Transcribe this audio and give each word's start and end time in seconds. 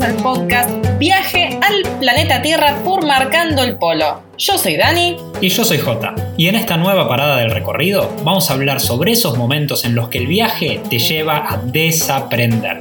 al 0.00 0.14
podcast 0.16 0.70
Viaje 0.98 1.58
al 1.62 1.98
planeta 2.00 2.42
Tierra 2.42 2.76
por 2.84 3.06
Marcando 3.06 3.62
el 3.62 3.76
Polo. 3.76 4.22
Yo 4.36 4.58
soy 4.58 4.76
Dani. 4.76 5.16
Y 5.40 5.48
yo 5.48 5.64
soy 5.64 5.78
Jota. 5.78 6.14
Y 6.36 6.48
en 6.48 6.54
esta 6.54 6.76
nueva 6.76 7.08
parada 7.08 7.36
del 7.38 7.50
recorrido 7.50 8.10
vamos 8.24 8.50
a 8.50 8.54
hablar 8.54 8.80
sobre 8.80 9.12
esos 9.12 9.38
momentos 9.38 9.84
en 9.84 9.94
los 9.94 10.08
que 10.08 10.18
el 10.18 10.26
viaje 10.26 10.80
te 10.90 10.98
lleva 10.98 11.50
a 11.50 11.58
desaprender. 11.58 12.80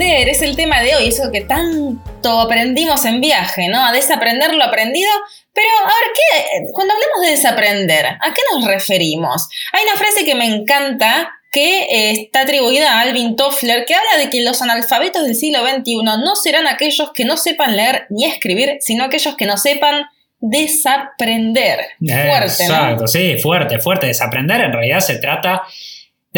Es 0.00 0.42
el 0.42 0.54
tema 0.54 0.80
de 0.80 0.94
hoy, 0.94 1.08
eso 1.08 1.30
que 1.32 1.40
tanto 1.40 2.40
aprendimos 2.40 3.04
en 3.04 3.20
viaje, 3.20 3.68
¿no? 3.68 3.84
A 3.84 3.92
desaprender 3.92 4.54
lo 4.54 4.64
aprendido. 4.64 5.10
Pero, 5.52 5.68
a 5.82 5.86
ver, 5.86 6.12
¿qué? 6.14 6.72
Cuando 6.72 6.94
hablamos 6.94 7.22
de 7.22 7.30
desaprender, 7.30 8.06
¿a 8.06 8.32
qué 8.34 8.42
nos 8.52 8.64
referimos? 8.64 9.48
Hay 9.72 9.82
una 9.84 9.96
frase 9.96 10.24
que 10.24 10.36
me 10.36 10.46
encanta 10.46 11.32
que 11.50 11.84
eh, 11.84 12.10
está 12.12 12.42
atribuida 12.42 12.92
a 12.92 13.00
Alvin 13.00 13.34
Toffler, 13.34 13.84
que 13.86 13.94
habla 13.94 14.18
de 14.18 14.30
que 14.30 14.42
los 14.42 14.62
analfabetos 14.62 15.24
del 15.24 15.34
siglo 15.34 15.66
XXI 15.66 16.02
no 16.02 16.36
serán 16.36 16.68
aquellos 16.68 17.10
que 17.12 17.24
no 17.24 17.36
sepan 17.36 17.74
leer 17.74 18.06
ni 18.10 18.24
escribir, 18.24 18.76
sino 18.80 19.04
aquellos 19.04 19.34
que 19.36 19.46
no 19.46 19.56
sepan 19.56 20.04
desaprender. 20.40 21.80
Fuerte, 21.98 22.62
Exacto, 22.62 23.08
sí, 23.08 23.38
fuerte, 23.38 23.80
fuerte. 23.80 24.06
Desaprender 24.06 24.60
en 24.60 24.72
realidad 24.72 25.00
se 25.00 25.16
trata 25.16 25.62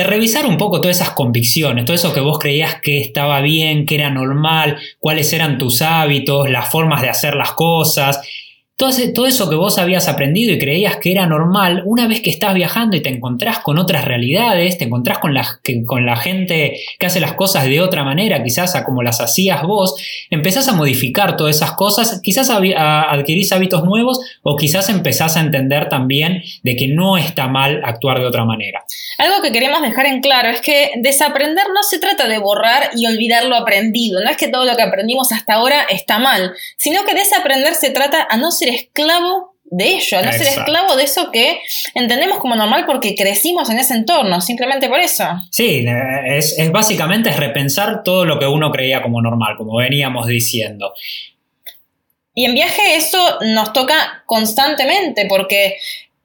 de 0.01 0.07
revisar 0.07 0.47
un 0.47 0.57
poco 0.57 0.81
todas 0.81 0.97
esas 0.97 1.11
convicciones, 1.11 1.85
todo 1.85 1.95
eso 1.95 2.15
que 2.15 2.21
vos 2.21 2.39
creías 2.39 2.81
que 2.81 2.99
estaba 3.01 3.43
bien, 3.43 3.85
que 3.85 3.97
era 3.97 4.09
normal, 4.09 4.79
cuáles 4.99 5.31
eran 5.35 5.59
tus 5.59 5.83
hábitos, 5.83 6.49
las 6.49 6.71
formas 6.71 7.03
de 7.03 7.11
hacer 7.11 7.35
las 7.37 7.53
cosas, 7.53 8.23
todo, 8.81 9.27
eso 9.27 9.51
que 9.51 9.57
vos 9.57 9.77
habías 9.77 10.09
aprendido 10.09 10.55
y 10.55 10.59
creías 10.59 10.97
que 10.97 11.13
era 11.13 11.27
normal, 11.27 11.83
una 11.85 12.09
vez 12.09 12.23
que 12.23 12.31
estás 12.31 12.55
viajando 12.55 12.97
y 12.97 13.03
te 13.03 13.11
encontrás 13.11 13.59
con 13.59 13.77
otras 13.77 14.07
realidades, 14.07 14.79
te 14.79 14.87
encontrás 14.87 15.19
con 15.19 15.35
la, 15.35 15.47
con 15.87 16.07
la 16.07 16.17
gente 16.17 16.81
que 16.99 17.07
hace 17.07 17.21
las 17.21 17.35
cosas 17.35 17.65
de 17.65 17.83
otra 17.83 18.05
manera, 18.05 18.43
quizás 18.43 18.75
a 18.75 18.85
como 18.85 19.03
las 19.03 19.21
hacías 19.21 19.63
vos, 19.63 19.95
empezás 20.31 20.67
a 20.69 20.73
modificar 20.73 21.37
todas 21.37 21.57
esas 21.57 21.73
cosas, 21.73 22.21
quizás 22.23 22.49
adquirís 22.49 23.53
hábitos 23.53 23.85
nuevos 23.85 24.19
o 24.43 24.57
quizás 24.57 24.89
empezás 24.89 25.37
a 25.37 25.41
entender 25.41 25.91
también 25.91 26.43
de 26.63 26.75
que 26.75 26.89
no 26.89 27.19
está 27.19 27.49
mal 27.49 27.83
actuar 27.85 28.19
de 28.19 28.27
otra 28.27 28.47
manera. 28.47 28.83
Algo 29.19 29.43
que 29.43 29.53
queremos 29.53 29.83
dejar 29.83 30.07
en 30.07 30.23
claro 30.23 30.49
es 30.49 30.63
que 30.63 30.93
desaprender 30.97 31.67
no 31.75 31.83
se 31.83 31.99
trata 31.99 32.27
de 32.27 32.39
borrar 32.39 32.93
y 32.97 33.07
olvidar 33.07 33.45
lo 33.45 33.57
aprendido, 33.57 34.23
no 34.25 34.31
es 34.31 34.39
que 34.39 34.49
todo 34.49 34.65
lo 34.65 34.75
que 34.75 34.83
aprendimos 34.83 35.33
hasta 35.33 35.55
ahora 35.55 35.83
está 35.91 36.19
mal, 36.19 36.55
sino 36.79 37.05
que 37.05 37.15
desaprender 37.15 37.75
se 37.75 37.91
trata 37.91 38.27
a 38.29 38.39
no 38.39 38.51
ser 38.51 38.70
esclavo 38.71 39.55
de 39.65 39.89
ello, 39.89 40.19
a 40.19 40.23
no 40.23 40.33
ser 40.33 40.49
esclavo 40.49 40.97
de 40.97 41.05
eso 41.05 41.31
que 41.31 41.61
entendemos 41.95 42.39
como 42.39 42.57
normal 42.57 42.87
porque 42.87 43.15
crecimos 43.15 43.71
en 43.71 43.79
ese 43.79 43.95
entorno, 43.95 44.41
simplemente 44.41 44.89
por 44.89 44.99
eso. 44.99 45.25
Sí, 45.51 45.85
es, 46.27 46.59
es 46.59 46.73
básicamente 46.73 47.31
es 47.31 47.37
repensar 47.37 48.03
todo 48.03 48.25
lo 48.25 48.39
que 48.39 48.47
uno 48.47 48.73
creía 48.73 49.01
como 49.01 49.23
normal, 49.23 49.55
como 49.57 49.77
veníamos 49.77 50.27
diciendo. 50.27 50.93
Y 52.35 52.47
en 52.47 52.55
viaje 52.55 52.97
eso 52.97 53.39
nos 53.43 53.73
toca 53.73 54.25
constantemente 54.27 55.27
porque 55.29 55.77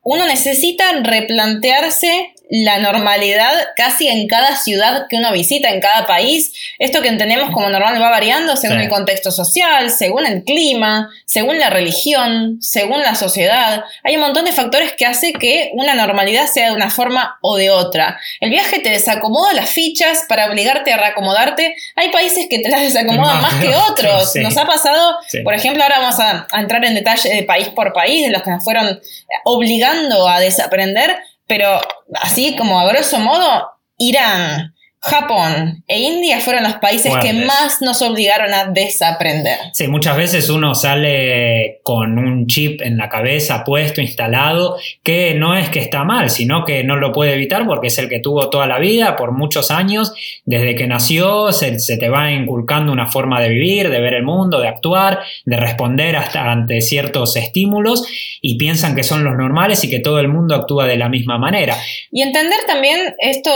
uno 0.02 0.26
necesita 0.26 0.86
replantearse 1.04 2.34
la 2.50 2.80
normalidad 2.80 3.54
casi 3.76 4.08
en 4.08 4.28
cada 4.28 4.56
ciudad 4.56 5.08
que 5.10 5.18
uno 5.18 5.32
visita, 5.32 5.70
en 5.70 5.82
cada 5.82 6.06
país. 6.06 6.54
Esto 6.80 7.02
que 7.02 7.08
entendemos 7.08 7.52
como 7.52 7.70
normal 7.70 8.02
va 8.02 8.10
variando 8.10 8.56
según 8.56 8.80
el 8.80 8.90
contexto 8.90 9.32
social, 9.32 9.90
según 9.90 10.26
el 10.26 10.44
clima, 10.44 11.10
según 11.26 11.60
la 11.60 11.70
religión, 11.70 12.58
según 12.61 13.02
la 13.02 13.16
sociedad. 13.16 13.84
Hay 14.04 14.16
un 14.16 14.22
montón 14.22 14.45
de 14.45 14.52
factores 14.52 14.94
que 14.94 15.05
hace 15.05 15.34
que 15.34 15.72
una 15.73 15.95
normalidad 15.95 16.48
sea 16.48 16.70
de 16.70 16.76
una 16.76 16.89
forma 16.89 17.38
o 17.42 17.58
de 17.58 17.70
otra. 17.70 18.20
El 18.39 18.52
viaje 18.52 18.80
te 18.80 18.89
desacomoda 18.89 19.54
las 19.54 19.72
fichas 19.72 20.26
para 20.28 20.50
obligarte 20.50 20.94
a 20.94 20.98
reacomodarte. 20.98 21.76
Hay 21.95 22.10
países 22.10 22.48
que 22.50 22.60
te 22.60 22.70
las 22.70 22.82
desacomodan 22.82 23.42
más, 23.42 23.55
que 23.55 23.76
otros. 23.76 24.36
Nos 24.36 24.58
ha 24.58 24.66
pasado, 24.66 25.17
por 25.44 25.54
ejemplo, 25.54 25.84
ahora 25.84 26.00
vamos 26.00 26.20
a, 26.20 26.48
a 26.52 26.61
entrar 26.61 26.84
en 26.86 26.95
detalle 26.95 27.34
de 27.34 27.44
país 27.44 27.70
por 27.70 27.94
país, 27.94 28.26
de 28.26 28.32
los 28.32 28.44
que 28.44 28.52
nos 28.52 28.64
fueron 28.64 29.00
obligando 29.44 30.28
a 30.28 30.39
desaprender 30.39 31.17
pero 31.48 31.80
así 32.22 32.56
como 32.58 32.80
a 32.80 32.88
grosso 32.88 33.20
modo, 33.20 33.72
Irán, 33.98 34.74
Japón 35.05 35.83
e 35.88 35.99
India 35.99 36.39
fueron 36.39 36.64
los 36.64 36.73
países 36.77 37.14
que 37.21 37.32
más 37.33 37.80
nos 37.80 38.02
obligaron 38.02 38.52
a 38.52 38.66
desaprender. 38.66 39.60
Sí, 39.71 39.88
muchas 39.88 40.17
veces 40.17 40.49
uno 40.49 40.73
sale 40.73 41.80
con 41.83 42.17
un 42.17 42.48
chip 42.48 42.82
en 42.82 42.98
la 42.98 43.08
cabeza 43.08 43.64
puesto, 43.64 44.02
instalado, 44.02 44.77
que 45.04 45.36
no 45.36 45.55
es 45.55 45.70
que 45.70 45.80
está 45.80 46.04
mal, 46.04 46.32
sino 46.32 46.66
que 46.66 46.83
no 46.83 46.95
lo 46.95 47.11
puede 47.11 47.33
evitar 47.33 47.67
porque 47.67 47.88
es 47.88 47.98
el 47.99 48.10
que 48.10 48.20
tuvo 48.20 48.49
toda 48.49 48.66
la 48.66 48.80
vida, 48.80 49.16
por 49.16 49.32
muchos 49.32 49.70
años, 49.70 50.11
desde 50.43 50.73
que 50.73 50.88
nació, 50.88 51.52
se, 51.52 51.77
te 51.77 52.10
va 52.10 52.32
inculcando 52.32 52.92
una 52.92 53.08
forma 53.08 53.39
de 53.39 53.49
vivir, 53.49 53.92
de 53.92 53.99
ver 53.99 54.16
el 54.16 54.23
mundo, 54.23 54.60
de 54.60 54.70
actuar, 54.70 55.20
de 55.45 55.58
responder 55.58 56.16
hasta 56.16 56.52
ante 56.52 56.82
ciertos 56.82 57.36
estímulos 57.36 58.08
y 58.42 58.58
piensan 58.58 58.95
que 58.95 59.04
son 59.04 59.23
los 59.23 59.37
normales 59.37 59.83
y 59.83 59.89
que 59.89 59.99
todo 59.99 60.20
el 60.20 60.30
mundo 60.30 60.55
actúa 60.55 60.87
de 60.87 60.98
la 60.98 61.10
misma 61.10 61.37
manera. 61.37 61.77
Y 62.11 62.23
entender 62.23 62.60
también 62.66 63.16
esto 63.20 63.52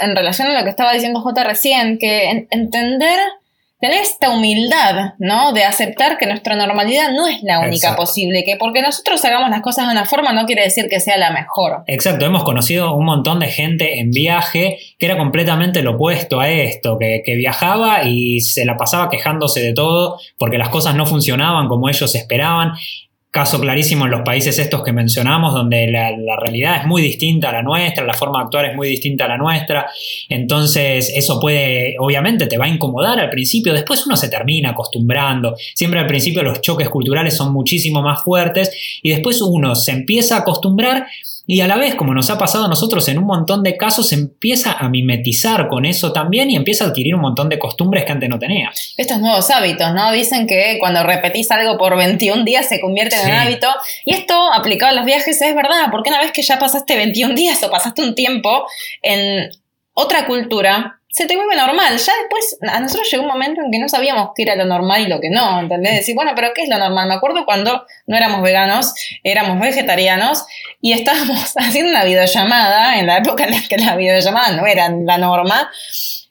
en 0.00 0.16
relación 0.16 0.48
a 0.48 0.58
lo 0.58 0.64
que 0.64 0.77
estaba 0.78 0.92
diciendo 0.92 1.20
J 1.20 1.42
recién, 1.42 1.98
que 1.98 2.46
entender, 2.50 3.18
tener 3.80 4.00
esta 4.00 4.30
humildad, 4.30 5.14
¿no? 5.18 5.52
De 5.52 5.64
aceptar 5.64 6.18
que 6.18 6.26
nuestra 6.26 6.54
normalidad 6.54 7.10
no 7.10 7.26
es 7.26 7.42
la 7.42 7.58
única 7.58 7.96
posible, 7.96 8.44
que 8.44 8.56
porque 8.56 8.80
nosotros 8.80 9.24
hagamos 9.24 9.50
las 9.50 9.60
cosas 9.60 9.86
de 9.88 9.92
una 9.92 10.04
forma 10.04 10.32
no 10.32 10.46
quiere 10.46 10.62
decir 10.62 10.88
que 10.88 11.00
sea 11.00 11.16
la 11.16 11.32
mejor. 11.32 11.82
Exacto, 11.88 12.26
hemos 12.26 12.44
conocido 12.44 12.94
un 12.94 13.06
montón 13.06 13.40
de 13.40 13.48
gente 13.48 13.98
en 13.98 14.12
viaje 14.12 14.78
que 15.00 15.06
era 15.06 15.18
completamente 15.18 15.82
lo 15.82 15.96
opuesto 15.96 16.38
a 16.38 16.48
esto, 16.48 16.96
que, 16.96 17.22
que 17.26 17.34
viajaba 17.34 18.04
y 18.04 18.40
se 18.40 18.64
la 18.64 18.76
pasaba 18.76 19.10
quejándose 19.10 19.58
de 19.60 19.72
todo 19.72 20.20
porque 20.38 20.58
las 20.58 20.68
cosas 20.68 20.94
no 20.94 21.06
funcionaban 21.06 21.66
como 21.66 21.88
ellos 21.88 22.14
esperaban 22.14 22.74
Caso 23.30 23.60
clarísimo 23.60 24.06
en 24.06 24.10
los 24.10 24.22
países 24.22 24.58
estos 24.58 24.82
que 24.82 24.92
mencionamos, 24.92 25.52
donde 25.52 25.86
la, 25.88 26.10
realidad 26.40 26.80
es 26.80 26.86
muy 26.86 27.02
distinta 27.02 27.50
a 27.50 27.52
la 27.52 27.62
nuestra, 27.62 28.04
la 28.04 28.14
forma 28.14 28.38
de 28.38 28.44
actuar 28.44 28.64
es 28.64 28.74
muy 28.74 28.88
distinta 28.88 29.26
a 29.26 29.28
la 29.28 29.36
nuestra. 29.36 29.86
Entonces, 30.30 31.12
eso 31.14 31.38
puede, 31.38 31.94
obviamente, 31.98 32.46
te 32.46 32.56
va 32.56 32.64
a 32.64 32.68
incomodar 32.68 33.20
al 33.20 33.28
principio. 33.28 33.74
Después 33.74 34.06
uno 34.06 34.16
se 34.16 34.30
termina 34.30 34.70
acostumbrando. 34.70 35.54
Siempre 35.74 36.00
al 36.00 36.06
principio 36.06 36.42
los 36.42 36.62
choques 36.62 36.88
culturales 36.88 37.36
son 37.36 37.52
muchísimo 37.52 38.00
más 38.00 38.22
fuertes 38.22 38.70
y 39.02 39.10
después 39.10 39.42
uno 39.42 39.74
se 39.74 39.92
empieza 39.92 40.36
a 40.36 40.40
acostumbrar 40.40 41.06
y 41.50 41.62
a 41.62 41.66
la 41.66 41.78
vez, 41.78 41.94
como 41.94 42.12
nos 42.12 42.28
ha 42.28 42.36
pasado 42.36 42.66
a 42.66 42.68
nosotros 42.68 43.08
en 43.08 43.16
un 43.16 43.24
montón 43.24 43.62
de 43.62 43.78
casos, 43.78 44.12
empieza 44.12 44.72
a 44.72 44.90
mimetizar 44.90 45.68
con 45.68 45.86
eso 45.86 46.12
también 46.12 46.50
y 46.50 46.56
empieza 46.56 46.84
a 46.84 46.88
adquirir 46.88 47.14
un 47.14 47.22
montón 47.22 47.48
de 47.48 47.58
costumbres 47.58 48.04
que 48.04 48.12
antes 48.12 48.28
no 48.28 48.38
tenía. 48.38 48.70
Estos 48.98 49.18
nuevos 49.18 49.48
hábitos, 49.48 49.94
¿no? 49.94 50.12
Dicen 50.12 50.46
que 50.46 50.76
cuando 50.78 51.02
repetís 51.04 51.50
algo 51.50 51.78
por 51.78 51.96
21 51.96 52.44
días 52.44 52.68
se 52.68 52.82
convierte 52.82 53.16
en 53.16 53.30
un 53.30 53.34
hábito. 53.34 53.66
Y 54.04 54.12
esto, 54.12 54.34
aplicado 54.52 54.92
a 54.92 54.94
los 54.96 55.06
viajes, 55.06 55.40
es 55.40 55.54
verdad, 55.54 55.86
porque 55.90 56.10
una 56.10 56.20
vez 56.20 56.32
que 56.32 56.42
ya 56.42 56.58
pasaste 56.58 56.96
21 56.96 57.34
días 57.34 57.62
o 57.62 57.70
pasaste 57.70 58.02
un 58.02 58.14
tiempo 58.14 58.66
en 59.00 59.48
otra 59.94 60.26
cultura, 60.26 60.97
se 61.18 61.26
te 61.26 61.34
vuelve 61.34 61.56
normal. 61.56 61.98
Ya 61.98 62.12
después, 62.16 62.58
a 62.62 62.78
nosotros 62.78 63.10
llegó 63.10 63.24
un 63.24 63.28
momento 63.28 63.60
en 63.60 63.72
que 63.72 63.80
no 63.80 63.88
sabíamos 63.88 64.30
qué 64.36 64.44
era 64.44 64.54
lo 64.54 64.66
normal 64.66 65.02
y 65.02 65.08
lo 65.08 65.20
que 65.20 65.30
no, 65.30 65.58
¿entendés? 65.58 65.96
Decir, 65.96 66.14
bueno, 66.14 66.30
pero 66.36 66.52
¿qué 66.54 66.62
es 66.62 66.68
lo 66.68 66.78
normal? 66.78 67.08
Me 67.08 67.14
acuerdo 67.14 67.44
cuando 67.44 67.84
no 68.06 68.16
éramos 68.16 68.40
veganos, 68.40 68.94
éramos 69.24 69.58
vegetarianos 69.58 70.46
y 70.80 70.92
estábamos 70.92 71.54
haciendo 71.56 71.90
una 71.90 72.04
videollamada, 72.04 73.00
en 73.00 73.08
la 73.08 73.16
época 73.16 73.44
en 73.44 73.50
la 73.50 73.60
que 73.68 73.78
las 73.78 73.96
videollamadas 73.96 74.56
no 74.56 74.64
eran 74.64 75.06
la 75.06 75.18
norma, 75.18 75.72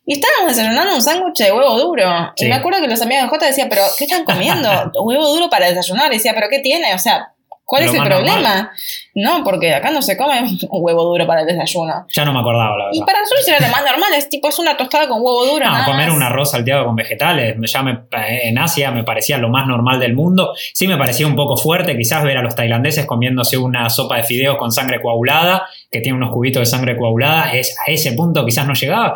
y 0.05 0.13
estábamos 0.13 0.55
desayunando 0.55 0.95
un 0.95 1.01
sándwich 1.01 1.37
de 1.39 1.51
huevo 1.51 1.77
duro. 1.77 2.33
Y 2.37 2.45
me 2.45 2.55
acuerdo 2.55 2.79
que 2.79 2.87
los 2.87 3.01
amigos 3.01 3.23
de 3.23 3.29
J 3.29 3.45
decían, 3.45 3.67
pero 3.67 3.81
¿qué 3.97 4.05
están 4.05 4.23
comiendo? 4.23 4.69
huevo 5.03 5.27
duro 5.27 5.49
para 5.49 5.67
desayunar. 5.67 6.13
Y 6.13 6.15
decía, 6.15 6.31
pero 6.33 6.47
¿qué 6.49 6.59
tiene? 6.59 6.93
O 6.93 6.97
sea, 6.97 7.33
¿Cuál 7.67 7.83
es 7.83 7.93
el 7.93 8.01
problema? 8.01 8.71
No, 9.13 9.43
porque 9.43 9.73
acá 9.73 9.91
no 9.91 10.01
se 10.01 10.15
come 10.15 10.39
un 10.39 10.57
huevo 10.71 11.03
duro 11.03 11.27
para 11.27 11.41
el 11.41 11.47
desayuno. 11.47 12.07
Ya 12.13 12.23
no 12.23 12.31
me 12.31 12.39
acordaba, 12.39 12.77
la 12.77 12.85
verdad. 12.85 12.91
Y 12.93 13.03
para 13.03 13.19
nosotros 13.19 13.45
era 13.45 13.59
lo 13.59 13.67
más 13.67 13.83
normal, 13.83 14.13
es 14.15 14.29
tipo, 14.29 14.47
es 14.47 14.57
una 14.57 14.77
tostada 14.77 15.09
con 15.09 15.17
huevo 15.21 15.45
duro. 15.45 15.65
No, 15.65 15.83
comer 15.83 16.09
un 16.11 16.23
arroz 16.23 16.51
salteado 16.51 16.85
con 16.85 16.95
vegetales. 16.95 17.57
Ya 17.69 17.83
me, 17.83 17.99
en 18.41 18.57
Asia 18.57 18.89
me 18.91 19.03
parecía 19.03 19.37
lo 19.37 19.49
más 19.49 19.67
normal 19.67 19.99
del 19.99 20.15
mundo. 20.15 20.53
Sí 20.73 20.87
me 20.87 20.95
parecía 20.95 21.27
un 21.27 21.35
poco 21.35 21.57
fuerte, 21.57 21.97
quizás 21.97 22.23
ver 22.23 22.37
a 22.37 22.41
los 22.41 22.55
tailandeses 22.55 23.05
comiéndose 23.05 23.57
una 23.57 23.89
sopa 23.89 24.15
de 24.15 24.23
fideos 24.23 24.57
con 24.57 24.71
sangre 24.71 25.01
coagulada, 25.01 25.67
que 25.91 25.99
tiene 25.99 26.17
unos 26.17 26.31
cubitos 26.31 26.61
de 26.61 26.65
sangre 26.67 26.95
coagulada. 26.95 27.51
Es, 27.51 27.75
a 27.85 27.91
ese 27.91 28.13
punto 28.13 28.45
quizás 28.45 28.65
no 28.65 28.75
llegaba. 28.75 29.13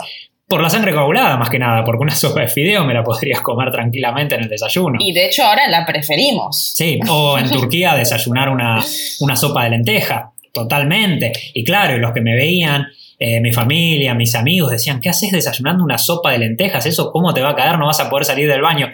Por 0.52 0.62
la 0.62 0.70
sangre 0.70 0.92
coagulada, 0.92 1.38
más 1.38 1.50
que 1.50 1.58
nada, 1.58 1.82
porque 1.86 2.04
una 2.04 2.14
sopa 2.16 2.42
de 2.42 2.50
fideo 2.50 2.84
me 2.84 2.94
la 2.94 3.02
podrías 3.02 3.40
comer 3.40 3.72
tranquilamente 3.72 4.36
en 4.36 4.42
el 4.42 4.50
desayuno. 4.50 4.98
Y 5.00 5.14
de 5.14 5.28
hecho 5.28 5.46
ahora 5.46 5.70
la 5.70 5.86
preferimos. 5.86 6.74
Sí, 6.76 7.00
o 7.08 7.38
en 7.40 7.50
Turquía 7.50 7.96
desayunar 7.96 8.50
una, 8.50 8.84
una 9.22 9.36
sopa 9.38 9.64
de 9.64 9.70
lenteja, 9.70 10.34
totalmente. 10.54 11.32
Y 11.54 11.64
claro, 11.64 11.98
los 12.00 12.12
que 12.12 12.20
me 12.20 12.36
veían, 12.36 12.86
eh, 13.24 13.40
mi 13.40 13.54
familia, 13.54 14.16
mis 14.16 14.34
amigos 14.34 14.72
decían, 14.72 15.00
¿qué 15.00 15.08
haces 15.08 15.32
desayunando 15.32 15.84
una 15.84 16.00
sopa 16.00 16.32
de 16.32 16.40
lentejas? 16.40 16.88
¿Eso 16.88 17.12
cómo 17.12 17.36
te 17.36 17.42
va 17.42 17.52
a 17.52 17.56
caer? 17.56 17.78
No 17.78 17.86
vas 17.86 18.00
a 18.00 18.10
poder 18.10 18.26
salir 18.26 18.50
del 18.50 18.62
baño. 18.62 18.88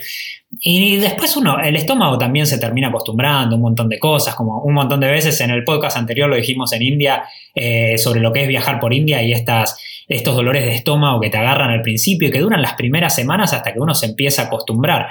Y 0.59 0.97
después 0.97 1.37
uno, 1.37 1.61
el 1.61 1.77
estómago 1.77 2.17
también 2.17 2.45
se 2.45 2.57
termina 2.57 2.89
acostumbrando 2.89 3.55
un 3.55 3.61
montón 3.61 3.87
de 3.87 3.97
cosas, 3.99 4.35
como 4.35 4.59
un 4.63 4.73
montón 4.73 4.99
de 4.99 5.07
veces 5.07 5.39
en 5.39 5.51
el 5.51 5.63
podcast 5.63 5.95
anterior 5.95 6.29
lo 6.29 6.35
dijimos 6.35 6.73
en 6.73 6.81
India 6.81 7.23
eh, 7.55 7.97
sobre 7.97 8.19
lo 8.19 8.33
que 8.33 8.41
es 8.41 8.49
viajar 8.49 8.81
por 8.81 8.93
India 8.93 9.23
y 9.23 9.31
estas, 9.31 9.79
estos 10.09 10.35
dolores 10.35 10.65
de 10.65 10.75
estómago 10.75 11.21
que 11.21 11.29
te 11.29 11.37
agarran 11.37 11.69
al 11.69 11.81
principio 11.81 12.27
y 12.27 12.31
que 12.31 12.39
duran 12.39 12.61
las 12.61 12.73
primeras 12.73 13.15
semanas 13.15 13.53
hasta 13.53 13.71
que 13.71 13.79
uno 13.79 13.95
se 13.95 14.07
empieza 14.07 14.41
a 14.41 14.45
acostumbrar. 14.47 15.07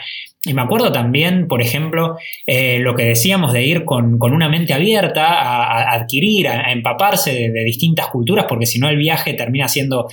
Y 0.47 0.55
me 0.55 0.63
acuerdo 0.63 0.93
también, 0.93 1.49
por 1.49 1.61
ejemplo, 1.61 2.19
eh, 2.47 2.79
lo 2.79 2.95
que 2.95 3.03
decíamos 3.03 3.53
de 3.53 3.65
ir 3.65 3.85
con, 3.85 4.17
una 4.23 4.49
mente 4.49 4.73
abierta 4.73 5.27
a, 5.27 5.93
adquirir, 5.93 6.47
a, 6.47 6.71
empaparse 6.71 7.51
de, 7.51 7.65
distintas 7.65 8.07
culturas, 8.07 8.47
porque 8.49 8.65
si 8.65 8.79
no 8.79 8.89
el 8.89 8.97
viaje 8.97 9.35
termina 9.35 9.67
siendo, 9.67 10.07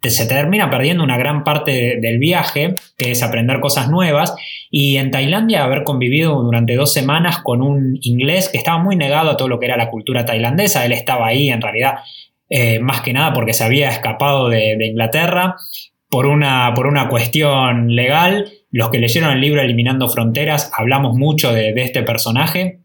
se 0.00 0.26
termina 0.26 0.70
perdiendo 0.70 1.02
una 1.02 1.18
gran 1.18 1.42
parte 1.42 1.98
del 2.00 2.18
viaje, 2.18 2.76
que 2.96 3.10
es 3.10 3.22
aprender 3.24 3.58
cosas 3.58 3.90
nuevas. 3.90 4.32
Y 4.70 4.96
en 4.98 5.10
Tailandia 5.10 5.64
haber 5.64 5.82
convivido 5.82 6.40
durante 6.40 6.76
dos 6.76 6.92
semanas 6.92 7.38
con 7.38 7.60
un 7.60 7.98
inglés 8.02 8.48
que 8.48 8.58
estaba 8.58 8.78
muy 8.78 8.94
negado 8.94 9.30
a 9.30 9.36
todo 9.36 9.48
lo 9.48 9.58
que 9.58 9.66
era 9.66 9.76
la 9.76 9.90
cultura 9.90 10.24
tailandesa, 10.24 10.86
él 10.86 10.92
estaba 10.92 11.26
ahí 11.26 11.50
en 11.50 11.60
realidad 11.60 11.94
eh, 12.48 12.78
más 12.78 13.00
que 13.00 13.12
nada 13.12 13.32
porque 13.32 13.54
se 13.54 13.64
había 13.64 13.88
escapado 13.88 14.48
de, 14.48 14.86
Inglaterra 14.86 15.56
por 16.08 16.26
una, 16.26 16.74
por 16.74 16.86
una 16.86 17.08
cuestión 17.08 17.94
legal 17.96 18.52
los 18.70 18.90
que 18.90 18.98
leyeron 18.98 19.32
el 19.32 19.40
libro 19.40 19.60
Eliminando 19.60 20.08
Fronteras 20.08 20.70
hablamos 20.76 21.16
mucho 21.16 21.52
de, 21.52 21.72
este 21.76 22.02
personaje. 22.02 22.80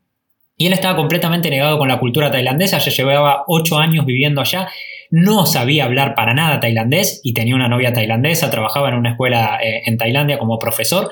Y 0.57 0.67
él 0.67 0.73
estaba 0.73 0.95
completamente 0.95 1.49
negado 1.49 1.77
con 1.77 1.89
la 1.89 1.99
cultura 1.99 2.31
tailandesa, 2.31 2.77
ya 2.77 2.91
llevaba 2.91 3.43
ocho 3.47 3.77
años 3.77 4.05
viviendo 4.05 4.39
allá, 4.39 4.69
no 5.11 5.45
sabía 5.45 5.83
hablar 5.83 6.15
para 6.15 6.33
nada 6.33 6.61
tailandés 6.61 7.19
y 7.23 7.33
tenía 7.33 7.55
una 7.55 7.67
novia 7.67 7.91
tailandesa, 7.91 8.49
trabajaba 8.49 8.87
en 8.87 8.95
una 8.95 9.11
escuela 9.11 9.59
eh, 9.61 9.81
en 9.85 9.97
Tailandia 9.97 10.39
como 10.39 10.57
profesor, 10.57 11.11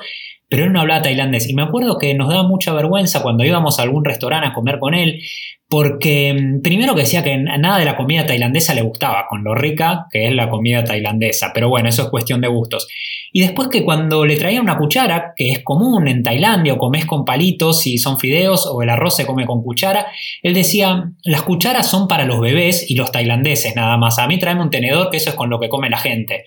pero 0.54 0.66
él 0.66 0.72
no 0.72 0.82
hablaba 0.82 1.02
tailandés. 1.02 1.48
Y 1.48 1.54
me 1.54 1.62
acuerdo 1.62 1.98
que 1.98 2.14
nos 2.14 2.28
daba 2.28 2.44
mucha 2.44 2.72
vergüenza 2.72 3.22
cuando 3.22 3.44
íbamos 3.44 3.80
a 3.80 3.82
algún 3.82 4.04
restaurante 4.04 4.46
a 4.46 4.52
comer 4.52 4.78
con 4.78 4.94
él, 4.94 5.20
porque 5.68 6.32
mm, 6.32 6.62
primero 6.62 6.94
que 6.94 7.00
decía 7.00 7.24
que 7.24 7.36
nada 7.36 7.80
de 7.80 7.84
la 7.84 7.96
comida 7.96 8.24
tailandesa 8.24 8.72
le 8.72 8.82
gustaba, 8.82 9.26
con 9.28 9.42
lo 9.42 9.56
rica 9.56 10.06
que 10.12 10.28
es 10.28 10.32
la 10.32 10.48
comida 10.48 10.84
tailandesa, 10.84 11.50
pero 11.52 11.68
bueno, 11.68 11.88
eso 11.88 12.04
es 12.04 12.08
cuestión 12.08 12.40
de 12.40 12.46
gustos. 12.46 12.86
Y 13.32 13.40
después 13.40 13.66
que 13.66 13.82
cuando 13.82 14.24
le 14.24 14.36
traía 14.36 14.60
una 14.60 14.78
cuchara, 14.78 15.32
que 15.34 15.50
es 15.50 15.64
común 15.64 16.06
en 16.06 16.22
Tailandia, 16.22 16.74
o 16.74 16.78
comes 16.78 17.04
con 17.04 17.24
palitos 17.24 17.80
si 17.80 17.98
son 17.98 18.20
fideos, 18.20 18.64
o 18.64 18.80
el 18.80 18.90
arroz 18.90 19.16
se 19.16 19.26
come 19.26 19.46
con 19.46 19.60
cuchara, 19.60 20.06
él 20.40 20.54
decía, 20.54 21.10
las 21.24 21.42
cucharas 21.42 21.90
son 21.90 22.06
para 22.06 22.26
los 22.26 22.40
bebés 22.40 22.88
y 22.88 22.94
los 22.94 23.10
tailandeses 23.10 23.74
nada 23.74 23.96
más, 23.96 24.20
a 24.20 24.28
mí 24.28 24.38
tráeme 24.38 24.62
un 24.62 24.70
tenedor 24.70 25.10
que 25.10 25.16
eso 25.16 25.30
es 25.30 25.34
con 25.34 25.50
lo 25.50 25.58
que 25.58 25.68
come 25.68 25.90
la 25.90 25.98
gente. 25.98 26.44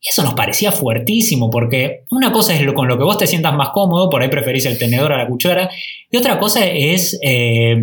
Y 0.00 0.10
eso 0.10 0.22
nos 0.22 0.34
parecía 0.34 0.70
fuertísimo, 0.70 1.50
porque 1.50 2.04
una 2.10 2.30
cosa 2.30 2.54
es 2.54 2.62
lo, 2.62 2.72
con 2.72 2.86
lo 2.86 2.96
que 2.96 3.02
vos 3.02 3.18
te 3.18 3.26
sientas 3.26 3.52
más 3.54 3.70
cómodo, 3.70 4.08
por 4.08 4.22
ahí 4.22 4.28
preferís 4.28 4.64
el 4.66 4.78
tenedor 4.78 5.12
a 5.12 5.18
la 5.18 5.26
cuchara, 5.26 5.70
y 6.08 6.16
otra 6.16 6.38
cosa 6.38 6.64
es 6.66 7.18
eh, 7.20 7.74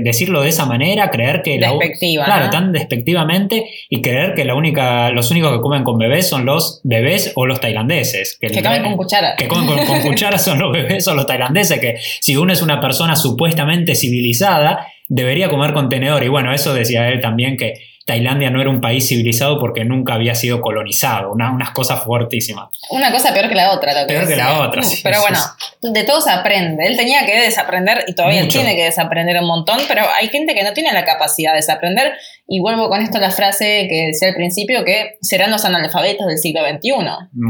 decirlo 0.00 0.42
de 0.42 0.50
esa 0.50 0.66
manera, 0.66 1.10
creer 1.10 1.42
que... 1.42 1.58
Despectiva. 1.58 2.26
claro, 2.26 2.48
tan 2.50 2.70
despectivamente, 2.70 3.68
y 3.90 4.00
creer 4.00 4.34
que 4.34 4.44
la 4.44 4.54
única, 4.54 5.10
los 5.10 5.32
únicos 5.32 5.52
que 5.52 5.60
comen 5.60 5.82
con 5.82 5.98
bebés 5.98 6.28
son 6.28 6.46
los 6.46 6.80
bebés 6.84 7.32
o 7.34 7.44
los 7.44 7.60
tailandeses. 7.60 8.38
Que, 8.40 8.62
comen 8.62 8.84
con 8.84 8.96
cuchara. 8.96 9.34
Que 9.36 9.48
comen 9.48 9.66
con, 9.66 9.84
con 9.84 10.00
cuchara 10.02 10.38
son 10.38 10.60
los 10.60 10.72
bebés 10.72 11.08
o 11.08 11.14
los 11.14 11.26
tailandeses, 11.26 11.80
que 11.80 11.96
si 12.20 12.36
uno 12.36 12.52
es 12.52 12.62
una 12.62 12.80
persona 12.80 13.16
supuestamente 13.16 13.96
civilizada, 13.96 14.86
debería 15.08 15.50
comer 15.50 15.72
con 15.72 15.88
tenedor. 15.88 16.22
Y 16.22 16.28
bueno, 16.28 16.54
eso 16.54 16.72
decía 16.72 17.08
él 17.08 17.20
también 17.20 17.56
que 17.56 17.74
Tailandia 18.06 18.50
no 18.50 18.60
era 18.60 18.70
un 18.70 18.80
país 18.80 19.08
civilizado 19.08 19.58
porque 19.58 19.84
nunca 19.84 20.14
había 20.14 20.34
sido 20.34 20.60
colonizado, 20.60 21.32
una, 21.32 21.52
unas 21.52 21.70
cosas 21.70 22.02
fuertísimas. 22.02 22.68
Una 22.90 23.12
cosa 23.12 23.32
peor 23.32 23.48
que 23.48 23.54
la 23.54 23.72
otra. 23.72 24.06
peor 24.06 24.26
que 24.26 24.36
la 24.36 24.60
otra, 24.60 24.82
sí. 24.82 25.00
Pero 25.02 25.20
bueno, 25.20 25.38
de 25.80 26.04
todo 26.04 26.20
se 26.20 26.30
aprende. 26.30 26.86
Él 26.86 26.96
tenía 26.96 27.24
que 27.26 27.40
desaprender 27.40 28.04
y 28.06 28.14
todavía 28.14 28.46
tiene 28.48 28.74
que 28.74 28.84
desaprender 28.84 29.38
un 29.40 29.46
montón, 29.46 29.78
pero 29.88 30.04
hay 30.16 30.28
gente 30.28 30.54
que 30.54 30.64
no 30.64 30.72
tiene 30.72 30.92
la 30.92 31.04
capacidad 31.04 31.52
de 31.52 31.56
desaprender. 31.56 32.14
Y 32.46 32.60
vuelvo 32.60 32.88
con 32.88 33.00
esto 33.00 33.18
a 33.18 33.20
la 33.20 33.30
frase 33.30 33.86
que 33.88 34.08
decía 34.08 34.28
al 34.28 34.34
principio, 34.34 34.84
que 34.84 35.16
serán 35.22 35.50
los 35.50 35.64
analfabetos 35.64 36.26
del 36.26 36.38
siglo 36.38 36.60
XXI, 36.60 36.92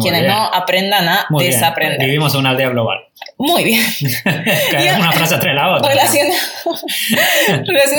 quienes 0.00 0.28
no 0.28 0.44
aprendan 0.52 1.08
a 1.08 1.26
desaprender. 1.38 2.06
Vivimos 2.06 2.34
en 2.34 2.40
una 2.40 2.50
aldea 2.50 2.68
global. 2.68 2.98
Muy 3.38 3.64
bien. 3.64 3.84
una 4.98 5.12
frase 5.12 5.38
tras 5.38 5.54
la 5.54 5.76
otra. 5.76 5.92
Relacionado, 5.92 6.38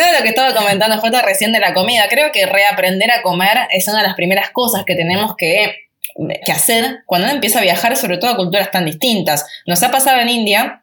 a 0.09 0.19
lo 0.19 0.23
que 0.23 0.29
estaba 0.29 0.53
comentando 0.53 0.97
Jota 0.97 1.21
recién 1.21 1.51
de 1.51 1.59
la 1.59 1.73
comida, 1.73 2.05
creo 2.09 2.31
que 2.31 2.45
reaprender 2.45 3.11
a 3.11 3.21
comer 3.21 3.57
es 3.71 3.87
una 3.87 3.97
de 3.97 4.07
las 4.07 4.15
primeras 4.15 4.51
cosas 4.51 4.83
que 4.85 4.95
tenemos 4.95 5.35
que, 5.35 5.87
hacer 6.51 6.99
cuando 7.05 7.25
uno 7.25 7.35
empieza 7.35 7.59
a 7.59 7.63
viajar, 7.63 7.97
sobre 7.97 8.17
todo 8.17 8.31
a 8.31 8.37
culturas 8.37 8.69
tan 8.71 8.85
distintas. 8.85 9.45
Nos 9.65 9.81
ha 9.83 9.91
pasado 9.91 10.21
en 10.21 10.29
India, 10.29 10.82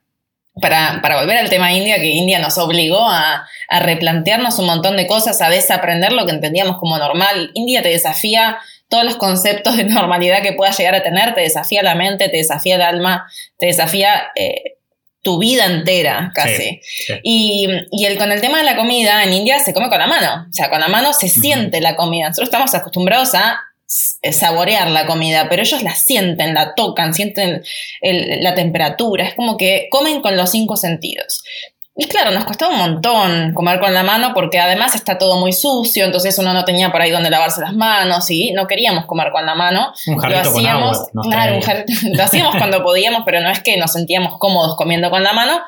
para, 0.61 1.01
volver 1.21 1.39
al 1.39 1.51
tema 1.51 1.73
India, 1.73 1.97
que 1.97 2.07
India 2.07 2.39
nos 2.39 2.59
obligó 2.59 3.09
a, 3.09 3.47
a, 3.69 3.81
replantearnos 3.81 4.59
un 4.59 4.67
montón 4.67 4.97
de 4.97 5.07
cosas, 5.07 5.41
a 5.41 5.51
desaprender 5.51 6.12
lo 6.12 6.27
que 6.27 6.33
entendíamos 6.33 6.79
como 6.79 6.99
normal. 6.99 7.51
India 7.55 7.83
te 7.83 7.89
desafía 7.89 8.59
todos 8.89 9.05
los 9.05 9.17
conceptos 9.17 9.77
de 9.77 9.85
normalidad 9.85 10.43
que 10.43 10.53
puedas 10.53 10.77
llegar 10.77 10.95
a 10.95 11.03
tener, 11.03 11.35
te 11.35 11.41
desafía 11.41 11.83
la 11.83 11.95
mente, 11.95 12.29
te 12.29 12.37
desafía 12.37 12.77
el 12.77 12.83
alma, 12.83 13.27
te 13.59 13.67
desafía 13.67 14.31
eh, 14.35 14.77
tu 15.23 15.39
vida 15.39 15.67
entera, 15.67 16.33
casi. 16.35 16.81
Y, 17.23 17.69
el, 18.05 18.19
con 18.19 18.33
el 18.33 18.41
tema 18.41 18.59
de 18.59 18.65
la 18.65 18.77
comida, 18.77 19.23
en 19.23 19.33
India 19.33 19.59
se 19.61 19.75
come 19.75 19.89
con 19.89 19.99
la 19.99 20.07
mano, 20.07 20.47
o 20.49 20.53
sea, 20.53 20.71
con 20.71 20.81
la 20.81 20.89
mano 20.89 21.12
se 21.12 21.29
siente 21.29 21.81
la 21.81 21.97
comida. 21.97 22.29
Nosotros 22.29 22.49
estamos 22.49 22.75
acostumbrados 22.75 23.35
a 23.35 23.61
saborear 24.32 24.90
la 24.90 25.06
comida, 25.06 25.48
pero 25.48 25.62
ellos 25.62 25.82
la 25.82 25.94
sienten, 25.94 26.54
la 26.54 26.75
tocan, 26.75 27.14
sienten 27.14 27.62
la 28.02 28.54
temperatura, 28.54 29.26
es 29.26 29.34
como 29.34 29.56
que 29.56 29.88
comen 29.90 30.20
con 30.20 30.37
los 30.37 30.50
cinco 30.50 30.76
sentidos. 30.76 31.42
Y 31.96 32.06
claro, 32.06 32.31
nos 32.31 32.44
costaba 32.44 32.72
un 32.72 32.78
montón 32.78 33.52
comer 33.52 33.78
con 33.81 33.92
la 33.92 34.02
mano 34.02 34.32
porque 34.32 34.58
además 34.58 34.94
está 34.94 35.19
todo 35.19 35.38
muy 35.38 35.52
sucio, 35.52 36.06
entonces 36.06 36.38
uno 36.38 36.54
no 36.54 36.64
tenía 36.64 36.90
por 36.90 37.02
ahí 37.02 37.10
donde 37.10 37.28
lavarse 37.28 37.60
las 37.60 37.75
manos 37.75 38.31
y 38.31 38.52
no 38.52 38.66
queríamos 38.66 39.04
comer 39.06 39.31
con 39.32 39.44
la 39.44 39.54
mano. 39.54 39.92
Un 40.06 40.16
lo 40.16 40.38
hacíamos, 40.38 40.98
claro, 41.28 41.60
lo 42.14 42.22
hacíamos 42.22 42.56
cuando 42.56 42.82
podíamos, 42.82 43.22
pero 43.26 43.40
no 43.40 43.50
es 43.50 43.60
que 43.60 43.76
nos 43.76 43.92
sentíamos 43.92 44.38
cómodos 44.38 44.76
comiendo 44.76 45.10
con 45.10 45.22
la 45.22 45.32
mano. 45.32 45.60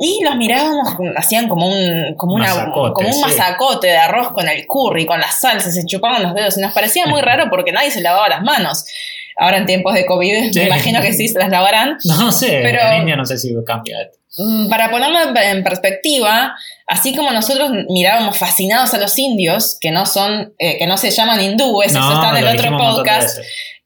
Y 0.00 0.22
los 0.22 0.36
mirábamos, 0.36 0.94
hacían 1.16 1.48
como 1.48 1.66
un, 1.66 2.14
como 2.16 2.34
una, 2.34 2.70
como 2.72 3.08
un 3.08 3.20
masacote 3.20 3.88
de 3.88 3.96
arroz 3.96 4.30
con 4.30 4.48
el 4.48 4.64
curry, 4.66 5.06
con 5.06 5.18
las 5.18 5.40
salsas, 5.40 5.74
se 5.74 5.84
chupaban 5.86 6.22
los 6.22 6.34
dedos 6.34 6.56
y 6.56 6.60
nos 6.60 6.72
parecía 6.72 7.06
muy 7.06 7.20
raro 7.22 7.46
porque 7.50 7.72
nadie 7.72 7.90
se 7.90 8.00
lavaba 8.00 8.28
las 8.28 8.42
manos. 8.42 8.84
Ahora 9.36 9.58
en 9.58 9.66
tiempos 9.66 9.94
de 9.94 10.06
COVID 10.06 10.54
me 10.54 10.64
imagino 10.64 11.00
que 11.00 11.12
sí 11.12 11.28
se 11.28 11.38
las 11.38 11.48
lavarán. 11.48 11.96
No 12.04 12.30
sé, 12.30 12.60
pero 12.62 12.80
en 12.80 13.00
India 13.00 13.16
no 13.16 13.24
sé 13.24 13.38
si 13.38 13.54
cambia 13.66 14.02
esto. 14.02 14.18
Mm, 14.38 14.68
para 14.68 14.90
ponerlo 14.90 15.18
en 15.36 15.64
perspectiva, 15.64 16.54
así 16.86 17.14
como 17.14 17.32
nosotros 17.32 17.70
mirábamos 17.88 18.36
fascinados 18.36 18.94
a 18.94 18.98
los 18.98 19.18
indios, 19.18 19.78
que 19.80 19.90
no 19.90 20.06
son, 20.06 20.54
eh, 20.58 20.78
que 20.78 20.86
no 20.86 20.96
se 20.96 21.10
llaman 21.10 21.40
hindúes, 21.40 21.90
eso 21.90 22.12
está 22.12 22.30
en 22.30 22.46
el 22.46 22.56
otro 22.56 22.76
podcast. 22.76 23.38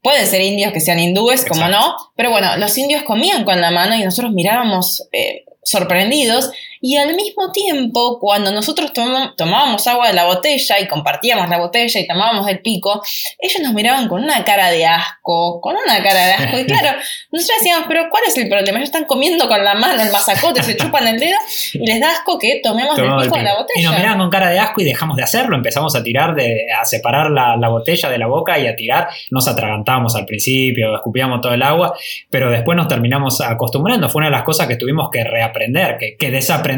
Pueden 0.03 0.27
ser 0.27 0.43
indios 0.43 0.73
que 0.73 0.81
sean 0.81 0.99
hindúes, 0.99 1.45
como 1.47 1.69
no, 1.69 1.97
pero 2.17 2.31
bueno, 2.31 2.57
los 2.57 2.77
indios 2.77 3.03
comían 3.05 3.45
con 3.45 3.61
la 3.61 3.71
mano 3.71 3.95
y 3.95 4.05
nosotros 4.05 4.33
mirábamos 4.33 5.07
eh, 5.13 5.45
sorprendidos 5.63 6.51
y 6.85 6.97
al 6.97 7.15
mismo 7.15 7.53
tiempo, 7.53 8.19
cuando 8.19 8.51
nosotros 8.51 8.93
tomábamos 8.93 9.87
agua 9.87 10.09
de 10.09 10.15
la 10.15 10.25
botella 10.25 10.81
y 10.81 10.89
compartíamos 10.89 11.49
la 11.49 11.59
botella 11.59 12.01
y 12.01 12.09
tomábamos 12.09 12.49
el 12.49 12.59
pico, 12.59 13.01
ellos 13.39 13.63
nos 13.63 13.73
miraban 13.73 14.09
con 14.09 14.25
una 14.25 14.45
cara 14.45 14.69
de 14.69 14.85
asco, 14.85 15.61
con 15.61 15.77
una 15.77 16.03
cara 16.03 16.27
de 16.27 16.33
asco. 16.33 16.59
Y 16.59 16.67
claro, 16.67 16.99
nosotros 17.31 17.59
decíamos, 17.61 17.87
pero 17.87 18.09
¿cuál 18.11 18.25
es 18.27 18.37
el 18.37 18.49
problema? 18.49 18.79
Ellos 18.79 18.89
están 18.89 19.05
comiendo 19.05 19.47
con 19.47 19.63
la 19.63 19.75
mano 19.75 20.03
el 20.03 20.11
masacote, 20.11 20.61
se 20.65 20.77
chupan 20.77 21.07
el 21.07 21.21
dedo 21.21 21.37
y 21.73 21.87
les 21.87 22.01
da 22.01 22.11
asco 22.11 22.37
que 22.37 22.61
tomemos 22.61 22.99
el 22.99 23.05
pico 23.05 23.37
de 23.37 23.45
la 23.45 23.55
botella. 23.55 23.81
Y 23.81 23.85
nos 23.85 23.97
miraban 23.97 24.19
con 24.19 24.31
cara 24.31 24.51
de 24.51 24.59
asco 24.59 24.81
y 24.81 24.85
dejamos 24.85 25.17
de 25.17 25.23
hacerlo. 25.23 25.55
Empezamos 25.55 25.95
a 25.95 26.03
tirar, 26.03 26.35
de, 26.35 26.67
a 26.73 26.85
separar 26.85 27.31
la, 27.31 27.57
la 27.57 27.69
botella 27.69 28.11
de 28.11 28.19
la 28.19 28.27
boca 28.27 28.59
y 28.59 28.67
a 28.67 28.75
tirar. 28.75 29.09
Nos 29.31 29.47
atragantábamos 29.47 30.17
al 30.17 30.27
principio, 30.27 30.97
escupíamos 30.97 31.41
todo 31.41 31.55
el 31.55 31.63
agua, 31.63 31.95
pero 32.29 32.51
después 32.51 32.77
nos 32.77 32.89
terminamos 32.89 33.41
acostumbrando. 33.41 34.09
Fue 34.09 34.19
una 34.19 34.27
de 34.27 34.33
las 34.33 34.43
cosas 34.43 34.67
que 34.67 34.75
tuvimos 34.75 35.11
que 35.13 35.23
reaprender, 35.23 35.97
que, 35.97 36.17
que 36.17 36.33
desaprender 36.33 36.72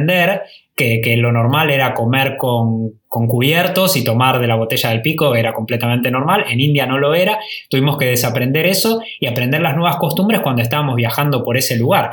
que, 0.77 1.17
lo 1.17 1.33
normal 1.33 1.71
era 1.71 1.95
comer 1.95 2.37
con, 2.37 3.01
cubiertos 3.09 3.97
y 3.97 4.05
tomar 4.05 4.41
de 4.41 4.47
la 4.47 4.57
botella 4.57 4.91
del 4.91 5.03
pico 5.03 5.35
era 5.35 5.53
completamente 5.53 6.11
normal. 6.11 6.45
En 6.49 6.61
India 6.61 6.87
no 6.87 6.99
lo 6.99 7.15
era. 7.15 7.39
Tuvimos 7.69 7.97
que 7.97 8.07
desaprender 8.07 8.67
eso 8.67 9.01
y 9.21 9.27
aprender 9.27 9.63
las 9.63 9.77
nuevas 9.77 9.97
costumbres 9.97 10.41
cuando 10.41 10.63
estábamos 10.63 10.97
viajando 10.97 11.45
por 11.45 11.57
ese 11.57 11.77
lugar. 11.77 12.11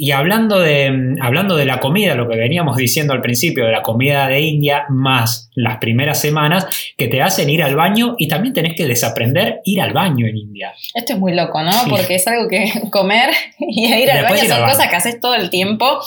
Y 0.00 0.12
hablando 0.12 0.60
de, 0.60 1.16
hablando 1.20 1.56
de 1.56 1.64
la 1.64 1.80
comida, 1.80 2.14
lo 2.14 2.28
que 2.28 2.36
veníamos 2.36 2.76
diciendo 2.76 3.12
al 3.12 3.20
principio, 3.20 3.66
de 3.66 3.72
la 3.72 3.82
comida 3.82 4.28
de 4.28 4.40
India, 4.42 4.84
más 4.90 5.50
las 5.56 5.78
primeras 5.78 6.20
semanas 6.20 6.68
que 6.96 7.08
te 7.08 7.20
hacen 7.20 7.50
ir 7.50 7.64
al 7.64 7.74
baño 7.74 8.14
y 8.16 8.28
también 8.28 8.54
tenés 8.54 8.76
que 8.76 8.86
desaprender 8.86 9.58
ir 9.64 9.80
al 9.80 9.92
baño 9.92 10.28
en 10.28 10.36
India. 10.36 10.72
Esto 10.94 11.14
es 11.14 11.18
muy 11.18 11.34
loco, 11.34 11.60
¿no? 11.64 11.72
Porque 11.90 12.14
es 12.14 12.28
algo 12.28 12.48
que 12.48 12.70
comer 12.92 13.30
y 13.58 13.92
ir 13.92 14.08
al 14.08 14.22
baño 14.22 14.44
son 14.44 14.62
cosas 14.62 14.88
que 14.88 14.94
haces 14.94 15.20
todo 15.20 15.34
el 15.34 15.50
tiempo 15.50 15.98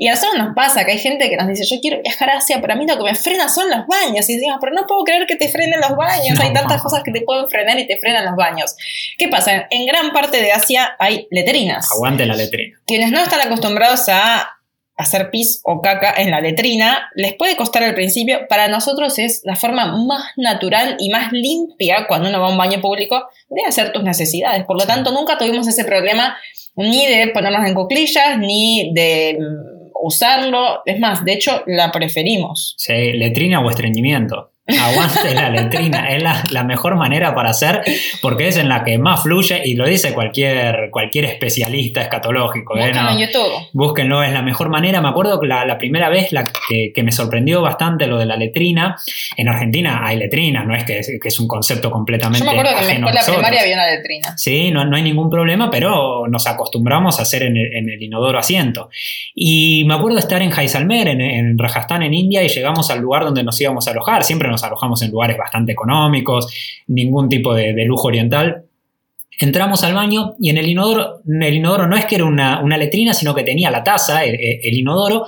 Y 0.00 0.06
a 0.06 0.12
nosotros 0.12 0.38
nos 0.38 0.54
pasa 0.54 0.84
que 0.84 0.92
hay 0.92 0.98
gente 0.98 1.28
que 1.28 1.36
nos 1.36 1.48
dice, 1.48 1.64
yo 1.64 1.80
quiero 1.80 2.00
viajar 2.00 2.30
a 2.30 2.36
Asia, 2.36 2.60
pero 2.60 2.74
a 2.74 2.76
mí 2.76 2.86
lo 2.86 2.96
que 2.96 3.02
me 3.02 3.16
frena 3.16 3.48
son 3.48 3.68
los 3.68 3.84
baños. 3.88 4.30
Y 4.30 4.36
decimos, 4.36 4.58
pero 4.60 4.72
no 4.72 4.86
puedo 4.86 5.02
creer 5.02 5.26
que 5.26 5.34
te 5.34 5.48
frenen 5.48 5.80
los 5.80 5.96
baños. 5.96 6.38
Hay 6.38 6.52
tantas 6.52 6.80
cosas 6.80 7.02
que 7.04 7.10
te 7.10 7.22
pueden 7.22 7.48
frenar 7.48 7.76
y 7.80 7.86
te 7.88 7.98
frenan 7.98 8.24
los 8.24 8.36
baños. 8.36 8.76
¿Qué 9.18 9.26
pasa? 9.26 9.66
En 9.70 9.86
gran 9.86 10.12
parte 10.12 10.40
de 10.40 10.52
Asia 10.52 10.94
hay 11.00 11.26
letrinas. 11.32 11.90
Aguante 11.90 12.26
la 12.26 12.36
letrina. 12.36 12.78
Quienes 12.86 13.10
no 13.10 13.20
están 13.20 13.40
acostumbrados 13.40 14.08
a 14.08 14.48
hacer 14.96 15.30
pis 15.30 15.60
o 15.64 15.80
caca 15.80 16.14
en 16.16 16.30
la 16.30 16.40
letrina, 16.40 17.10
les 17.14 17.34
puede 17.34 17.56
costar 17.56 17.82
al 17.82 17.94
principio, 17.94 18.46
para 18.48 18.68
nosotros 18.68 19.18
es 19.18 19.42
la 19.44 19.54
forma 19.56 19.96
más 19.96 20.24
natural 20.36 20.96
y 20.98 21.08
más 21.08 21.32
limpia 21.32 22.06
cuando 22.08 22.28
uno 22.28 22.40
va 22.40 22.48
a 22.48 22.50
un 22.50 22.58
baño 22.58 22.80
público 22.80 23.28
de 23.48 23.62
hacer 23.66 23.92
tus 23.92 24.02
necesidades. 24.02 24.64
Por 24.64 24.76
lo 24.76 24.86
tanto, 24.86 25.12
nunca 25.12 25.38
tuvimos 25.38 25.66
ese 25.68 25.84
problema 25.84 26.36
ni 26.74 27.06
de 27.06 27.28
ponernos 27.28 27.66
en 27.66 27.74
cuclillas, 27.74 28.38
ni 28.38 28.92
de 28.92 29.38
usarlo. 30.02 30.82
Es 30.84 30.98
más, 30.98 31.24
de 31.24 31.32
hecho, 31.32 31.62
la 31.66 31.90
preferimos. 31.90 32.74
Sí, 32.78 33.12
letrina 33.12 33.60
o 33.60 33.70
estreñimiento. 33.70 34.52
Aguante 34.68 35.34
la 35.34 35.48
letrina, 35.48 36.10
es 36.10 36.22
la, 36.22 36.64
mejor 36.64 36.96
manera 36.96 37.34
para 37.34 37.50
hacer 37.50 37.82
porque 38.20 38.48
es 38.48 38.58
en 38.58 38.68
la 38.68 38.84
que 38.84 38.98
más 38.98 39.22
fluye 39.22 39.62
y 39.64 39.74
lo 39.74 39.86
dice 39.86 40.12
cualquier, 40.12 40.90
cualquier 40.90 41.24
especialista 41.24 42.02
escatológico. 42.02 42.76
¿eh? 42.76 42.88
Búsquenlo 42.88 43.10
en 43.10 43.18
YouTube. 43.18 43.52
Búsquenlo, 43.72 44.22
es 44.22 44.32
la 44.32 44.42
mejor 44.42 44.68
manera. 44.68 45.00
Me 45.00 45.08
acuerdo 45.08 45.40
que 45.40 45.46
la, 45.46 45.78
primera 45.78 46.10
vez 46.10 46.32
la 46.32 46.44
que, 46.44 47.02
me 47.02 47.12
sorprendió 47.12 47.62
bastante 47.62 48.06
lo 48.06 48.18
de 48.18 48.26
la 48.26 48.36
letrina, 48.36 48.96
en 49.38 49.48
Argentina 49.48 50.06
hay 50.06 50.18
letrina, 50.18 50.64
no 50.64 50.74
es 50.74 50.84
que, 50.84 50.98
es 50.98 51.40
un 51.40 51.48
concepto 51.48 51.90
completamente. 51.90 52.40
Yo 52.40 52.44
me 52.44 52.58
acuerdo 52.58 52.78
que 52.78 52.92
en 52.92 53.00
la 53.02 53.10
escuela 53.10 53.38
primaria 53.38 53.62
había 53.62 53.74
una 53.74 53.90
letrina. 53.90 54.36
Sí, 54.36 54.70
no, 54.70 54.84
no, 54.84 54.96
hay 54.96 55.02
ningún 55.02 55.30
problema, 55.30 55.70
pero 55.70 56.26
nos 56.28 56.46
acostumbramos 56.46 57.18
a 57.18 57.22
hacer 57.22 57.44
en 57.44 57.56
el, 57.56 58.02
inodoro 58.02 58.38
asiento. 58.38 58.90
Y 59.34 59.84
me 59.86 59.94
acuerdo 59.94 60.18
estar 60.18 60.42
en 60.42 60.50
Jaisalmer, 60.50 61.08
en, 61.08 61.22
en 61.22 61.58
Rajasthan, 61.58 62.02
en 62.02 62.12
India, 62.12 62.42
y 62.42 62.48
llegamos 62.48 62.90
al 62.90 63.00
lugar 63.00 63.24
donde 63.24 63.42
nos 63.42 63.58
íbamos 63.60 63.88
a 63.88 63.92
alojar. 63.92 64.24
Siempre 64.24 64.48
nos 64.48 64.57
alojamos 64.64 65.02
en 65.02 65.10
lugares 65.10 65.36
bastante 65.36 65.72
económicos, 65.72 66.46
ningún 66.88 67.28
tipo 67.28 67.54
de, 67.54 67.84
lujo 67.84 68.08
oriental. 68.08 68.64
Entramos 69.40 69.84
al 69.84 69.94
baño 69.94 70.34
y 70.40 70.50
en 70.50 70.56
el 70.58 70.68
inodoro, 70.68 71.20
el 71.24 71.54
inodoro 71.54 71.86
no 71.86 71.96
es 71.96 72.06
que 72.06 72.16
era 72.16 72.24
una, 72.24 72.76
letrina, 72.76 73.14
sino 73.14 73.36
que 73.36 73.44
tenía 73.44 73.70
la 73.70 73.84
taza, 73.84 74.24
el, 74.24 74.76
inodoro, 74.76 75.26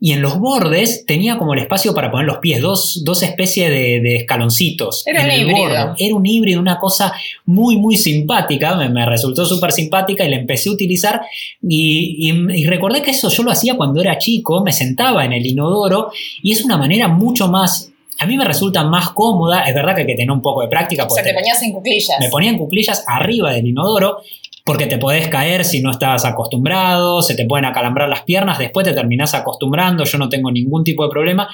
y 0.00 0.10
en 0.10 0.20
los 0.20 0.36
bordes 0.40 1.06
tenía 1.06 1.38
como 1.38 1.54
el 1.54 1.60
espacio 1.60 1.94
para 1.94 2.10
poner 2.10 2.26
los 2.26 2.38
pies, 2.38 2.60
dos, 2.60 3.22
especies 3.22 3.70
de, 3.70 4.16
escaloncitos. 4.16 5.06
Era 5.06 5.22
un 5.22 5.30
híbrido. 5.30 5.94
Era 5.96 6.14
un 6.16 6.26
híbrido, 6.26 6.60
una 6.60 6.80
cosa 6.80 7.12
muy, 7.46 7.76
muy 7.76 7.96
simpática, 7.96 8.74
me, 8.74 9.06
resultó 9.06 9.46
súper 9.46 9.70
simpática 9.70 10.24
y 10.24 10.30
la 10.30 10.36
empecé 10.38 10.68
a 10.68 10.72
utilizar 10.72 11.20
y, 11.62 12.32
y 12.52 12.66
recordé 12.66 13.00
que 13.02 13.12
eso 13.12 13.28
yo 13.28 13.44
lo 13.44 13.52
hacía 13.52 13.76
cuando 13.76 14.00
era 14.00 14.18
chico, 14.18 14.64
me 14.64 14.72
sentaba 14.72 15.24
en 15.24 15.34
el 15.34 15.46
inodoro 15.46 16.10
y 16.42 16.50
es 16.50 16.64
una 16.64 16.76
manera 16.76 17.06
mucho 17.06 17.46
más 17.46 17.91
a 18.22 18.26
mí 18.26 18.36
me 18.36 18.44
resulta 18.44 18.84
más 18.84 19.10
cómoda, 19.10 19.64
es 19.64 19.74
verdad 19.74 19.96
que 19.96 20.02
hay 20.02 20.06
que 20.06 20.14
tener 20.14 20.30
un 20.30 20.40
poco 20.40 20.62
de 20.62 20.68
práctica. 20.68 21.04
O 21.04 21.10
sea, 21.10 21.24
te 21.24 21.34
ponías 21.34 21.60
en 21.60 21.72
cuclillas. 21.72 22.20
Me 22.20 22.28
ponía 22.28 22.50
en 22.50 22.58
cuclillas 22.58 23.04
arriba 23.08 23.52
del 23.52 23.66
inodoro 23.66 24.18
porque 24.64 24.86
te 24.86 24.96
podés 24.96 25.26
caer 25.26 25.64
si 25.64 25.82
no 25.82 25.90
estás 25.90 26.24
acostumbrado, 26.24 27.20
se 27.20 27.34
te 27.34 27.46
pueden 27.46 27.64
acalambrar 27.64 28.08
las 28.08 28.22
piernas, 28.22 28.60
después 28.60 28.86
te 28.86 28.92
terminás 28.92 29.34
acostumbrando, 29.34 30.04
yo 30.04 30.18
no 30.18 30.28
tengo 30.28 30.52
ningún 30.52 30.84
tipo 30.84 31.02
de 31.02 31.10
problema. 31.10 31.48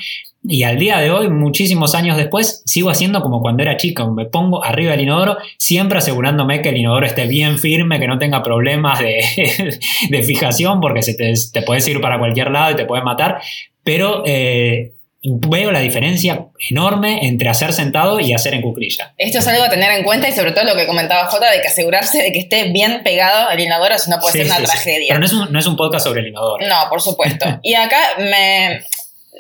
Y 0.45 0.65
al 0.65 0.79
día 0.79 0.99
de 0.99 1.11
hoy, 1.11 1.31
muchísimos 1.31 1.95
años 1.95 2.19
después, 2.19 2.63
sigo 2.67 2.91
haciendo 2.91 3.23
como 3.23 3.41
cuando 3.41 3.63
era 3.63 3.79
chica, 3.79 4.07
me 4.07 4.27
pongo 4.27 4.63
arriba 4.63 4.91
del 4.91 5.01
inodoro, 5.01 5.39
siempre 5.57 5.99
asegurándome 5.99 6.61
que 6.61 6.69
el 6.69 6.77
inodoro 6.77 7.07
esté 7.07 7.27
bien 7.27 7.57
firme, 7.57 7.99
que 7.99 8.07
no 8.07 8.19
tenga 8.19 8.43
problemas 8.43 8.99
de, 8.99 10.23
fijación, 10.23 10.83
porque 10.83 11.01
se 11.01 11.15
te, 11.15 11.33
te 11.51 11.63
puedes 11.63 11.89
ir 11.89 12.03
para 12.03 12.19
cualquier 12.19 12.51
lado 12.51 12.73
y 12.73 12.77
te 12.77 12.85
puedes 12.85 13.07
matar. 13.07 13.41
Pero 13.83 14.23
eh, 14.27 14.93
veo 15.31 15.71
la 15.71 15.81
diferencia 15.81 16.47
enorme 16.71 17.27
entre 17.27 17.49
hacer 17.49 17.73
sentado 17.73 18.21
y 18.21 18.33
hacer 18.33 18.55
en 18.55 18.63
cuclilla. 18.63 19.15
Esto 19.17 19.39
es 19.39 19.49
algo 19.49 19.65
a 19.65 19.71
tener 19.71 19.91
en 19.93 20.05
cuenta 20.05 20.29
y 20.29 20.33
sobre 20.33 20.53
todo 20.53 20.65
lo 20.65 20.77
que 20.77 20.87
comentaba 20.87 21.27
Jota 21.27 21.51
de 21.51 21.61
que 21.61 21.69
asegurarse 21.69 22.23
de 22.23 22.33
que 22.33 22.39
esté 22.41 22.71
bien 22.71 23.03
pegado 23.03 23.49
al 23.49 23.59
inodoro, 23.59 23.99
si 23.99 24.11
no 24.11 24.19
puede 24.21 24.33
ser 24.33 24.47
una 24.47 24.57
tragedia. 24.57 25.07
Pero 25.09 25.21
no 25.21 25.27
es, 25.27 25.33
un, 25.33 25.53
no 25.53 25.59
es, 25.59 25.67
un, 25.67 25.77
podcast 25.77 26.07
sobre 26.07 26.21
el 26.21 26.29
inodoro. 26.29 26.67
No, 26.67 26.77
por 26.89 27.01
supuesto. 27.01 27.59
y 27.63 27.75
acá 27.75 27.99
me... 28.19 28.83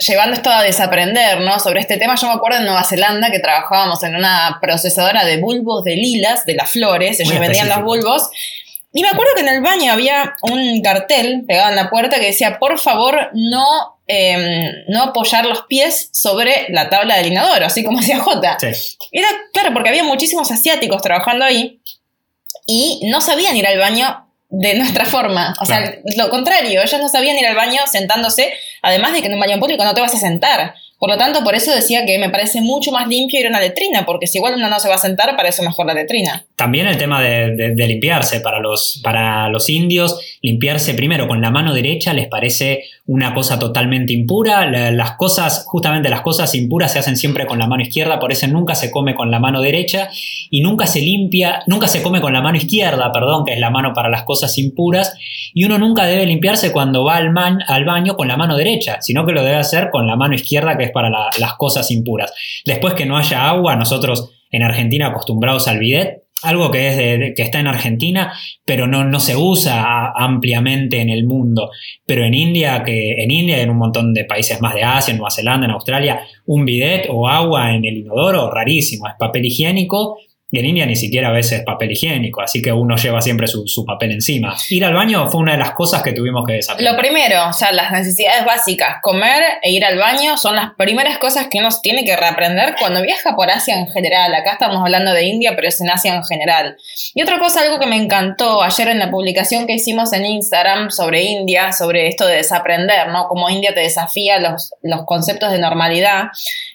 Llevando 0.06 0.36
esto 0.36 0.48
a 0.48 0.62
desaprender, 0.62 1.40
¿no? 1.40 1.58
Sobre 1.58 1.80
este 1.80 1.96
tema, 1.96 2.14
yo 2.14 2.28
me 2.28 2.34
acuerdo 2.34 2.58
en 2.58 2.66
Nueva 2.66 2.84
Zelanda 2.84 3.32
que 3.32 3.40
trabajábamos 3.40 4.00
en 4.04 4.14
una 4.14 4.58
procesadora 4.60 5.24
de 5.24 5.38
bulbos 5.38 5.82
de 5.82 5.96
lilas, 5.96 6.44
de 6.44 6.54
las 6.54 6.70
flores, 6.70 7.18
ellos 7.18 7.36
vendían 7.40 7.68
los 7.68 7.82
bulbos, 7.82 8.30
y 8.92 9.02
me 9.02 9.08
acuerdo 9.08 9.32
que 9.34 9.42
en 9.42 9.48
el 9.48 9.60
baño 9.60 9.92
había 9.92 10.34
un 10.42 10.80
cartel 10.82 11.44
pegado 11.46 11.70
en 11.70 11.76
la 11.76 11.90
puerta 11.90 12.18
que 12.18 12.26
decía, 12.26 12.58
por 12.58 12.78
favor, 12.78 13.30
no 13.34 13.97
Em, 14.10 14.72
no 14.88 15.02
apoyar 15.02 15.44
los 15.44 15.64
pies 15.64 16.08
sobre 16.14 16.64
la 16.70 16.88
tabla 16.88 17.18
del 17.18 17.26
inodoro, 17.26 17.66
así 17.66 17.84
como 17.84 17.98
decía 18.00 18.18
J. 18.18 18.56
Era 19.12 19.28
claro, 19.52 19.74
porque 19.74 19.90
había 19.90 20.02
muchísimos 20.02 20.50
asiáticos 20.50 21.02
trabajando 21.02 21.44
ahí 21.44 21.82
y 22.66 23.02
no 23.10 23.20
sabían 23.20 23.54
ir 23.54 23.66
al 23.66 23.78
baño 23.78 24.26
de 24.48 24.74
nuestra 24.76 25.04
forma. 25.04 25.54
O 25.60 25.66
sea, 25.66 25.98
lo 26.16 26.30
contrario, 26.30 26.80
ellos 26.80 27.00
no 27.00 27.08
sabían 27.10 27.36
ir 27.36 27.46
al 27.46 27.54
baño 27.54 27.82
sentándose, 27.86 28.54
además 28.80 29.12
de 29.12 29.20
que 29.20 29.26
en 29.26 29.34
un 29.34 29.40
baño 29.40 29.60
público 29.60 29.84
no 29.84 29.94
te 29.94 30.00
vas 30.00 30.14
a 30.14 30.18
sentar. 30.18 30.74
Por 30.98 31.10
lo 31.10 31.16
tanto, 31.16 31.44
por 31.44 31.54
eso 31.54 31.72
decía 31.72 32.04
que 32.04 32.18
me 32.18 32.28
parece 32.28 32.60
mucho 32.60 32.90
más 32.90 33.06
limpio 33.06 33.38
ir 33.38 33.46
a 33.46 33.50
una 33.50 33.60
letrina, 33.60 34.04
porque 34.04 34.26
si 34.26 34.38
igual 34.38 34.54
uno 34.56 34.68
no 34.68 34.80
se 34.80 34.88
va 34.88 34.96
a 34.96 34.98
sentar, 34.98 35.36
para 35.36 35.48
eso 35.48 35.62
mejor 35.62 35.86
la 35.86 35.94
letrina. 35.94 36.44
También 36.56 36.88
el 36.88 36.98
tema 36.98 37.22
de, 37.22 37.72
limpiarse, 37.76 38.40
para 38.40 38.58
los, 38.58 39.00
para 39.04 39.48
los 39.48 39.70
indios, 39.70 40.18
limpiarse 40.42 40.94
primero 40.94 41.28
con 41.28 41.40
la 41.40 41.50
mano 41.50 41.72
derecha 41.72 42.12
les 42.12 42.26
parece 42.26 42.82
una 43.06 43.32
cosa 43.32 43.60
totalmente 43.60 44.12
impura. 44.12 44.68
Las 44.90 45.12
cosas, 45.12 45.64
justamente 45.66 46.08
las 46.08 46.22
cosas 46.22 46.52
impuras 46.56 46.92
se 46.92 46.98
hacen 46.98 47.16
siempre 47.16 47.46
con 47.46 47.60
la 47.60 47.68
mano 47.68 47.82
izquierda, 47.82 48.18
por 48.18 48.32
eso 48.32 48.48
nunca 48.48 48.74
se 48.74 48.90
come 48.90 49.14
con 49.14 49.30
la 49.30 49.38
mano 49.38 49.60
derecha 49.60 50.08
y 50.50 50.62
nunca 50.62 50.86
se 50.86 51.00
limpia, 51.00 51.62
nunca 51.68 51.86
se 51.86 52.02
come 52.02 52.20
con 52.20 52.32
la 52.32 52.42
mano 52.42 52.58
izquierda, 52.58 53.12
perdón, 53.12 53.44
que 53.44 53.52
es 53.52 53.60
la 53.60 53.70
mano 53.70 53.92
para 53.94 54.08
las 54.08 54.24
cosas 54.24 54.58
impuras, 54.58 55.16
y 55.54 55.64
uno 55.64 55.78
nunca 55.78 56.06
debe 56.06 56.26
limpiarse 56.26 56.72
cuando 56.72 57.04
va 57.04 57.16
al, 57.16 57.30
man, 57.30 57.60
al 57.68 57.84
baño 57.84 58.16
con 58.16 58.26
la 58.26 58.36
mano 58.36 58.56
derecha, 58.56 59.00
sino 59.00 59.24
que 59.24 59.32
lo 59.32 59.44
debe 59.44 59.56
hacer 59.56 59.90
con 59.90 60.06
la 60.06 60.16
mano 60.16 60.34
izquierda, 60.34 60.76
que 60.76 60.87
para 60.90 61.10
las 61.10 61.54
cosas 61.54 61.90
impuras. 61.90 62.32
Después 62.64 62.94
que 62.94 63.06
no 63.06 63.16
haya 63.16 63.48
agua, 63.48 63.76
nosotros 63.76 64.30
en 64.50 64.62
Argentina 64.62 65.08
acostumbrados 65.08 65.68
al 65.68 65.78
bidet, 65.78 66.24
algo 66.42 66.70
que, 66.70 66.88
es 66.88 67.34
que 67.34 67.42
está 67.42 67.58
en 67.58 67.66
Argentina, 67.66 68.32
pero 68.64 68.86
no, 68.86 69.04
no, 69.04 69.18
se 69.18 69.36
usa 69.36 70.12
ampliamente 70.14 71.00
en 71.00 71.10
el 71.10 71.24
mundo. 71.24 71.70
Pero 72.06 72.24
en 72.24 72.34
India, 72.34 72.82
que 72.84 73.22
en 73.22 73.30
India 73.30 73.58
y 73.58 73.62
en 73.62 73.70
un 73.70 73.78
montón 73.78 74.14
de 74.14 74.24
países 74.24 74.60
más 74.60 74.74
de 74.74 74.84
Asia, 74.84 75.10
en 75.10 75.18
Nueva 75.18 75.32
Zelanda, 75.32 75.66
en 75.66 75.72
Australia, 75.72 76.20
un 76.46 76.64
bidet 76.64 77.08
o 77.10 77.28
agua 77.28 77.74
en 77.74 77.84
el 77.84 77.96
inodoro, 77.98 78.50
rarísimo, 78.50 79.08
es 79.08 79.14
papel 79.18 79.46
higiénico 79.46 80.18
y 80.50 80.58
en 80.58 80.64
India 80.64 80.86
ni 80.86 80.96
siquiera 80.96 81.28
a 81.28 81.32
veces 81.32 81.62
papel 81.62 81.92
higiénico, 81.92 82.40
así 82.40 82.62
que 82.62 82.72
uno 82.72 82.96
lleva 82.96 83.20
siempre 83.20 83.46
su, 83.46 83.84
papel 83.84 84.12
encima. 84.12 84.56
Ir 84.70 84.84
al 84.84 84.94
baño 84.94 85.28
fue 85.30 85.40
una 85.40 85.52
de 85.52 85.58
las 85.58 85.72
cosas 85.72 86.02
que 86.02 86.12
tuvimos 86.12 86.44
que 86.46 86.54
desaprender. 86.54 86.94
Lo 86.94 86.98
primero, 86.98 87.48
o 87.48 87.52
sea, 87.52 87.70
las 87.72 87.92
necesidades 87.92 88.44
básicas, 88.46 88.96
comer 89.02 89.42
e 89.62 89.70
ir 89.70 89.84
al 89.84 89.98
baño 89.98 90.38
son 90.38 90.56
las 90.56 90.70
primeras 90.76 91.18
cosas 91.18 91.48
que 91.48 91.58
uno 91.58 91.68
tiene 91.82 92.04
que 92.04 92.16
reaprender 92.16 92.76
cuando 92.78 93.02
viaja 93.02 93.36
por 93.36 93.50
Asia 93.50 93.78
en 93.78 93.88
general. 93.88 94.34
Acá 94.34 94.52
estamos 94.52 94.78
hablando 94.78 95.12
de 95.12 95.24
India, 95.24 95.52
pero 95.54 95.68
es 95.68 95.80
en 95.82 95.90
Asia 95.90 96.14
en 96.14 96.24
general. 96.24 96.76
Y 97.14 97.22
otra 97.22 97.38
cosa, 97.38 97.60
algo 97.60 97.78
que 97.78 97.86
me 97.86 97.96
encantó 97.96 98.62
ayer 98.62 98.88
en 98.88 98.98
la 98.98 99.10
publicación 99.10 99.66
que 99.66 99.74
hicimos 99.74 100.14
en 100.14 100.24
Instagram 100.24 100.90
sobre 100.90 101.22
India, 101.24 101.72
sobre 101.72 102.08
esto 102.08 102.26
de 102.26 102.36
desaprender, 102.36 103.08
¿no? 103.08 103.28
Como 103.28 103.50
India 103.50 103.74
te 103.74 103.80
desafía 103.80 104.40
los, 104.40 104.72
los 104.82 105.04
conceptos 105.04 105.52
de 105.52 105.58
normalidad. 105.58 106.28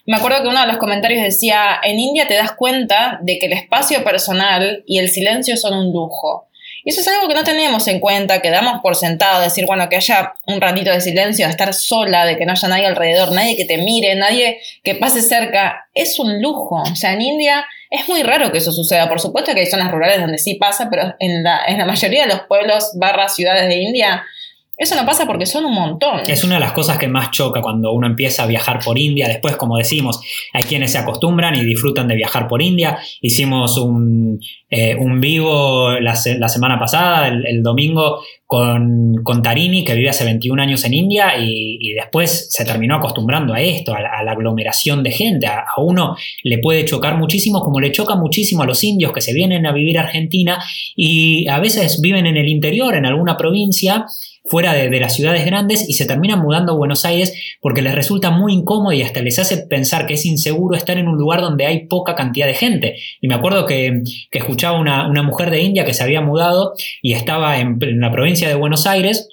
Me 0.05 0.17
acuerdo 0.17 0.43
que 0.43 0.49
uno 0.49 0.59
de 0.59 0.67
los 0.67 0.77
comentarios 0.77 1.23
decía, 1.23 1.79
en 1.81 1.97
India 1.97 2.27
te 2.27 2.33
das 2.33 2.51
cuenta 2.51 3.19
de 3.21 3.39
que 3.39 3.45
el 3.45 3.53
espacio 3.53 4.03
personal 4.03 4.83
y 4.85 4.99
el 4.99 5.09
silencio 5.09 5.55
son 5.55 5.73
un 5.75 5.93
lujo. 5.93 6.49
Y 6.85 6.89
eso 6.89 6.99
es 6.99 7.07
algo 7.07 7.29
que 7.29 7.33
no 7.33 7.45
tenemos 7.45 7.87
en 7.87 8.01
cuenta, 8.01 8.41
que 8.41 8.49
damos 8.49 8.81
por 8.81 8.97
sentado, 8.97 9.41
decir, 9.41 9.65
bueno, 9.65 9.87
que 9.87 9.95
haya 9.95 10.33
un 10.47 10.59
ratito 10.59 10.91
de 10.91 10.99
silencio, 10.99 11.45
de 11.45 11.51
estar 11.51 11.73
sola, 11.73 12.25
de 12.25 12.37
que 12.37 12.45
no 12.45 12.51
haya 12.51 12.67
nadie 12.67 12.85
alrededor, 12.85 13.31
nadie 13.31 13.55
que 13.55 13.63
te 13.63 13.77
mire, 13.77 14.15
nadie 14.15 14.59
que 14.83 14.95
pase 14.95 15.21
cerca, 15.21 15.87
es 15.93 16.19
un 16.19 16.41
lujo. 16.41 16.81
O 16.81 16.95
sea, 16.95 17.13
en 17.13 17.21
India 17.21 17.65
es 17.89 18.09
muy 18.09 18.23
raro 18.23 18.51
que 18.51 18.57
eso 18.57 18.73
suceda. 18.73 19.07
Por 19.07 19.21
supuesto 19.21 19.53
que 19.53 19.61
hay 19.61 19.67
zonas 19.67 19.91
rurales 19.91 20.19
donde 20.19 20.37
sí 20.37 20.55
pasa, 20.55 20.89
pero 20.89 21.15
en 21.19 21.43
la, 21.43 21.61
en 21.65 21.77
la 21.77 21.85
mayoría 21.85 22.23
de 22.23 22.33
los 22.33 22.41
pueblos 22.41 22.91
barra 22.95 23.29
ciudades 23.29 23.69
de 23.69 23.77
India 23.77 24.25
eso 24.83 24.95
no 24.95 25.05
pasa 25.05 25.25
porque 25.25 25.45
son 25.45 25.65
un 25.65 25.73
montón. 25.73 26.21
Es 26.27 26.43
una 26.43 26.55
de 26.55 26.61
las 26.61 26.73
cosas 26.73 26.97
que 26.97 27.07
más 27.07 27.31
choca 27.31 27.61
cuando 27.61 27.91
uno 27.91 28.07
empieza 28.07 28.43
a 28.43 28.47
viajar 28.47 28.79
por 28.83 28.97
India. 28.97 29.27
Después, 29.27 29.55
como 29.55 29.77
decimos, 29.77 30.21
hay 30.53 30.63
quienes 30.63 30.91
se 30.91 30.97
acostumbran 30.97 31.55
y 31.55 31.63
disfrutan 31.63 32.07
de 32.07 32.15
viajar 32.15 32.47
por 32.47 32.61
India. 32.61 32.97
Hicimos 33.21 33.77
un, 33.77 34.39
eh, 34.69 34.95
vivo 35.19 35.91
la, 35.99 36.15
semana 36.15 36.77
pasada, 36.79 37.27
el, 37.27 37.63
domingo, 37.63 38.21
con, 38.45 39.15
con, 39.23 39.41
Tarini, 39.41 39.83
que 39.83 39.95
vive 39.95 40.09
hace 40.09 40.25
21 40.25 40.61
años 40.61 40.83
en 40.85 40.93
India 40.93 41.37
y, 41.37 41.93
después 41.93 42.47
se 42.51 42.65
terminó 42.65 42.95
acostumbrando 42.95 43.53
a 43.53 43.61
esto, 43.61 43.93
a 43.95 44.01
la, 44.01 44.31
aglomeración 44.31 45.01
de 45.03 45.11
gente. 45.11 45.47
A, 45.47 45.61
a, 45.61 45.81
uno 45.81 46.15
le 46.43 46.57
puede 46.59 46.85
chocar 46.85 47.17
muchísimo, 47.17 47.61
como 47.61 47.79
le 47.79 47.91
choca 47.91 48.15
muchísimo 48.15 48.63
a 48.63 48.65
los 48.65 48.83
indios 48.83 49.11
que 49.13 49.21
se 49.21 49.33
vienen 49.33 49.65
a 49.65 49.71
vivir 49.71 49.97
a 49.97 50.03
Argentina 50.03 50.63
y 50.95 51.47
a 51.47 51.59
veces 51.59 52.01
viven 52.01 52.25
en 52.25 52.37
el 52.37 52.49
interior, 52.49 52.95
en 52.95 53.05
alguna 53.05 53.37
provincia 53.37 54.05
fuera 54.53 54.73
de, 54.73 54.99
las 54.99 55.15
ciudades 55.15 55.47
grandes 55.47 55.89
y 55.89 55.93
se 55.93 56.05
terminan 56.05 56.39
mudando 56.39 56.73
a 56.73 56.75
Buenos 56.75 57.05
Aires 57.05 57.33
porque 57.59 57.81
les 57.81 57.95
resulta 57.95 58.29
muy 58.29 58.53
incómodo 58.53 58.91
y 58.91 59.01
hasta 59.01 59.19
les 59.19 59.39
hace 59.39 59.57
pensar 59.57 60.05
que 60.05 60.13
es 60.13 60.27
inseguro 60.27 60.77
estar 60.77 60.95
en 60.99 61.07
un 61.07 61.17
lugar 61.17 61.41
donde 61.41 61.65
hay 61.65 61.87
poca 61.87 62.13
cantidad 62.13 62.45
de 62.45 62.53
gente. 62.53 62.97
Y 63.19 63.27
me 63.27 63.33
acuerdo 63.33 63.65
que, 63.65 64.03
escuchaba 64.31 64.79
una, 64.79 65.09
una, 65.09 65.23
mujer 65.23 65.49
de 65.49 65.59
India 65.59 65.85
que 65.85 65.95
se 65.95 66.03
había 66.03 66.21
mudado 66.21 66.73
y 67.01 67.13
estaba 67.13 67.57
en 67.57 67.79
la 67.99 68.11
provincia 68.11 68.47
de 68.47 68.53
Buenos 68.53 68.85
Aires 68.85 69.27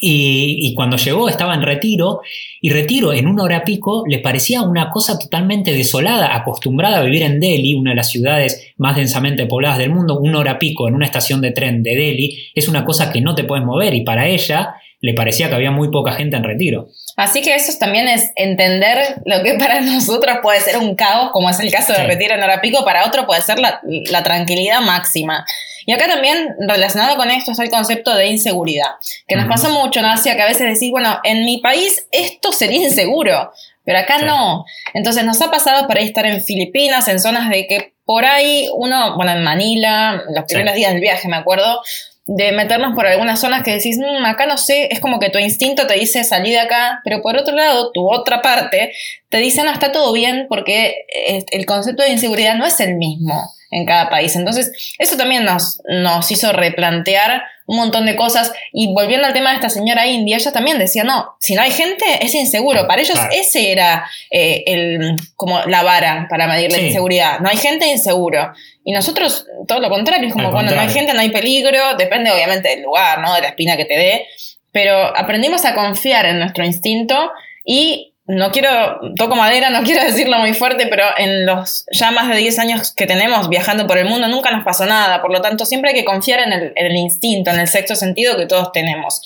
y, 0.00 0.74
cuando 0.74 0.96
llegó 0.96 1.28
estaba 1.28 1.54
en 1.54 1.62
retiro 1.62 2.20
y 2.60 2.70
retiro 2.70 3.12
en 3.12 3.26
una 3.26 3.42
hora 3.42 3.64
pico 3.64 4.04
le 4.06 4.18
parecía 4.18 4.62
una 4.62 4.90
cosa 4.90 5.18
totalmente 5.18 5.72
desolada, 5.72 6.34
acostumbrada 6.36 6.98
a 6.98 7.02
vivir 7.02 7.22
en 7.22 7.40
Delhi, 7.40 7.74
una 7.74 7.90
de 7.90 7.96
las 7.96 8.10
ciudades 8.10 8.72
más 8.76 8.96
densamente 8.96 9.46
pobladas 9.46 9.78
del 9.78 9.90
mundo, 9.90 10.18
una 10.18 10.38
hora 10.38 10.58
pico 10.58 10.88
en 10.88 10.94
una 10.94 11.06
estación 11.06 11.40
de 11.40 11.52
tren 11.52 11.82
de 11.82 11.96
Delhi 11.96 12.50
es 12.54 12.68
una 12.68 12.84
cosa 12.84 13.12
que 13.12 13.20
no 13.20 13.34
te 13.34 13.44
puedes 13.44 13.64
mover 13.64 13.94
y 13.94 14.02
para 14.02 14.28
ella 14.28 14.74
le 15.00 15.14
parecía 15.14 15.48
que 15.48 15.54
había 15.54 15.70
muy 15.70 15.90
poca 15.90 16.12
gente 16.12 16.36
en 16.36 16.44
retiro. 16.44 16.88
Así 17.16 17.42
que 17.42 17.54
eso 17.54 17.72
también 17.78 18.08
es 18.08 18.30
entender 18.36 19.16
lo 19.24 19.42
que 19.42 19.54
para 19.54 19.80
nosotros 19.80 20.38
puede 20.42 20.60
ser 20.60 20.78
un 20.78 20.94
caos, 20.96 21.30
como 21.32 21.50
es 21.50 21.60
el 21.60 21.70
caso 21.70 21.92
de 21.92 22.04
retiro 22.04 22.34
en 22.34 22.42
hora 22.42 22.60
pico, 22.60 22.84
para 22.84 23.06
otro 23.06 23.26
puede 23.26 23.42
ser 23.42 23.58
la, 23.58 23.80
la 24.10 24.22
tranquilidad 24.22 24.80
máxima. 24.80 25.44
Y 25.86 25.92
acá 25.92 26.06
también 26.06 26.54
relacionado 26.68 27.16
con 27.16 27.30
esto 27.30 27.52
es 27.52 27.58
el 27.60 27.70
concepto 27.70 28.14
de 28.14 28.26
inseguridad, 28.26 28.96
que 29.26 29.36
nos 29.36 29.48
pasa 29.48 29.70
mucho 29.70 30.00
en 30.00 30.06
Asia, 30.06 30.36
que 30.36 30.42
a 30.42 30.46
veces 30.46 30.74
decís, 30.74 30.90
bueno, 30.90 31.18
en 31.24 31.46
mi 31.46 31.58
país 31.58 32.06
esto 32.12 32.52
sería 32.52 32.82
inseguro, 32.82 33.52
pero 33.84 34.00
acá 34.00 34.18
no. 34.18 34.66
Entonces 34.92 35.24
nos 35.24 35.40
ha 35.40 35.50
pasado 35.50 35.88
para 35.88 36.00
estar 36.00 36.26
en 36.26 36.42
Filipinas, 36.42 37.08
en 37.08 37.18
zonas 37.18 37.48
de 37.48 37.66
que 37.66 37.94
por 38.04 38.26
ahí 38.26 38.68
uno, 38.74 39.16
bueno, 39.16 39.32
en 39.32 39.42
Manila, 39.42 40.24
los 40.34 40.44
primeros 40.44 40.74
días 40.74 40.92
del 40.92 41.00
viaje 41.00 41.26
me 41.26 41.36
acuerdo, 41.36 41.80
de 42.28 42.52
meternos 42.52 42.94
por 42.94 43.06
algunas 43.06 43.40
zonas 43.40 43.62
que 43.62 43.72
decís, 43.72 43.98
mm, 43.98 44.24
acá 44.26 44.44
no 44.44 44.58
sé, 44.58 44.88
es 44.90 45.00
como 45.00 45.18
que 45.18 45.30
tu 45.30 45.38
instinto 45.38 45.86
te 45.86 45.94
dice 45.94 46.24
salir 46.24 46.52
de 46.52 46.60
acá, 46.60 47.00
pero 47.02 47.22
por 47.22 47.36
otro 47.38 47.56
lado, 47.56 47.90
tu 47.92 48.06
otra 48.06 48.42
parte 48.42 48.92
te 49.30 49.38
dice, 49.38 49.62
no, 49.64 49.72
está 49.72 49.92
todo 49.92 50.12
bien 50.12 50.44
porque 50.46 51.06
eh, 51.08 51.44
el 51.50 51.64
concepto 51.64 52.02
de 52.02 52.10
inseguridad 52.10 52.54
no 52.54 52.66
es 52.66 52.80
el 52.80 52.96
mismo 52.96 53.50
en 53.70 53.86
cada 53.86 54.10
país. 54.10 54.36
Entonces, 54.36 54.94
eso 54.98 55.16
también 55.16 55.44
nos, 55.44 55.80
nos 55.88 56.30
hizo 56.30 56.52
replantear 56.52 57.42
un 57.66 57.76
montón 57.76 58.06
de 58.06 58.16
cosas. 58.16 58.52
Y 58.72 58.92
volviendo 58.92 59.26
al 59.26 59.34
tema 59.34 59.50
de 59.50 59.56
esta 59.56 59.68
señora 59.68 60.06
india, 60.06 60.36
ella 60.36 60.52
también 60.52 60.78
decía, 60.78 61.04
no, 61.04 61.36
si 61.38 61.54
no 61.54 61.62
hay 61.62 61.70
gente, 61.70 62.04
es 62.20 62.34
inseguro. 62.34 62.86
Para 62.88 63.02
ellos 63.02 63.18
ese 63.30 63.70
era 63.70 64.08
eh, 64.30 64.64
el, 64.66 65.16
como 65.36 65.60
la 65.60 65.82
vara 65.82 66.26
para 66.28 66.48
medir 66.48 66.72
la 66.72 66.78
inseguridad. 66.78 67.40
No 67.40 67.48
hay 67.48 67.58
gente, 67.58 67.86
inseguro. 67.86 68.52
Y 68.88 68.92
nosotros, 68.92 69.44
todo 69.66 69.80
lo 69.80 69.90
contrario, 69.90 70.28
es 70.28 70.32
como 70.32 70.50
cuando 70.50 70.74
no 70.74 70.80
hay 70.80 70.88
gente, 70.88 71.12
no 71.12 71.20
hay 71.20 71.28
peligro, 71.28 71.94
depende 71.98 72.30
obviamente 72.30 72.70
del 72.70 72.84
lugar, 72.84 73.20
¿no? 73.20 73.34
De 73.34 73.42
la 73.42 73.48
espina 73.48 73.76
que 73.76 73.84
te 73.84 73.98
dé. 73.98 74.26
Pero 74.72 75.14
aprendimos 75.14 75.66
a 75.66 75.74
confiar 75.74 76.24
en 76.24 76.38
nuestro 76.38 76.64
instinto 76.64 77.30
y 77.66 78.14
no 78.24 78.50
quiero, 78.50 78.98
toco 79.14 79.36
madera, 79.36 79.68
no 79.68 79.82
quiero 79.84 80.02
decirlo 80.02 80.38
muy 80.38 80.54
fuerte, 80.54 80.86
pero 80.86 81.04
en 81.18 81.44
los 81.44 81.84
ya 81.92 82.12
más 82.12 82.30
de 82.30 82.36
10 82.36 82.58
años 82.60 82.94
que 82.94 83.06
tenemos 83.06 83.50
viajando 83.50 83.86
por 83.86 83.98
el 83.98 84.06
mundo 84.06 84.26
nunca 84.26 84.50
nos 84.52 84.64
pasó 84.64 84.86
nada, 84.86 85.20
por 85.20 85.32
lo 85.32 85.42
tanto 85.42 85.66
siempre 85.66 85.90
hay 85.90 85.96
que 85.96 86.06
confiar 86.06 86.40
en 86.40 86.72
el, 86.74 86.96
instinto, 86.96 87.50
en 87.50 87.60
el 87.60 87.68
sexto 87.68 87.94
sentido 87.94 88.38
que 88.38 88.46
todos 88.46 88.72
tenemos. 88.72 89.20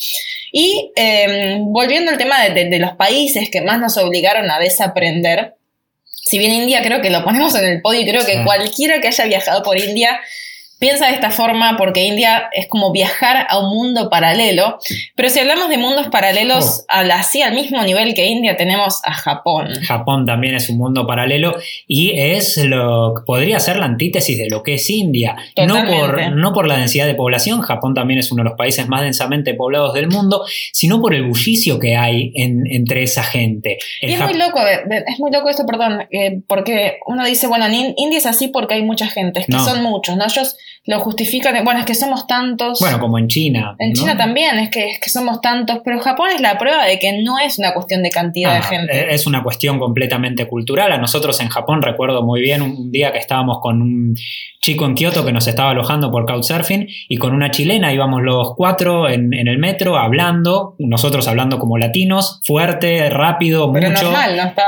Y 0.50 0.90
em, 0.97 1.73
volviendo 1.73 2.11
al 2.11 2.19
tema 2.19 2.42
de, 2.49 2.78
los 2.81 2.97
países 2.97 3.49
que 3.49 3.61
más 3.61 3.78
nos 3.78 3.97
obligaron 3.97 4.50
a 4.50 4.59
desaprender, 4.59 5.54
si 6.25 6.38
bien 6.38 6.52
India 6.52 6.83
creo 6.83 7.02
que 7.02 7.11
lo 7.11 7.25
ponemos 7.25 7.55
en 7.55 7.64
el 7.64 7.83
podio 7.83 8.00
y 8.00 8.07
creo 8.07 8.25
que 8.25 8.43
cualquiera 8.45 9.00
que 9.00 9.09
haya 9.09 9.25
viajado 9.25 9.62
por 9.62 9.79
India 9.79 10.21
piensa 10.83 11.07
de 11.07 11.15
esta 11.15 11.31
forma 11.31 11.77
porque 11.79 12.05
India 12.05 12.51
es 12.53 12.67
como 12.67 12.91
viajar 12.91 13.47
a 13.49 13.61
un 13.61 13.73
mundo 13.73 14.11
paralelo, 14.11 14.79
pero 15.15 15.29
si 15.29 15.39
hablamos 15.39 15.69
de 15.69 15.79
mundos 15.79 16.09
paralelos 16.09 16.81
oh. 16.81 16.85
al, 16.89 17.12
así 17.12 17.41
al 17.41 17.55
mismo 17.55 17.81
nivel 17.85 18.15
que 18.15 18.27
India 18.27 18.57
tenemos 18.57 19.01
a 19.05 19.12
Japón. 19.15 19.69
Japón 19.87 20.27
también 20.27 20.57
es 20.57 20.69
un 20.69 20.79
mundo 20.79 21.07
paralelo 21.07 21.55
y 21.87 22.19
es 22.19 22.57
lo 22.57 23.15
podría 23.25 23.61
ser 23.61 23.77
la 23.77 23.85
antítesis 23.85 24.37
de 24.37 24.49
lo 24.51 24.65
que 24.65 24.75
es 24.75 24.91
India. 24.91 25.37
No 25.69 25.87
por, 25.87 26.33
no 26.33 26.53
por 26.53 26.67
la 26.67 26.79
densidad 26.79 27.07
de 27.07 27.15
población, 27.15 27.61
Japón 27.61 27.95
también 27.95 28.19
es 28.19 28.33
uno 28.33 28.42
de 28.42 28.49
los 28.49 28.59
países 28.59 28.88
más 28.88 29.03
densamente 29.03 29.55
poblados 29.55 29.95
del 29.95 30.09
mundo, 30.09 30.45
sino 30.73 31.01
por 31.01 31.14
el 31.14 31.23
bullicio 31.23 31.79
que 31.79 31.97
hay 31.97 32.33
entre 32.35 33.05
esa 33.05 33.23
gente. 33.23 33.79
es 34.01 34.18
muy 34.18 34.35
loco, 34.35 34.59
es 34.66 35.21
muy 35.21 35.31
loco 35.31 35.49
esto, 35.49 35.64
perdón, 35.64 36.09
eh, 36.11 36.40
porque 36.49 36.99
uno 37.07 37.25
dice, 37.25 37.47
bueno, 37.47 37.66
India 37.71 38.18
es 38.18 38.27
así 38.27 38.49
porque 38.49 38.75
hay 38.75 38.83
mucha 38.83 39.07
gente, 39.07 39.45
que 39.47 39.59
son 39.61 39.81
muchos, 39.85 40.16
¿no? 40.16 40.25
Ellos 40.25 40.57
lo 40.85 40.99
justifican, 41.01 41.65
bueno, 41.65 41.79
es 41.79 41.87
que 41.87 41.95
somos 41.95 42.27
tantos. 42.27 42.81
Bueno, 42.81 42.99
como 42.99 43.19
en 43.19 43.29
China. 43.29 43.77
En 43.79 43.93
China 43.93 44.17
también, 44.17 44.59
es 44.59 44.71
que, 44.71 44.91
es 44.91 45.01
que 45.01 45.11
somos 45.11 45.41
tantos, 45.41 45.79
pero 45.85 46.01
Japón 46.01 46.31
es 46.35 46.41
la 46.41 46.59
prueba 46.59 46.85
de 46.85 46.99
que 46.99 47.23
no 47.23 47.39
es 47.39 47.59
una 47.59 47.73
cuestión 47.73 48.03
de 48.03 48.11
cantidad 48.11 48.53
de 48.53 48.59
ah, 48.59 48.63
gente. 48.63 49.15
Es 49.15 49.27
una 49.27 49.45
cuestión 49.45 49.79
completamente 49.79 50.49
cultural. 50.49 50.91
A 50.91 50.99
nosotros 50.99 51.41
en 51.41 51.49
Japón 51.49 51.83
recuerdo 51.83 52.23
muy 52.23 52.41
bien 52.41 52.63
un 52.63 52.91
día 52.91 53.13
que 53.13 53.19
estábamos 53.19 53.61
con 53.61 53.81
un 53.81 54.17
chico 54.61 54.87
en 54.87 54.95
Kioto 54.95 55.25
que 55.25 55.33
nos 55.33 55.47
estaba 55.47 55.71
alojando 55.71 56.11
por 56.11 56.25
Couchsurfing 56.25 56.89
y 57.09 57.17
con 57.17 57.35
una 57.35 57.51
chilena 57.51 57.93
íbamos 57.93 58.23
los 58.23 58.55
cuatro 58.57 59.09
en, 59.09 59.33
el 59.35 59.59
metro 59.59 59.97
hablando, 59.97 60.77
nosotros 60.79 61.27
hablando 61.27 61.59
como 61.59 61.79
latinos, 61.79 62.41
fuerte, 62.45 63.11
rápido, 63.11 63.69
mucho. 63.69 64.13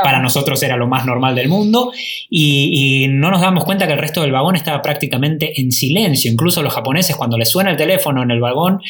Para 0.02 0.20
nosotros 0.20 0.62
era 0.64 0.76
lo 0.76 0.88
más 0.88 1.06
normal 1.06 1.36
del 1.36 1.48
mundo 1.48 1.92
y, 2.28 3.04
y 3.04 3.08
no 3.08 3.30
nos 3.30 3.40
damos 3.40 3.64
cuenta 3.64 3.86
que 3.86 3.92
el 3.92 3.98
resto 3.98 4.22
del 4.22 4.32
vagón 4.32 4.56
estaba 4.56 4.82
prácticamente 4.82 5.60
en 5.60 5.70
silencio. 5.70 5.93
Incluso 6.24 6.62
los 6.62 6.74
japoneses 6.74 7.16
cuando 7.16 7.38
les 7.38 7.50
suena 7.50 7.70
el 7.70 7.76
teléfono 7.76 8.22
en 8.22 8.30
el 8.30 8.40
vagón 8.40 8.80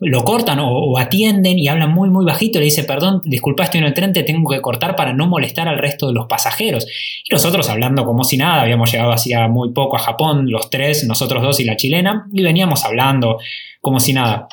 lo 0.00 0.24
cortan 0.24 0.58
o, 0.60 0.98
atienden 0.98 1.58
y 1.58 1.68
hablan 1.68 1.92
muy 1.92 2.08
muy 2.08 2.24
bajito 2.24 2.58
le 2.58 2.64
dice, 2.64 2.84
perdón, 2.84 3.20
disculpa, 3.24 3.64
estoy 3.64 3.80
en 3.80 3.86
el 3.86 3.94
tren, 3.94 4.12
te 4.12 4.22
tengo 4.22 4.48
que 4.50 4.60
cortar 4.62 4.96
para 4.96 5.12
no 5.12 5.26
molestar 5.26 5.68
al 5.68 5.78
resto 5.78 6.08
de 6.08 6.14
los 6.14 6.26
pasajeros. 6.26 6.86
Y 7.28 7.32
nosotros 7.32 7.68
hablando 7.68 8.04
como 8.04 8.24
si 8.24 8.38
nada, 8.38 8.62
habíamos 8.62 8.90
llegado 8.90 9.12
hacía 9.12 9.46
muy 9.48 9.72
poco 9.72 9.96
a 9.96 10.00
Japón, 10.00 10.50
los 10.50 10.70
tres, 10.70 11.04
nosotros 11.06 11.42
dos 11.42 11.60
y 11.60 11.64
la 11.64 11.76
chilena, 11.76 12.26
y 12.32 12.42
veníamos 12.42 12.84
hablando 12.84 13.38
como 13.80 14.00
si 14.00 14.14
nada. 14.14 14.48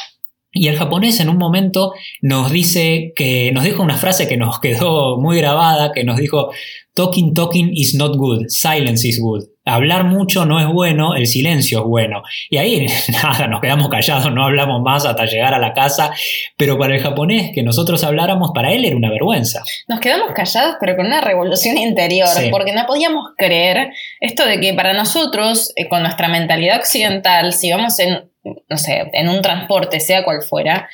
Y 0.52 0.68
el 0.68 0.78
japonés 0.78 1.20
en 1.20 1.30
un 1.30 1.38
momento 1.38 1.94
nos 2.22 2.52
dice 2.52 3.14
que 3.16 3.52
nos 3.54 3.64
dijo 3.64 3.84
una 3.84 3.98
frase 3.98 4.28
que 4.28 4.38
nos 4.38 4.60
quedó 4.60 5.18
muy 5.18 5.38
grabada, 5.38 5.92
que 5.94 6.04
nos 6.04 6.18
dijo 6.18 6.52
talking 6.94 7.34
talking 7.34 7.70
is 7.74 7.96
not 7.96 8.18
good, 8.18 8.48
silence 8.48 9.08
is 9.08 9.20
good 9.22 9.44
hablar 9.68 10.06
mucho 10.06 10.46
no 10.46 10.60
es 10.60 10.68
bueno, 10.68 11.16
el 11.16 11.28
silencio 11.28 11.80
es 11.80 11.86
bueno. 11.86 12.24
Y 12.50 12.58
ahí 12.58 12.88
nada, 13.24 13.48
nos 13.48 13.62
quedamos 13.62 13.90
callados, 13.90 14.32
no 14.34 14.46
hablamos 14.46 14.82
más 14.82 15.06
hasta 15.06 15.26
llegar 15.26 15.54
a 15.54 15.60
la 15.60 15.74
casa, 15.74 16.12
pero 16.58 16.78
para 16.78 16.96
el 16.96 17.02
japonés 17.02 17.52
que 17.54 17.64
nosotros 17.64 18.04
habláramos, 18.04 18.52
para 18.54 18.72
él 18.72 18.86
era 18.86 18.96
una 18.96 19.10
vergüenza. 19.10 19.64
Nos 19.88 20.00
quedamos 20.00 20.32
callados, 20.34 20.76
pero 20.80 20.96
con 20.96 21.06
una 21.06 21.22
revolución 21.22 21.78
interior, 21.78 22.28
porque 22.52 22.74
no 22.74 22.86
podíamos 22.86 23.32
creer 23.38 23.92
esto 24.20 24.46
de 24.46 24.60
que 24.60 24.74
para 24.74 24.94
nosotros, 24.94 25.72
eh, 25.76 25.88
con 25.88 26.02
nuestra 26.02 26.28
mentalidad 26.28 26.78
occidental, 26.78 27.54
si 27.54 27.72
vamos 27.72 28.00
en, 28.00 28.30
no 28.44 28.78
sé, 28.78 29.10
en 29.14 29.30
un 29.30 29.42
transporte, 29.42 30.00
sea 30.00 30.24
cual 30.24 30.42
fuera, 30.42 30.90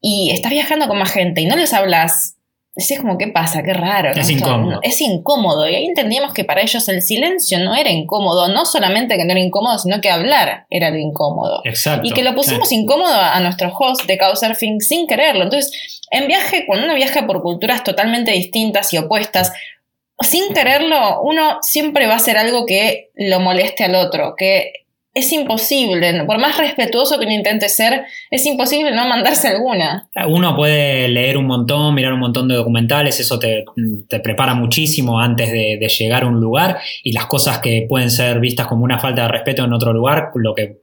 y 0.00 0.30
estás 0.32 0.50
viajando 0.50 0.88
con 0.88 0.98
más 0.98 1.12
gente 1.12 1.40
y 1.40 1.46
no 1.46 1.56
les 1.56 1.72
hablas 1.72 2.36
Decías 2.74 3.00
como, 3.00 3.18
¿qué 3.18 3.28
pasa? 3.28 3.62
Qué 3.62 3.74
raro. 3.74 4.12
Es 4.12 4.30
incómodo. 4.30 4.80
Es 4.82 5.00
incómodo. 5.02 5.68
Y 5.68 5.74
ahí 5.74 5.84
entendíamos 5.84 6.32
que 6.32 6.44
para 6.44 6.62
ellos 6.62 6.88
el 6.88 7.02
silencio 7.02 7.58
no 7.58 7.74
era 7.74 7.90
incómodo. 7.90 8.48
No 8.48 8.64
solamente 8.64 9.18
que 9.18 9.24
no 9.26 9.32
era 9.32 9.40
incómodo, 9.40 9.78
sino 9.78 10.00
que 10.00 10.08
hablar 10.08 10.64
era 10.70 10.88
lo 10.88 10.96
incómodo. 10.96 11.60
Exacto. 11.64 12.08
Y 12.08 12.12
que 12.12 12.22
lo 12.22 12.34
pusimos 12.34 12.72
incómodo 12.72 13.12
a, 13.14 13.38
nuestro 13.40 13.70
host 13.76 14.06
de 14.06 14.16
Couchsurfing 14.16 14.80
sin 14.80 15.06
quererlo. 15.06 15.44
Entonces, 15.44 16.00
en 16.10 16.26
viaje, 16.28 16.64
cuando 16.66 16.86
uno 16.86 16.94
viaja 16.94 17.26
por 17.26 17.42
culturas 17.42 17.84
totalmente 17.84 18.32
distintas 18.32 18.94
y 18.94 18.98
opuestas, 18.98 19.52
sin 20.20 20.54
quererlo, 20.54 21.20
uno 21.22 21.58
siempre 21.60 22.06
va 22.06 22.14
a 22.14 22.16
hacer 22.16 22.38
algo 22.38 22.64
que 22.64 23.10
lo 23.14 23.38
moleste 23.40 23.84
al 23.84 23.96
otro, 23.96 24.34
que 24.36 24.81
es 25.14 25.30
imposible, 25.30 26.24
por 26.24 26.38
más 26.38 26.56
respetuoso 26.56 27.18
que 27.18 27.26
uno 27.26 27.34
intente 27.34 27.68
ser, 27.68 28.04
es 28.30 28.46
imposible 28.46 28.92
no 28.92 29.06
mandarse 29.06 29.48
alguna. 29.48 30.08
Uno 30.26 30.56
puede 30.56 31.06
leer 31.08 31.36
un 31.36 31.46
montón, 31.46 31.94
mirar 31.94 32.14
un 32.14 32.20
montón 32.20 32.48
de 32.48 32.54
documentales, 32.54 33.20
eso 33.20 33.38
te, 33.38 33.64
prepara 34.22 34.54
muchísimo 34.54 35.20
antes 35.20 35.52
de, 35.52 35.78
llegar 35.92 36.22
a 36.22 36.26
un 36.26 36.40
lugar 36.40 36.78
y 37.02 37.12
las 37.12 37.26
cosas 37.26 37.58
que 37.58 37.84
pueden 37.86 38.10
ser 38.10 38.40
vistas 38.40 38.66
como 38.66 38.84
una 38.84 38.98
falta 38.98 39.22
de 39.22 39.28
respeto 39.28 39.64
en 39.64 39.74
otro 39.74 39.92
lugar, 39.92 40.30
lo 40.34 40.54
que, 40.54 40.78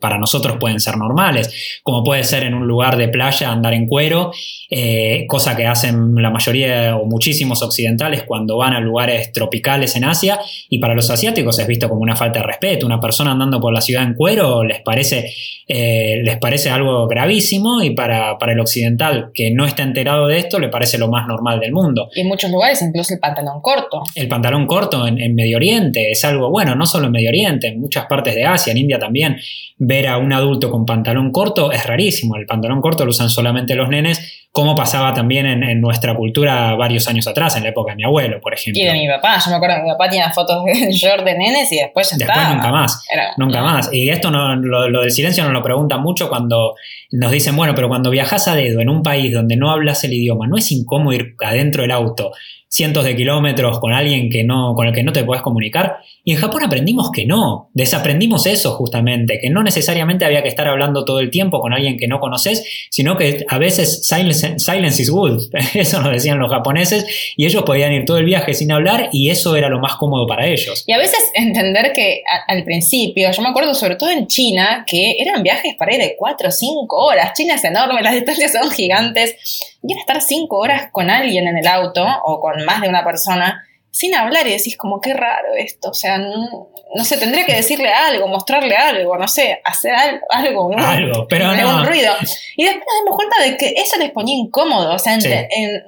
para 0.00 0.16
nosotros 0.16 0.58
pueden 0.60 0.78
ser 0.78 0.96
normales, 0.96 1.80
como 1.82 2.04
puede 2.04 2.22
ser 2.22 2.44
en 2.44 2.54
un 2.54 2.68
lugar 2.68 2.96
de 2.96 3.08
playa 3.08 3.50
andar 3.50 3.74
en 3.74 3.88
cuero, 3.88 4.30
eh, 4.70 5.24
cosa 5.26 5.56
que 5.56 5.66
hacen 5.66 6.14
la 6.22 6.30
mayoría 6.30 6.96
o 6.96 7.06
muchísimos 7.06 7.62
occidentales 7.62 8.22
cuando 8.22 8.56
van 8.56 8.74
a 8.74 8.80
lugares 8.80 9.32
tropicales 9.32 9.96
en 9.96 10.04
Asia 10.04 10.38
y 10.68 10.78
para 10.78 10.94
los 10.94 11.10
asiáticos 11.10 11.58
es 11.58 11.66
visto 11.66 11.88
como 11.88 12.02
una 12.02 12.14
falta 12.14 12.38
de 12.38 12.46
respeto, 12.46 12.86
una 12.86 13.00
persona 13.00 13.32
andando 13.32 13.60
por 13.60 13.71
la 13.72 13.80
ciudad 13.80 14.02
en 14.02 14.14
cuero 14.14 14.62
les 14.64 14.80
parece, 14.80 15.32
eh, 15.66 16.20
les 16.22 16.38
parece 16.38 16.70
algo 16.70 17.06
gravísimo 17.06 17.82
y 17.82 17.90
para, 17.90 18.38
para, 18.38 18.52
el 18.52 18.60
occidental 18.60 19.30
que 19.34 19.50
no 19.50 19.64
está 19.64 19.82
enterado 19.82 20.26
de 20.26 20.38
esto 20.38 20.58
le 20.58 20.68
parece 20.68 20.98
lo 20.98 21.08
más 21.08 21.26
normal 21.26 21.60
del 21.60 21.72
mundo. 21.72 22.08
Y 22.14 22.20
en 22.20 22.28
muchos 22.28 22.50
lugares 22.50 22.82
incluso 22.82 23.14
el 23.14 23.20
pantalón 23.20 23.60
corto. 23.60 24.02
El 24.14 24.28
pantalón 24.28 24.66
corto 24.66 25.06
en, 25.06 25.20
en 25.20 25.34
Medio 25.34 25.56
Oriente 25.56 26.10
es 26.10 26.24
algo, 26.24 26.50
bueno, 26.50 26.74
no 26.74 26.86
solo 26.86 27.06
en 27.06 27.12
Medio 27.12 27.30
Oriente, 27.30 27.68
en 27.68 27.80
muchas 27.80 28.06
partes 28.06 28.34
de 28.34 28.44
Asia, 28.44 28.70
en 28.70 28.78
India 28.78 28.98
también, 28.98 29.38
ver 29.78 30.06
a 30.06 30.18
un 30.18 30.32
adulto 30.32 30.70
con 30.70 30.86
pantalón 30.86 31.32
corto 31.32 31.72
es 31.72 31.84
rarísimo. 31.86 32.36
El 32.36 32.46
pantalón 32.46 32.80
corto 32.80 33.04
lo 33.04 33.10
usan 33.10 33.30
solamente 33.30 33.74
los 33.74 33.88
nenes 33.88 34.41
como 34.52 34.74
pasaba 34.74 35.14
también 35.14 35.46
en, 35.46 35.80
nuestra 35.80 36.14
cultura 36.14 36.74
varios 36.74 37.08
años 37.08 37.26
atrás, 37.26 37.56
en 37.56 37.62
la 37.62 37.70
época 37.70 37.92
de 37.92 37.96
mi 37.96 38.04
abuelo, 38.04 38.38
por 38.38 38.52
ejemplo. 38.52 38.82
Y 38.82 38.84
de 38.84 38.92
mi 38.92 39.08
papá, 39.08 39.38
yo 39.42 39.50
me 39.50 39.56
acuerdo 39.56 39.76
que 39.76 39.82
mi 39.84 39.90
papá 39.90 40.10
tenía 40.10 40.30
fotos 40.30 40.62
de 40.66 40.92
short 40.92 41.24
de 41.24 41.38
nenes 41.38 41.72
y 41.72 41.78
después 41.78 42.10
ya 42.10 42.18
después 42.18 42.48
nunca 42.50 42.70
más, 42.70 43.02
nunca 43.38 43.62
más. 43.62 43.88
Y 43.90 44.10
esto 44.10 44.30
no, 44.30 44.54
lo, 44.54 45.00
del 45.00 45.10
silencio 45.10 45.42
nos 45.44 45.54
lo 45.54 45.62
preguntan 45.62 46.02
mucho 46.02 46.28
cuando 46.28 46.74
nos 47.12 47.32
dicen, 47.32 47.56
bueno, 47.56 47.74
pero 47.74 47.88
cuando 47.88 48.10
viajas 48.10 48.46
a 48.46 48.54
dedo 48.54 48.80
en 48.80 48.90
un 48.90 49.02
país 49.02 49.32
donde 49.32 49.56
no 49.56 49.70
hablas 49.70 50.04
el 50.04 50.12
idioma, 50.12 50.46
¿no 50.46 50.58
es 50.58 50.70
incómodo 50.70 51.14
ir 51.14 51.34
adentro 51.40 51.80
del 51.82 51.90
auto 51.90 52.32
cientos 52.72 53.04
de 53.04 53.14
kilómetros 53.14 53.78
con 53.80 53.92
alguien 53.92 54.30
que 54.30 54.44
no, 54.44 54.74
con 54.74 54.86
el 54.86 54.94
que 54.94 55.02
no 55.02 55.12
te 55.12 55.24
puedes 55.24 55.42
comunicar. 55.42 55.98
Y 56.24 56.32
en 56.32 56.38
Japón 56.38 56.62
aprendimos 56.64 57.10
que 57.10 57.26
no, 57.26 57.68
desaprendimos 57.74 58.46
eso 58.46 58.72
justamente, 58.72 59.38
que 59.38 59.50
no 59.50 59.62
necesariamente 59.62 60.24
había 60.24 60.42
que 60.42 60.48
estar 60.48 60.66
hablando 60.66 61.04
todo 61.04 61.20
el 61.20 61.28
tiempo 61.28 61.60
con 61.60 61.74
alguien 61.74 61.98
que 61.98 62.08
no 62.08 62.18
conoces, 62.18 62.64
sino 62.90 63.18
que 63.18 63.44
a 63.46 63.58
veces 63.58 64.06
silence, 64.06 64.58
silence 64.58 65.02
is 65.02 65.10
good, 65.10 65.42
eso 65.74 66.00
nos 66.00 66.12
decían 66.12 66.38
los 66.38 66.50
japoneses, 66.50 67.34
y 67.36 67.44
ellos 67.44 67.62
podían 67.64 67.92
ir 67.92 68.06
todo 68.06 68.16
el 68.16 68.24
viaje 68.24 68.54
sin 68.54 68.72
hablar 68.72 69.10
y 69.12 69.28
eso 69.28 69.54
era 69.54 69.68
lo 69.68 69.78
más 69.78 69.96
cómodo 69.96 70.26
para 70.26 70.46
ellos. 70.46 70.84
Y 70.86 70.92
a 70.92 70.98
veces 70.98 71.30
entender 71.34 71.92
que 71.92 72.22
al 72.48 72.64
principio, 72.64 73.30
yo 73.30 73.42
me 73.42 73.50
acuerdo 73.50 73.74
sobre 73.74 73.96
todo 73.96 74.10
en 74.10 74.26
China, 74.28 74.86
que 74.86 75.16
eran 75.18 75.42
viajes 75.42 75.74
para 75.74 75.94
ir 75.94 76.00
de 76.00 76.16
4 76.16 76.48
o 76.48 76.50
5 76.50 76.96
horas, 76.96 77.34
China 77.34 77.56
es 77.56 77.64
enorme, 77.64 78.00
las 78.00 78.14
distancias 78.14 78.52
son 78.52 78.70
gigantes, 78.70 79.36
y 79.82 79.98
estar 79.98 80.20
5 80.20 80.56
horas 80.56 80.90
con 80.92 81.10
alguien 81.10 81.48
en 81.48 81.58
el 81.58 81.66
auto 81.66 82.04
o 82.24 82.40
con 82.40 82.64
más 82.64 82.80
de 82.80 82.88
una 82.88 83.04
persona 83.04 83.64
sin 83.92 84.14
hablar 84.14 84.46
y 84.46 84.52
decís 84.52 84.76
como 84.76 85.00
qué 85.00 85.12
raro 85.12 85.54
esto, 85.56 85.90
o 85.90 85.94
sea, 85.94 86.18
no, 86.18 87.04
sé, 87.04 87.18
tendría 87.18 87.44
que 87.44 87.54
decirle 87.54 87.90
algo, 87.90 88.26
mostrarle 88.26 88.74
algo, 88.74 89.18
no 89.18 89.28
sé, 89.28 89.60
hacer 89.64 89.92
algo, 90.30 90.70
algo, 90.78 91.26
pero 91.28 91.54
no. 91.54 91.76
Un 91.76 91.86
ruido. 91.86 92.14
Y 92.56 92.64
después 92.64 92.84
nos 92.86 93.04
dimos 93.04 93.16
cuenta 93.16 93.42
de 93.42 93.56
que 93.58 93.74
eso 93.76 93.98
les 93.98 94.10
ponía 94.10 94.34
incómodo, 94.34 94.94
o 94.94 94.98
sea, 94.98 95.14
en, 95.14 95.82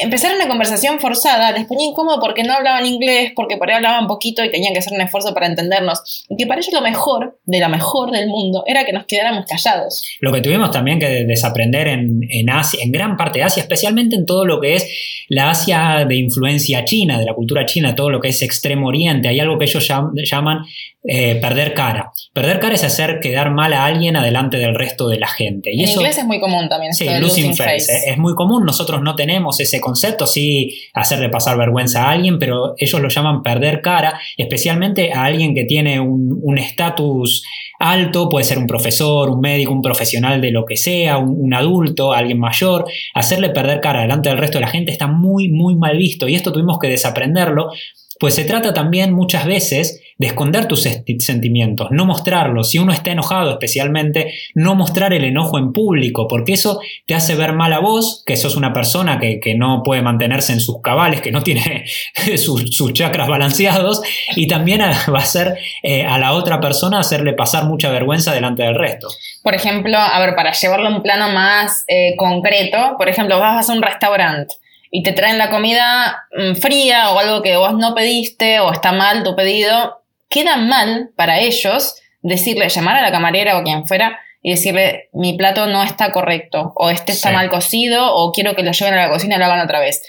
empezar 0.00 0.34
una 0.34 0.48
conversación 0.48 1.00
forzada 1.00 1.52
les 1.52 1.66
ponía 1.66 1.86
incómodo 1.86 2.18
porque 2.20 2.44
no 2.44 2.54
hablaban 2.54 2.86
inglés, 2.86 3.32
porque 3.34 3.56
por 3.56 3.68
ahí 3.68 3.76
hablaban 3.76 4.06
poquito 4.06 4.44
y 4.44 4.50
tenían 4.50 4.72
que 4.72 4.78
hacer 4.78 4.92
un 4.92 5.00
esfuerzo 5.00 5.34
para 5.34 5.46
entendernos. 5.46 6.24
Y 6.28 6.36
que 6.36 6.46
para 6.46 6.60
ellos 6.60 6.72
lo 6.72 6.80
mejor, 6.80 7.38
de 7.44 7.60
lo 7.60 7.68
mejor 7.68 8.10
del 8.10 8.28
mundo, 8.28 8.64
era 8.66 8.84
que 8.84 8.92
nos 8.92 9.06
quedáramos 9.06 9.44
callados. 9.46 10.04
Lo 10.20 10.32
que 10.32 10.40
tuvimos 10.40 10.70
también 10.70 10.98
que 10.98 11.24
desaprender 11.24 11.88
en, 11.88 12.20
en 12.28 12.50
Asia, 12.50 12.80
en 12.82 12.92
gran 12.92 13.16
parte 13.16 13.40
de 13.40 13.44
Asia, 13.44 13.62
especialmente 13.62 14.16
en 14.16 14.26
todo 14.26 14.44
lo 14.44 14.60
que 14.60 14.76
es 14.76 14.88
la 15.28 15.50
Asia 15.50 16.04
de 16.08 16.16
influencia 16.16 16.84
china, 16.84 17.18
de 17.18 17.24
la 17.24 17.34
cultura 17.34 17.66
china, 17.66 17.94
todo 17.94 18.10
lo 18.10 18.20
que 18.20 18.28
es 18.28 18.42
extremo 18.42 18.88
oriente, 18.88 19.28
hay 19.28 19.40
algo 19.40 19.58
que 19.58 19.66
ellos 19.66 19.86
llaman 19.86 20.64
eh, 21.10 21.36
perder 21.36 21.72
cara. 21.72 22.12
Perder 22.34 22.60
cara 22.60 22.74
es 22.74 22.84
hacer 22.84 23.18
quedar 23.20 23.50
mal 23.50 23.72
a 23.72 23.86
alguien 23.86 24.14
adelante 24.14 24.58
del 24.58 24.74
resto 24.74 25.08
de 25.08 25.18
la 25.18 25.26
gente. 25.26 25.70
Y 25.72 25.82
en 25.82 25.88
inglés 25.88 26.18
es 26.18 26.26
muy 26.26 26.38
común 26.38 26.68
también. 26.68 26.92
Sí, 26.92 27.08
losing, 27.18 27.56
face. 27.56 28.10
Es 28.10 28.18
muy 28.18 28.34
común, 28.34 28.66
nosotros 28.66 29.00
no 29.02 29.16
tenemos 29.16 29.58
ese 29.58 29.80
concepto, 29.80 30.26
sí 30.26 30.78
hacerle 30.92 31.30
pasar 31.30 31.56
vergüenza 31.56 32.04
a 32.04 32.10
alguien, 32.10 32.38
pero 32.38 32.74
ellos 32.76 33.00
lo 33.00 33.08
llaman 33.08 33.42
perder 33.42 33.80
cara, 33.80 34.20
especialmente 34.36 35.10
a 35.14 35.24
alguien 35.24 35.54
que 35.54 35.64
tiene 35.64 35.98
un 35.98 36.58
estatus 36.58 37.42
alto, 37.78 38.28
puede 38.28 38.44
ser 38.44 38.58
un 38.58 38.66
profesor, 38.66 39.30
un 39.30 39.40
médico, 39.40 39.72
un 39.72 39.82
profesional 39.82 40.40
de 40.40 40.50
lo 40.50 40.64
que 40.64 40.76
sea, 40.76 41.18
un, 41.18 41.36
un, 41.38 41.54
adulto, 41.54 42.12
alguien 42.12 42.38
mayor, 42.38 42.84
hacerle 43.14 43.50
perder 43.50 43.80
cara 43.80 44.02
delante 44.02 44.28
del 44.28 44.38
resto 44.38 44.58
de 44.58 44.62
la 44.62 44.70
gente 44.70 44.90
está 44.90 45.06
muy, 45.06 45.48
muy 45.48 45.76
mal 45.76 45.96
visto 45.96 46.28
y 46.28 46.34
esto 46.34 46.52
tuvimos 46.52 46.78
que 46.78 46.88
desaprenderlo, 46.88 47.70
pues 48.18 48.34
se 48.34 48.44
trata 48.44 48.74
también 48.74 49.12
muchas 49.12 49.46
veces 49.46 50.00
de 50.18 50.26
esconder 50.26 50.66
tus 50.66 50.82
sentimientos, 50.82 51.88
no 51.92 52.04
mostrarlos. 52.04 52.70
Si 52.70 52.78
uno 52.78 52.92
está 52.92 53.12
enojado 53.12 53.52
especialmente, 53.52 54.34
no 54.54 54.74
mostrar 54.74 55.12
el 55.12 55.24
enojo 55.24 55.58
en 55.58 55.72
público, 55.72 56.26
porque 56.26 56.54
eso 56.54 56.80
te 57.06 57.14
hace 57.14 57.36
ver 57.36 57.52
mal 57.52 57.72
a 57.72 57.78
vos, 57.78 58.24
que 58.26 58.36
sos 58.36 58.56
una 58.56 58.72
persona 58.72 59.20
que, 59.20 59.38
no 59.56 59.82
puede 59.84 60.02
mantenerse 60.02 60.52
en 60.52 60.60
sus 60.60 60.82
cabales, 60.82 61.20
que 61.20 61.30
no 61.30 61.42
tiene 61.42 61.84
sus, 62.36 62.92
chakras 62.92 63.28
balanceados, 63.28 64.02
y 64.34 64.48
también 64.48 64.80
va 64.80 65.18
a 65.18 65.22
hacer 65.22 65.56
eh, 65.82 66.04
a 66.04 66.18
la 66.18 66.32
otra 66.32 66.60
persona 66.60 66.98
hacerle 66.98 67.32
pasar 67.32 67.64
mucha 67.64 67.90
vergüenza 67.90 68.34
delante 68.34 68.64
del 68.64 68.74
resto. 68.74 69.08
Por 69.42 69.54
ejemplo, 69.54 69.96
a 69.98 70.18
ver, 70.18 70.34
para 70.34 70.52
llevarlo 70.52 70.88
a 70.88 70.96
un 70.96 71.02
plano 71.02 71.32
más 71.32 71.84
eh, 71.86 72.16
concreto, 72.16 72.96
por 72.98 73.08
ejemplo, 73.08 73.38
vas 73.38 73.70
a 73.70 73.72
un 73.72 73.82
restaurante 73.82 74.56
y 74.90 75.02
te 75.02 75.12
traen 75.12 75.38
la 75.38 75.50
comida 75.50 76.26
mm, 76.36 76.54
fría 76.56 77.10
o 77.10 77.18
algo 77.18 77.42
que 77.42 77.56
vos 77.56 77.74
no 77.74 77.94
pediste 77.94 78.60
o 78.60 78.72
está 78.72 78.92
mal 78.92 79.22
tu 79.22 79.36
pedido, 79.36 80.02
queda 80.28 80.56
mal 80.56 81.10
para 81.16 81.38
ellos 81.38 81.96
decirle, 82.22 82.68
llamar 82.68 82.96
a 82.96 83.02
la 83.02 83.12
camarera 83.12 83.58
o 83.58 83.62
quien 83.62 83.86
fuera 83.86 84.18
y 84.42 84.50
decirle, 84.52 85.08
mi 85.12 85.34
plato 85.34 85.66
no 85.66 85.82
está 85.82 86.12
correcto, 86.12 86.72
o 86.76 86.90
este 86.90 87.12
está 87.12 87.32
mal 87.32 87.50
cocido, 87.50 88.14
o 88.14 88.32
quiero 88.32 88.54
que 88.54 88.62
lo 88.62 88.72
lleven 88.72 88.94
a 88.94 89.06
la 89.06 89.10
cocina 89.10 89.36
y 89.36 89.38
lo 89.38 89.44
hagan 89.46 89.60
otra 89.60 89.80
vez. 89.80 90.02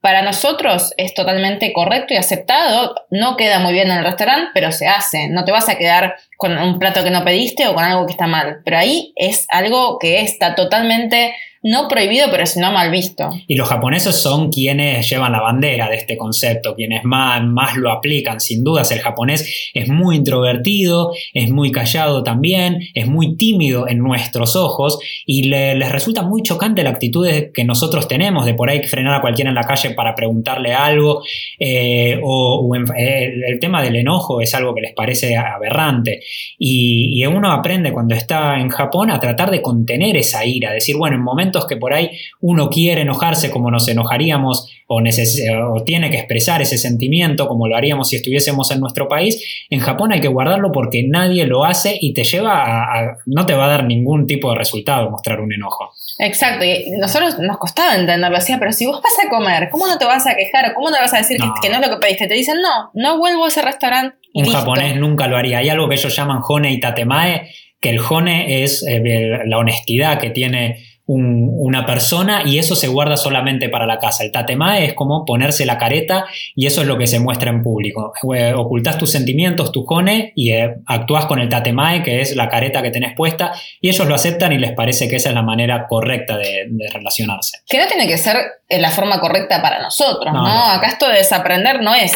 Para 0.00 0.22
nosotros 0.22 0.94
es 0.96 1.12
totalmente 1.12 1.72
correcto 1.72 2.14
y 2.14 2.16
aceptado, 2.16 2.94
no 3.10 3.36
queda 3.36 3.58
muy 3.58 3.74
bien 3.74 3.90
en 3.90 3.98
el 3.98 4.04
restaurante, 4.04 4.50
pero 4.54 4.72
se 4.72 4.88
hace. 4.88 5.28
No 5.28 5.44
te 5.44 5.52
vas 5.52 5.68
a 5.68 5.76
quedar 5.76 6.16
con 6.38 6.56
un 6.56 6.78
plato 6.78 7.04
que 7.04 7.10
no 7.10 7.22
pediste 7.22 7.68
o 7.68 7.74
con 7.74 7.84
algo 7.84 8.06
que 8.06 8.12
está 8.12 8.26
mal. 8.26 8.62
Pero 8.64 8.78
ahí 8.78 9.12
es 9.14 9.46
algo 9.50 9.98
que 9.98 10.22
está 10.22 10.54
totalmente 10.54 11.34
no 11.62 11.88
prohibido, 11.88 12.28
pero 12.30 12.46
sino 12.46 12.72
mal 12.72 12.90
visto. 12.90 13.30
Y 13.46 13.54
los 13.54 13.68
japoneses 13.68 14.16
son 14.16 14.50
quienes 14.50 15.08
llevan 15.10 15.32
la 15.32 15.42
bandera 15.42 15.90
de 15.90 15.96
este 15.96 16.16
concepto, 16.16 16.74
quienes 16.74 17.04
más, 17.04 17.42
más 17.44 17.76
lo 17.76 17.90
aplican, 17.90 18.40
sin 18.40 18.64
dudas. 18.64 18.90
El 18.92 19.00
japonés 19.00 19.70
es 19.74 19.88
muy 19.88 20.16
introvertido, 20.16 21.12
es 21.34 21.50
muy 21.50 21.70
callado 21.70 22.22
también, 22.22 22.80
es 22.94 23.06
muy 23.06 23.36
tímido 23.36 23.88
en 23.88 23.98
nuestros 23.98 24.56
ojos 24.56 24.98
y 25.26 25.44
les 25.44 25.92
resulta 25.92 26.22
muy 26.22 26.42
chocante 26.42 26.82
la 26.82 26.90
actitud 26.90 27.28
que 27.52 27.64
nosotros 27.64 28.08
tenemos 28.08 28.46
de 28.46 28.54
por 28.54 28.70
ahí 28.70 28.82
frenar 28.84 29.14
a 29.14 29.20
cualquiera 29.20 29.50
en 29.50 29.54
la 29.54 29.64
calle 29.64 29.90
para 29.90 30.14
preguntarle 30.14 30.72
algo 30.72 31.22
eh, 31.58 32.18
o, 32.22 32.74
eh, 32.96 33.32
el 33.46 33.58
tema 33.60 33.82
del 33.82 33.96
enojo 33.96 34.40
es 34.40 34.54
algo 34.54 34.74
que 34.74 34.80
les 34.80 34.94
parece 34.94 35.36
aberrante 35.36 36.20
y, 36.58 37.20
y 37.20 37.26
uno 37.26 37.52
aprende 37.52 37.92
cuando 37.92 38.14
está 38.14 38.58
en 38.58 38.70
Japón 38.70 39.10
a 39.10 39.20
tratar 39.20 39.50
de 39.50 39.60
contener 39.60 40.16
esa 40.16 40.44
ira, 40.44 40.72
decir, 40.72 40.96
bueno, 40.96 41.16
en 41.16 41.22
momentos 41.22 41.49
que 41.66 41.76
por 41.76 41.92
ahí 41.92 42.10
uno 42.40 42.68
quiere 42.70 43.02
enojarse 43.02 43.50
como 43.50 43.70
nos 43.70 43.88
enojaríamos 43.88 44.70
o, 44.86 45.00
o, 45.00 45.84
tiene 45.84 46.10
que 46.10 46.18
expresar 46.18 46.62
ese 46.62 46.76
sentimiento 46.78 47.46
como 47.46 47.68
lo 47.68 47.76
haríamos 47.76 48.08
si 48.08 48.16
estuviésemos 48.16 48.70
en 48.70 48.80
nuestro 48.80 49.08
país, 49.08 49.66
en 49.70 49.80
Japón 49.80 50.12
hay 50.12 50.20
que 50.20 50.28
guardarlo 50.28 50.72
porque 50.72 51.04
nadie 51.08 51.46
lo 51.46 51.64
hace 51.64 51.96
y 52.00 52.12
te 52.12 52.24
lleva 52.24 52.82
a, 52.82 53.18
no 53.26 53.46
te 53.46 53.54
va 53.54 53.66
a 53.66 53.68
dar 53.68 53.84
ningún 53.84 54.26
tipo 54.26 54.50
de 54.50 54.58
resultado 54.58 55.10
mostrar 55.10 55.40
un 55.40 55.52
enojo. 55.52 55.92
Exacto, 56.18 56.64
y 56.64 56.90
nosotros 56.98 57.38
nos 57.38 57.58
costaba 57.58 57.94
entenderlo, 57.94 58.36
decía, 58.36 58.58
pero 58.58 58.72
si 58.72 58.84
vos 58.86 59.00
vas 59.02 59.24
a 59.24 59.28
comer, 59.30 59.70
¿cómo 59.70 59.86
no 59.86 59.96
te 59.96 60.04
vas 60.04 60.26
a 60.26 60.34
quejar? 60.34 60.74
¿Cómo 60.74 60.90
no 60.90 60.96
te 60.96 61.02
vas 61.02 61.14
a 61.14 61.18
decir 61.18 61.38
Que, 61.62 61.68
no 61.70 61.76
es 61.76 61.88
lo 61.88 61.94
que 61.94 62.00
pediste? 62.00 62.26
Te 62.26 62.34
dicen, 62.34 62.56
no, 62.60 62.90
no 62.94 63.18
vuelvo 63.18 63.46
a 63.46 63.48
ese 63.48 63.62
restaurante. 63.62 64.16
Un 64.34 64.44
japonés 64.46 64.96
nunca 64.96 65.26
lo 65.28 65.36
haría. 65.36 65.58
Hay 65.58 65.68
algo 65.68 65.88
que 65.88 65.94
ellos 65.94 66.14
llaman 66.14 66.40
hone 66.46 66.72
y 66.72 66.80
tatemae, 66.80 67.50
que 67.80 67.90
el 67.90 68.00
hone 68.00 68.62
es 68.62 68.84
eh, 68.86 69.00
la 69.46 69.58
honestidad 69.58 70.18
que 70.18 70.30
tiene 70.30 70.84
una 71.12 71.86
persona 71.86 72.42
y 72.44 72.58
eso 72.58 72.76
se 72.76 72.86
guarda 72.88 73.16
solamente 73.16 73.68
para 73.68 73.86
la 73.86 73.98
casa. 73.98 74.22
El 74.22 74.30
tatemae 74.30 74.84
es 74.84 74.94
como 74.94 75.24
ponerse 75.24 75.66
la 75.66 75.76
careta 75.76 76.26
y 76.54 76.66
eso 76.66 76.82
es 76.82 76.86
lo 76.86 76.98
que 76.98 77.06
se 77.06 77.18
muestra 77.18 77.50
en 77.50 77.62
público. 77.62 78.12
Eh, 78.34 78.52
ocultas 78.54 78.96
tus 78.96 79.10
sentimientos, 79.10 79.72
tu 79.72 79.84
jone 79.84 80.32
y 80.36 80.52
eh, 80.52 80.76
actúas 80.86 81.26
con 81.26 81.40
el 81.40 81.48
tatemae, 81.48 82.02
que 82.02 82.20
es 82.20 82.36
la 82.36 82.48
careta 82.48 82.80
que 82.82 82.90
tenés 82.90 83.14
puesta, 83.16 83.52
y 83.80 83.88
ellos 83.88 84.06
lo 84.06 84.14
aceptan 84.14 84.52
y 84.52 84.58
les 84.58 84.72
parece 84.72 85.08
que 85.08 85.16
esa 85.16 85.30
es 85.30 85.34
la 85.34 85.42
manera 85.42 85.86
correcta 85.88 86.36
de, 86.36 86.68
relacionarse. 86.92 87.58
Que 87.68 87.78
no 87.78 87.86
tiene 87.86 88.06
que 88.06 88.16
ser 88.16 88.36
eh, 88.68 88.80
la 88.80 88.90
forma 88.90 89.20
correcta 89.20 89.60
para 89.60 89.82
nosotros, 89.82 90.32
¿no? 90.32 90.46
Acá 90.46 90.88
esto 90.88 91.08
de 91.08 91.18
desaprender 91.18 91.82
no 91.82 91.94
es 91.94 92.12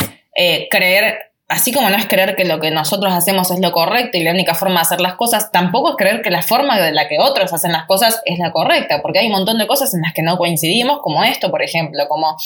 creer 0.70 1.33
así 1.48 1.72
como 1.72 1.90
no 1.90 1.96
es 1.96 2.06
creer 2.06 2.36
que 2.36 2.44
lo 2.44 2.58
que 2.58 2.70
nosotros 2.70 3.12
hacemos 3.12 3.50
es 3.50 3.60
lo 3.60 3.72
correcto 3.72 4.16
y 4.16 4.22
la 4.22 4.30
única 4.30 4.54
forma 4.54 4.76
de 4.76 4.80
hacer 4.80 5.00
las 5.00 5.14
cosas, 5.14 5.52
tampoco 5.52 5.90
es 5.90 5.96
creer 5.96 6.22
que 6.22 6.30
la 6.30 6.42
forma 6.42 6.80
de 6.80 6.92
la 6.92 7.06
que 7.06 7.18
otros 7.18 7.52
hacen 7.52 7.72
las 7.72 7.84
cosas 7.84 8.22
es 8.24 8.38
la 8.38 8.50
correcta, 8.50 9.02
porque 9.02 9.18
hay 9.18 9.26
un 9.26 9.32
montón 9.32 9.58
de 9.58 9.66
cosas 9.66 9.92
en 9.94 10.02
las 10.02 10.14
que 10.14 10.22
no 10.22 10.38
coincidimos, 10.38 11.00
como 11.02 11.22
esto, 11.22 11.50
por 11.50 11.62
ejemplo, 11.62 12.08
como 12.08 12.36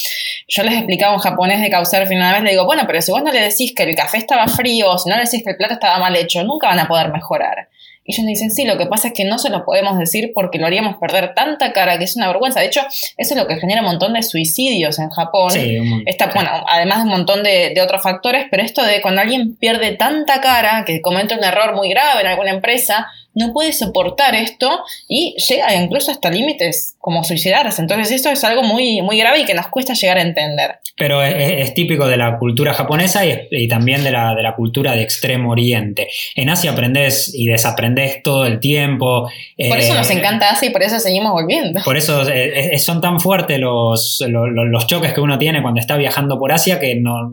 yo 0.48 0.62
les 0.64 0.74
explicaba 0.74 1.12
a 1.12 1.16
un 1.16 1.20
japonés 1.20 1.60
de 1.60 1.70
Couchsurfing 1.70 2.18
una 2.18 2.32
vez, 2.32 2.42
le 2.42 2.50
digo, 2.50 2.64
bueno, 2.64 2.82
pero 2.86 3.00
si 3.00 3.12
vos 3.12 3.22
no 3.22 3.30
le 3.30 3.40
decís 3.40 3.72
que 3.74 3.84
el 3.84 3.94
café 3.94 4.18
estaba 4.18 4.48
frío, 4.48 4.98
si 4.98 5.08
no 5.08 5.16
le 5.16 5.24
decís 5.24 5.42
que 5.44 5.50
el 5.50 5.56
plato 5.56 5.74
estaba 5.74 5.98
mal 5.98 6.16
hecho, 6.16 6.42
nunca 6.42 6.66
van 6.68 6.80
a 6.80 6.88
poder 6.88 7.12
mejorar. 7.12 7.68
Y 8.08 8.14
ellos 8.14 8.24
me 8.24 8.30
dicen, 8.30 8.50
sí, 8.50 8.64
lo 8.64 8.78
que 8.78 8.86
pasa 8.86 9.08
es 9.08 9.14
que 9.14 9.26
no 9.26 9.38
se 9.38 9.50
lo 9.50 9.66
podemos 9.66 9.98
decir 9.98 10.32
porque 10.34 10.58
lo 10.58 10.64
haríamos 10.64 10.96
perder 10.96 11.34
tanta 11.34 11.74
cara 11.74 11.98
que 11.98 12.04
es 12.04 12.16
una 12.16 12.26
vergüenza. 12.26 12.60
De 12.60 12.66
hecho, 12.66 12.80
eso 13.18 13.34
es 13.34 13.36
lo 13.36 13.46
que 13.46 13.56
genera 13.56 13.82
un 13.82 13.86
montón 13.86 14.14
de 14.14 14.22
suicidios 14.22 14.98
en 14.98 15.10
Japón. 15.10 15.50
Sí, 15.50 15.78
un 15.78 16.04
bueno, 16.32 16.50
además 16.66 16.98
de 16.98 17.04
un 17.04 17.10
montón 17.10 17.42
de, 17.42 17.72
de 17.74 17.82
otros 17.82 18.02
factores, 18.02 18.46
pero 18.50 18.62
esto 18.62 18.82
de 18.82 19.02
cuando 19.02 19.20
alguien 19.20 19.56
pierde 19.56 19.92
tanta 19.92 20.40
cara, 20.40 20.84
que 20.86 21.02
comete 21.02 21.34
un 21.34 21.44
error 21.44 21.76
muy 21.76 21.90
grave 21.90 22.22
en 22.22 22.28
alguna 22.28 22.50
empresa, 22.50 23.08
no 23.34 23.52
puede 23.52 23.72
soportar 23.72 24.34
esto 24.34 24.84
y 25.06 25.34
llega 25.48 25.74
incluso 25.74 26.10
hasta 26.10 26.30
límites 26.30 26.96
como 27.08 27.24
suicidarse. 27.24 27.80
Entonces 27.80 28.10
esto 28.10 28.28
es 28.28 28.44
algo 28.44 28.62
muy, 28.62 29.00
muy 29.00 29.16
grave 29.16 29.40
y 29.40 29.44
que 29.46 29.54
nos 29.54 29.68
cuesta 29.68 29.94
llegar 29.94 30.18
a 30.18 30.20
entender. 30.20 30.72
Pero 30.94 31.22
es, 31.22 31.34
es 31.38 31.72
típico 31.72 32.06
de 32.06 32.18
la 32.18 32.36
cultura 32.36 32.74
japonesa 32.74 33.24
y, 33.24 33.48
y 33.50 33.66
también 33.66 34.04
de 34.04 34.10
la, 34.10 34.34
de 34.34 34.42
la, 34.42 34.54
cultura 34.54 34.92
de 34.92 35.00
Extremo 35.00 35.52
Oriente. 35.52 36.06
En 36.36 36.50
Asia 36.50 36.72
aprendes 36.72 37.32
y 37.34 37.46
desaprendes 37.46 38.22
todo 38.22 38.44
el 38.44 38.60
tiempo. 38.60 39.22
Por 39.22 39.78
eh, 39.78 39.78
eso 39.78 39.94
nos 39.94 40.10
encanta 40.10 40.50
Asia 40.50 40.68
y 40.68 40.70
por 40.70 40.82
eso 40.82 41.00
seguimos 41.00 41.32
volviendo. 41.32 41.80
Por 41.82 41.96
eso 41.96 42.28
eh, 42.28 42.78
son 42.78 43.00
tan 43.00 43.20
fuertes 43.20 43.58
los, 43.58 44.22
los, 44.28 44.50
los, 44.52 44.86
choques 44.86 45.14
que 45.14 45.22
uno 45.22 45.38
tiene 45.38 45.62
cuando 45.62 45.80
está 45.80 45.96
viajando 45.96 46.38
por 46.38 46.52
Asia 46.52 46.78
que 46.78 46.94
no, 46.96 47.32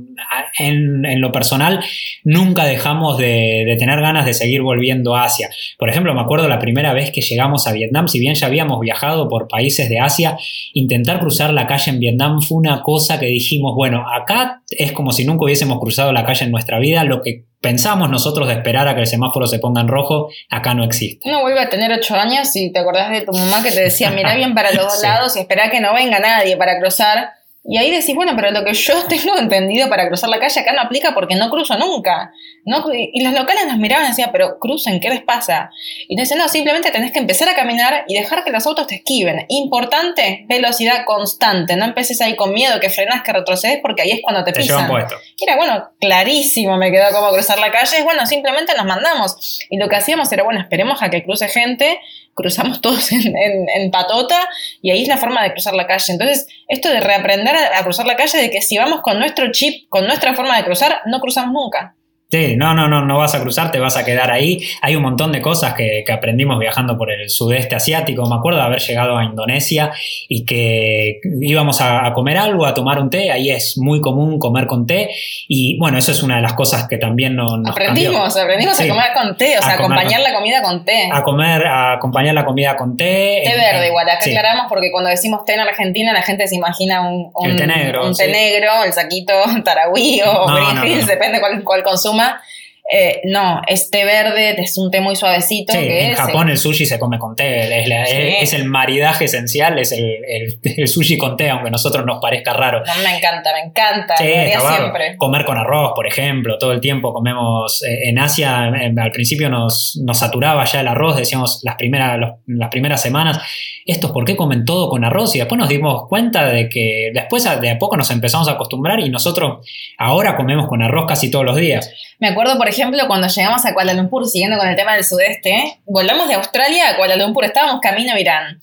en, 0.57 1.03
en 1.03 1.19
lo 1.19 1.33
personal 1.33 1.83
nunca 2.23 2.63
dejamos 2.63 3.17
de, 3.17 3.63
de, 3.65 3.75
tener 3.75 3.99
ganas 3.99 4.25
de 4.25 4.33
seguir 4.33 4.61
volviendo 4.61 5.17
a 5.17 5.25
Asia. 5.25 5.49
Por 5.77 5.89
ejemplo, 5.89 6.13
me 6.13 6.21
acuerdo 6.21 6.47
la 6.47 6.59
primera 6.59 6.93
vez 6.93 7.11
que 7.11 7.19
llegamos 7.19 7.67
a 7.67 7.73
Vietnam, 7.73 8.07
si 8.07 8.19
bien 8.19 8.35
ya 8.35 8.47
habíamos 8.47 8.79
viajado 8.79 9.27
por 9.27 9.47
países 9.49 9.64
de 9.65 9.99
Asia, 9.99 10.37
intentar 10.73 11.19
cruzar 11.19 11.53
la 11.53 11.67
calle 11.67 11.91
en 11.91 11.99
Vietnam 11.99 12.41
fue 12.41 12.57
una 12.57 12.81
cosa 12.81 13.19
que 13.19 13.25
dijimos, 13.25 13.75
bueno, 13.75 14.05
acá 14.09 14.61
es 14.69 14.91
como 14.91 15.11
si 15.11 15.25
nunca 15.25 15.45
hubiésemos 15.45 15.79
cruzado 15.79 16.11
la 16.11 16.25
calle 16.25 16.45
en 16.45 16.51
nuestra 16.51 16.79
vida, 16.79 17.03
lo 17.03 17.21
que 17.21 17.43
pensamos 17.61 18.09
nosotros 18.09 18.47
de 18.47 18.53
esperar 18.53 18.87
a 18.87 18.93
que 18.93 19.01
el 19.01 19.07
semáforo 19.07 19.47
se 19.47 19.57
ponga 19.59 19.81
en 19.81 19.87
rojo, 19.87 20.29
acá 20.49 20.73
no 20.75 20.83
existe. 20.83 21.27
Uno 21.27 21.41
vuelve 21.41 21.61
a 21.61 21.69
tener 21.69 21.91
ocho 21.91 22.15
años 22.15 22.55
y 22.55 22.71
te 22.71 22.79
acordás 22.79 23.09
de 23.09 23.21
tu 23.21 23.33
mamá 23.33 23.63
que 23.63 23.71
te 23.71 23.81
decía, 23.81 24.11
mira 24.11 24.35
bien 24.35 24.53
para 24.53 24.71
los 24.71 24.83
dos 24.83 24.95
sí. 25.01 25.07
lados 25.07 25.35
y 25.35 25.39
espera 25.39 25.71
que 25.71 25.79
no 25.79 25.93
venga 25.93 26.19
nadie 26.19 26.57
para 26.57 26.79
cruzar. 26.79 27.29
Y 27.67 27.77
ahí 27.77 27.89
decís, 27.89 28.15
bueno, 28.15 28.33
pero 28.35 28.51
lo 28.51 28.63
que 28.63 28.73
yo 28.73 28.93
tengo 29.09 29.37
entendido 29.37 29.89
para 29.89 30.07
cruzar 30.07 30.29
la 30.29 30.39
calle 30.39 30.61
acá 30.61 30.73
no 30.73 30.81
aplica 30.81 31.13
porque 31.13 31.35
no 31.35 31.49
cruzo 31.49 31.77
nunca. 31.77 32.31
¿no? 32.65 32.83
Y 32.93 33.23
los 33.23 33.33
locales 33.33 33.67
nos 33.67 33.77
miraban 33.77 34.05
y 34.05 34.09
decían, 34.09 34.29
pero 34.31 34.57
crucen, 34.59 34.99
¿qué 34.99 35.09
les 35.09 35.21
pasa? 35.21 35.69
Y 36.07 36.15
nos 36.15 36.23
decían, 36.23 36.39
no, 36.39 36.49
simplemente 36.49 36.89
tenés 36.89 37.11
que 37.11 37.19
empezar 37.19 37.47
a 37.47 37.53
caminar 37.53 38.05
y 38.07 38.15
dejar 38.15 38.43
que 38.43 38.51
los 38.51 38.65
autos 38.65 38.87
te 38.87 38.95
esquiven. 38.95 39.45
Importante, 39.49 40.45
velocidad 40.49 41.05
constante. 41.05 41.75
No 41.75 41.85
empeces 41.85 42.21
ahí 42.21 42.35
con 42.35 42.53
miedo, 42.53 42.79
que 42.79 42.89
frenas, 42.89 43.21
que 43.21 43.33
retrocedes, 43.33 43.79
porque 43.81 44.01
ahí 44.01 44.11
es 44.11 44.21
cuando 44.23 44.43
te, 44.43 44.51
te 44.51 44.61
pisan. 44.61 44.87
Puesto. 44.87 45.15
Y 45.37 45.43
era, 45.43 45.55
bueno, 45.57 45.91
clarísimo 45.99 46.75
me 46.77 46.91
quedó 46.91 47.11
cómo 47.11 47.29
cruzar 47.31 47.59
la 47.59 47.71
calle. 47.71 47.99
Y 47.99 48.03
bueno, 48.03 48.25
simplemente 48.25 48.73
nos 48.75 48.85
mandamos. 48.85 49.59
Y 49.69 49.77
lo 49.77 49.87
que 49.87 49.97
hacíamos 49.97 50.31
era, 50.31 50.43
bueno, 50.43 50.59
esperemos 50.59 51.03
a 51.03 51.09
que 51.09 51.23
cruce 51.23 51.47
gente, 51.47 51.99
cruzamos 52.35 52.81
todos 52.81 53.11
en, 53.11 53.35
en, 53.35 53.67
en 53.69 53.91
patota 53.91 54.47
y 54.81 54.91
ahí 54.91 55.01
es 55.01 55.07
la 55.07 55.17
forma 55.17 55.41
de 55.43 55.51
cruzar 55.51 55.73
la 55.73 55.87
calle. 55.87 56.13
Entonces, 56.13 56.47
esto 56.67 56.89
de 56.89 56.99
reaprender 56.99 57.55
a, 57.55 57.79
a 57.79 57.83
cruzar 57.83 58.05
la 58.05 58.15
calle, 58.15 58.37
de 58.37 58.51
que 58.51 58.61
si 58.61 58.77
vamos 58.77 59.01
con 59.01 59.17
nuestro 59.17 59.51
chip, 59.51 59.89
con 59.89 60.05
nuestra 60.05 60.35
forma 60.35 60.57
de 60.57 60.63
cruzar, 60.63 61.01
no 61.05 61.19
cruzamos 61.19 61.53
nunca. 61.53 61.95
Sí, 62.31 62.55
no, 62.55 62.73
no, 62.73 62.87
no, 62.87 63.05
no 63.05 63.19
vas 63.19 63.35
a 63.35 63.41
cruzar, 63.41 63.71
te 63.71 63.79
vas 63.79 63.97
a 63.97 64.03
quedar 64.03 64.31
ahí. 64.31 64.59
Hay 64.81 64.95
un 64.95 65.03
montón 65.03 65.31
de 65.31 65.41
cosas 65.41 65.75
que, 65.75 66.03
que, 66.05 66.11
aprendimos 66.11 66.57
viajando 66.57 66.97
por 66.97 67.11
el 67.11 67.29
sudeste 67.29 67.75
asiático. 67.75 68.27
Me 68.27 68.35
acuerdo 68.35 68.59
de 68.59 68.65
haber 68.65 68.79
llegado 68.79 69.15
a 69.17 69.23
Indonesia 69.23 69.91
y 70.27 70.43
que 70.43 71.19
íbamos 71.41 71.81
a, 71.81 72.07
a, 72.07 72.13
comer 72.13 72.37
algo, 72.37 72.65
a 72.65 72.73
tomar 72.73 72.99
un 72.99 73.11
té. 73.11 73.31
Ahí 73.31 73.51
es 73.51 73.77
muy 73.77 74.01
común 74.01 74.39
comer 74.39 74.65
con 74.65 74.87
té. 74.87 75.11
Y 75.47 75.77
bueno, 75.77 75.99
eso 75.99 76.11
es 76.11 76.23
una 76.23 76.37
de 76.37 76.41
las 76.41 76.53
cosas 76.53 76.87
que 76.87 76.97
también 76.97 77.35
no, 77.35 77.57
nos 77.57 77.71
Aprendimos, 77.71 78.33
cambió. 78.33 78.43
aprendimos 78.43 78.77
sí. 78.77 78.85
a 78.85 78.89
comer 78.89 79.13
con 79.13 79.37
té, 79.37 79.57
o 79.59 79.61
sea, 79.61 79.73
acompañar 79.73 80.21
con, 80.21 80.23
la 80.23 80.33
comida 80.33 80.61
con 80.63 80.83
té. 80.83 81.09
A 81.11 81.23
comer, 81.23 81.67
a 81.67 81.93
acompañar 81.93 82.33
la 82.33 82.43
comida 82.43 82.75
con 82.75 82.97
té. 82.97 83.43
Té 83.45 83.51
en, 83.51 83.57
verde, 83.57 83.87
igual. 83.87 84.09
Acá 84.09 84.21
sí. 84.21 84.31
aclaramos 84.31 84.65
porque 84.67 84.91
cuando 84.91 85.11
decimos 85.11 85.45
té 85.45 85.53
en 85.53 85.59
Argentina, 85.59 86.11
la 86.11 86.23
gente 86.23 86.47
se 86.47 86.55
imagina 86.55 87.07
un, 87.07 87.31
un, 87.35 87.51
el 87.51 87.55
té 87.55 87.67
negro, 87.67 88.07
un 88.07 88.15
té 88.15 88.27
negro, 88.27 88.83
el 88.83 88.93
saquito 88.93 89.33
tarahui 89.63 90.21
o 90.21 90.47
no, 90.49 90.73
no, 90.73 91.05
depende 91.05 91.39
cuál, 91.39 91.63
cuál 91.63 91.83
Roma 92.15 92.41
Eh, 92.87 93.21
no, 93.23 93.61
es 93.67 93.89
té 93.89 94.05
verde, 94.05 94.61
es 94.61 94.77
un 94.77 94.91
té 94.91 95.01
muy 95.01 95.15
suavecito. 95.15 95.73
Sí, 95.73 95.79
que 95.79 96.05
en 96.05 96.11
es, 96.11 96.19
Japón 96.19 96.49
eh, 96.49 96.51
el 96.51 96.57
sushi 96.59 96.85
se 96.85 96.99
come 96.99 97.17
con 97.17 97.35
té, 97.35 97.81
es, 97.81 97.87
la, 97.87 98.05
sí. 98.05 98.13
es 98.41 98.53
el 98.53 98.65
maridaje 98.65 99.25
esencial, 99.25 99.79
es 99.79 99.91
el, 99.91 100.05
el, 100.05 100.59
el, 100.77 100.87
sushi 100.87 101.17
con 101.17 101.35
té, 101.35 101.49
aunque 101.49 101.69
a 101.69 101.71
nosotros 101.71 102.05
nos 102.05 102.21
parezca 102.21 102.53
raro. 102.53 102.83
No, 102.85 102.93
me 103.03 103.17
encanta, 103.17 103.51
me 103.53 103.69
encanta, 103.69 104.15
sí, 104.17 104.25
siempre. 104.25 105.17
Comer 105.17 105.45
con 105.45 105.57
arroz, 105.57 105.93
por 105.95 106.05
ejemplo, 106.05 106.59
todo 106.59 106.73
el 106.73 106.79
tiempo 106.79 107.11
comemos. 107.11 107.83
Eh, 107.83 108.09
en 108.09 108.19
Asia, 108.19 108.65
al 108.65 109.11
principio 109.11 109.49
nos, 109.49 109.99
nos, 110.03 110.19
saturaba 110.19 110.63
ya 110.65 110.81
el 110.81 110.87
arroz, 110.87 111.17
decíamos 111.17 111.61
las 111.63 111.75
primeras, 111.77 112.19
los, 112.19 112.31
las 112.45 112.69
primeras 112.69 113.01
semanas, 113.01 113.39
estos 113.85 114.11
por 114.11 114.25
qué 114.25 114.35
comen 114.35 114.63
todo 114.63 114.89
con 114.89 115.03
arroz 115.03 115.35
y 115.35 115.39
después 115.39 115.57
nos 115.57 115.69
dimos 115.69 116.07
cuenta 116.07 116.45
de 116.47 116.69
que 116.69 117.11
después 117.13 117.43
de 117.61 117.69
a 117.69 117.79
poco 117.79 117.97
nos 117.97 118.11
empezamos 118.11 118.47
a 118.47 118.51
acostumbrar 118.51 118.99
y 118.99 119.09
nosotros 119.09 119.65
ahora 119.97 120.35
comemos 120.35 120.67
con 120.67 120.83
arroz 120.83 121.05
casi 121.07 121.31
todos 121.31 121.45
los 121.45 121.55
días. 121.55 121.91
Me 122.19 122.29
acuerdo, 122.29 122.57
por 122.57 122.67
ejemplo, 122.67 122.74
cuando 123.07 123.27
llegamos 123.27 123.65
a 123.65 123.73
Kuala 123.73 123.93
Lumpur, 123.93 124.27
siguiendo 124.27 124.57
con 124.57 124.67
el 124.67 124.75
tema 124.75 124.95
del 124.95 125.03
sudeste, 125.03 125.79
volamos 125.85 126.27
de 126.27 126.35
Australia 126.35 126.89
a 126.89 126.95
Kuala 126.95 127.15
Lumpur, 127.15 127.45
estábamos 127.45 127.81
camino 127.81 128.13
a 128.13 128.19
Irán. 128.19 128.59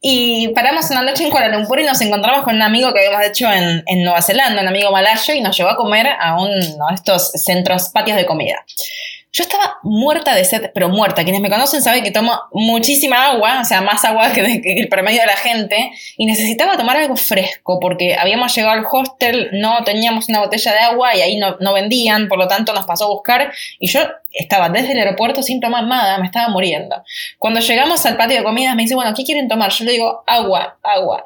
Y 0.00 0.48
paramos 0.48 0.90
una 0.90 1.02
noche 1.02 1.24
en 1.24 1.30
Kuala 1.30 1.48
Lumpur 1.48 1.80
y 1.80 1.84
nos 1.84 2.00
encontramos 2.00 2.44
con 2.44 2.54
un 2.54 2.62
amigo 2.62 2.92
que 2.92 3.00
habíamos 3.00 3.26
hecho 3.26 3.50
en, 3.52 3.82
en 3.86 4.04
Nueva 4.04 4.22
Zelanda, 4.22 4.62
un 4.62 4.68
amigo 4.68 4.92
malayo, 4.92 5.34
y 5.34 5.40
nos 5.40 5.56
llevó 5.56 5.70
a 5.70 5.76
comer 5.76 6.06
a 6.20 6.36
uno 6.40 6.54
de 6.54 6.94
estos 6.94 7.32
centros, 7.32 7.88
patios 7.88 8.16
de 8.16 8.26
comida. 8.26 8.64
Yo 9.36 9.42
estaba 9.42 9.76
muerta 9.82 10.34
de 10.34 10.46
sed, 10.46 10.70
pero 10.72 10.88
muerta. 10.88 11.22
Quienes 11.22 11.42
me 11.42 11.50
conocen 11.50 11.82
saben 11.82 12.02
que 12.02 12.10
tomo 12.10 12.32
muchísima 12.52 13.26
agua, 13.26 13.60
o 13.60 13.64
sea, 13.66 13.82
más 13.82 14.02
agua 14.06 14.32
que, 14.32 14.40
de, 14.40 14.62
que, 14.62 14.72
el 14.80 14.88
promedio 14.88 15.20
de 15.20 15.26
la 15.26 15.36
gente, 15.36 15.92
y 16.16 16.24
necesitaba 16.24 16.78
tomar 16.78 16.96
algo 16.96 17.16
fresco 17.16 17.78
porque 17.78 18.16
habíamos 18.16 18.54
llegado 18.54 18.72
al 18.72 18.86
hostel, 18.90 19.50
no 19.52 19.84
teníamos 19.84 20.30
una 20.30 20.40
botella 20.40 20.72
de 20.72 20.78
agua 20.78 21.14
y 21.14 21.20
ahí 21.20 21.36
no, 21.36 21.58
no 21.60 21.74
vendían, 21.74 22.28
por 22.28 22.38
lo 22.38 22.48
tanto 22.48 22.72
nos 22.72 22.86
pasó 22.86 23.04
a 23.04 23.08
buscar 23.08 23.52
y 23.78 23.88
yo 23.88 24.00
estaba 24.32 24.70
desde 24.70 24.92
el 24.92 25.00
aeropuerto 25.00 25.42
sin 25.42 25.60
tomar 25.60 25.84
nada, 25.84 26.16
me 26.16 26.24
estaba 26.24 26.48
muriendo. 26.48 27.04
Cuando 27.38 27.60
llegamos 27.60 28.06
al 28.06 28.16
patio 28.16 28.38
de 28.38 28.42
comidas 28.42 28.74
me 28.74 28.84
dice, 28.84 28.94
bueno, 28.94 29.12
¿qué 29.14 29.22
quieren 29.22 29.48
tomar? 29.48 29.70
Yo 29.70 29.84
le 29.84 29.92
digo, 29.92 30.24
agua, 30.26 30.78
agua. 30.82 31.24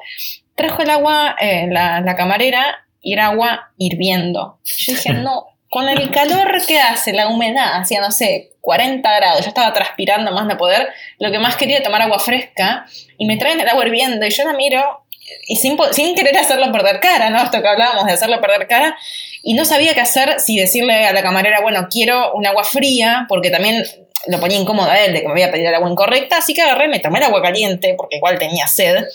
Trajo 0.55 0.81
el 0.81 0.89
agua, 0.89 1.37
eh, 1.39 1.67
la, 1.69 2.01
la 2.01 2.15
camarera, 2.17 2.85
y 3.01 3.13
era 3.13 3.27
agua 3.27 3.71
hirviendo. 3.77 4.59
Yo 4.65 4.93
dije, 4.93 5.13
no, 5.13 5.50
con 5.71 5.87
el 5.87 6.11
calor 6.11 6.51
que 6.67 6.81
hace, 6.81 7.13
la 7.13 7.29
humedad, 7.29 7.79
hacía, 7.79 8.01
no 8.01 8.11
sé, 8.11 8.51
40 8.59 9.09
grados, 9.15 9.39
yo 9.39 9.47
estaba 9.47 9.71
transpirando 9.71 10.33
más 10.33 10.45
de 10.49 10.57
poder, 10.57 10.89
lo 11.17 11.31
que 11.31 11.39
más 11.39 11.55
quería 11.55 11.81
tomar 11.81 12.01
agua 12.01 12.19
fresca, 12.19 12.85
y 13.17 13.25
me 13.25 13.37
traen 13.37 13.57
el 13.57 13.69
agua 13.69 13.87
hirviendo, 13.87 14.25
y 14.25 14.29
yo 14.31 14.43
la 14.43 14.51
miro, 14.51 15.05
y 15.47 15.55
sin, 15.55 15.77
querer 16.13 16.37
hacerlo 16.37 16.69
perder 16.73 16.99
cara, 16.99 17.29
¿no? 17.29 17.41
Esto 17.41 17.61
que 17.61 17.69
hablábamos 17.69 18.05
de 18.05 18.11
hacerlo 18.11 18.41
perder 18.41 18.67
cara, 18.67 18.97
y 19.43 19.53
no 19.53 19.63
sabía 19.63 19.93
qué 19.93 20.01
hacer, 20.01 20.41
si 20.41 20.59
decirle 20.59 21.05
a 21.05 21.13
la 21.13 21.21
camarera, 21.21 21.61
bueno, 21.61 21.87
quiero 21.89 22.33
un 22.33 22.45
agua 22.45 22.65
fría, 22.65 23.25
porque 23.29 23.49
también 23.49 23.81
lo 24.27 24.41
ponía 24.41 24.59
incómodo 24.59 24.91
a 24.91 24.99
él 24.99 25.13
de 25.13 25.21
que 25.21 25.27
me 25.29 25.35
voy 25.35 25.43
a 25.43 25.51
pedir 25.53 25.67
el 25.67 25.75
agua 25.75 25.89
incorrecta, 25.89 26.39
así 26.39 26.53
que 26.53 26.63
agarré, 26.63 26.89
me 26.89 26.99
tomé 26.99 27.19
el 27.19 27.25
agua 27.27 27.41
caliente, 27.41 27.93
porque 27.97 28.17
igual 28.17 28.37
tenía 28.37 28.67
sed, 28.67 29.05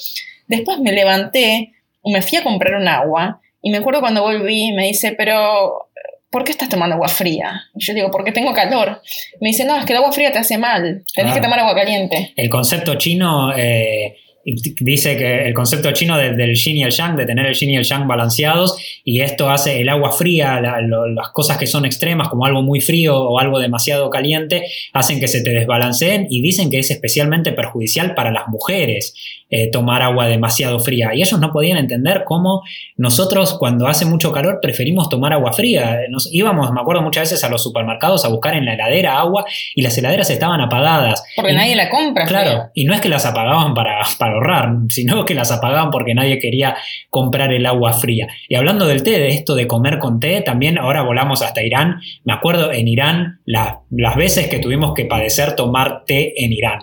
después 0.47 0.79
me 0.79 0.93
levanté, 0.93 1.75
me 2.03 2.23
fui 2.23 2.39
a 2.39 2.43
comprar 2.43 2.77
un 2.77 2.89
agua, 2.89 3.43
y 3.61 3.69
me 3.69 3.77
acuerdo 3.77 4.01
cuando 4.01 4.23
volví, 4.23 4.73
me 4.73 4.85
dice, 4.85 5.13
pero 5.13 5.86
¿por 6.37 6.45
qué 6.45 6.53
estás 6.53 6.69
tomando 6.69 6.97
agua 6.97 7.09
fría? 7.09 7.63
Y 7.75 7.83
yo 7.83 7.95
digo, 7.95 8.11
porque 8.11 8.31
tengo 8.31 8.53
calor. 8.53 9.01
Me 9.41 9.49
dice, 9.49 9.65
no, 9.65 9.75
es 9.79 9.87
que 9.87 9.95
el 9.95 10.01
agua 10.01 10.13
fría 10.13 10.31
te 10.31 10.39
hace 10.39 10.59
mal, 10.59 11.03
tenés 11.15 11.33
ah. 11.33 11.35
que 11.35 11.41
tomar 11.41 11.61
agua 11.61 11.75
caliente. 11.75 12.35
El 12.37 12.51
concepto 12.51 12.97
chino 12.97 13.57
eh, 13.57 14.17
dice 14.45 15.17
que 15.17 15.47
el 15.47 15.55
concepto 15.55 15.91
chino 15.93 16.19
de, 16.19 16.35
del 16.35 16.55
yin 16.55 16.77
y 16.77 16.83
el 16.83 16.91
yang, 16.91 17.17
de 17.17 17.25
tener 17.25 17.47
el 17.47 17.55
yin 17.55 17.71
y 17.71 17.77
el 17.77 17.85
yang 17.85 18.07
balanceados, 18.07 18.77
y 19.03 19.23
esto 19.23 19.49
hace 19.49 19.81
el 19.81 19.89
agua 19.89 20.13
fría, 20.13 20.61
la, 20.61 20.83
lo, 20.83 21.09
las 21.09 21.31
cosas 21.31 21.57
que 21.57 21.67
son 21.67 21.87
extremas, 21.87 22.29
como 22.29 22.45
algo 22.45 22.61
muy 22.61 22.83
frío 22.83 23.19
o 23.19 23.39
algo 23.39 23.59
demasiado 23.59 24.11
caliente, 24.11 24.67
hacen 24.93 25.19
que 25.19 25.29
se 25.29 25.43
te 25.43 25.55
desbalanceen 25.55 26.27
y 26.29 26.43
dicen 26.43 26.69
que 26.69 26.81
es 26.81 26.91
especialmente 26.91 27.53
perjudicial 27.53 28.15
para 28.15 28.31
las 28.31 28.47
mujeres 28.49 29.15
eh, 29.49 29.71
tomar 29.71 30.03
agua 30.03 30.27
demasiado 30.27 30.81
fría. 30.81 31.11
Y 31.15 31.23
ellos 31.23 31.39
no 31.39 31.53
podían 31.53 31.79
entender 31.79 32.25
cómo 32.25 32.63
nosotros 32.97 33.57
cuando 33.59 33.87
hace 33.87 34.05
mucho 34.05 34.33
calor 34.33 34.59
preferimos 34.61 35.09
tomar 35.09 35.33
agua 35.33 35.53
fría. 35.53 36.01
Nos 36.11 36.29
íbamos, 36.33 36.73
me 36.73 36.81
acuerdo 36.81 37.03
muchas 37.03 37.31
veces 37.31 37.45
a 37.45 37.49
los 37.49 37.63
supermercados 37.63 38.25
a 38.25 38.29
buscar 38.29 38.55
en 38.57 38.65
la 38.65 38.75
heladera 38.75 39.19
agua 39.19 39.45
y 39.75 39.83
las 39.83 39.97
heladeras 39.97 40.31
estaban 40.31 40.61
apagadas. 40.61 41.23
Porque 41.37 41.53
y, 41.53 41.55
nadie 41.55 41.77
la 41.77 41.89
compra. 41.91 42.25
Claro, 42.25 42.51
fría. 42.51 42.71
y 42.75 42.85
no 42.87 42.95
es 42.95 43.01
que 43.01 43.09
las 43.09 43.25
apagaban 43.25 43.75
para, 43.75 44.01
para 44.19 44.33
ahorrar, 44.35 44.71
sino 44.89 45.25
que 45.25 45.35
las 45.35 45.53
apagaban 45.53 45.91
porque 45.91 46.15
nadie 46.15 46.39
quería 46.39 46.77
comprar 47.11 47.53
el 47.53 47.67
agua 47.67 47.93
fría. 47.93 48.27
Y 48.49 48.57
hablando 48.57 48.87
del 48.87 49.03
té, 49.03 49.13
de 49.13 49.29
esto 49.29 49.55
de 49.55 49.67
comer 49.69 49.99
con 49.99 50.19
té, 50.19 50.41
también 50.41 50.79
ahora 50.79 51.03
volamos 51.03 51.43
hasta 51.43 51.63
Irán. 51.63 52.01
Me 52.25 52.33
acuerdo 52.33 52.73
en 52.73 52.89
Irán 52.89 53.41
la, 53.45 53.81
las 53.91 54.17
veces 54.17 54.49
que 54.49 54.59
tuvimos 54.59 54.93
que 54.95 55.05
padecer 55.05 55.55
tomar 55.55 56.05
té 56.05 56.33
en 56.45 56.53
Irán. 56.53 56.81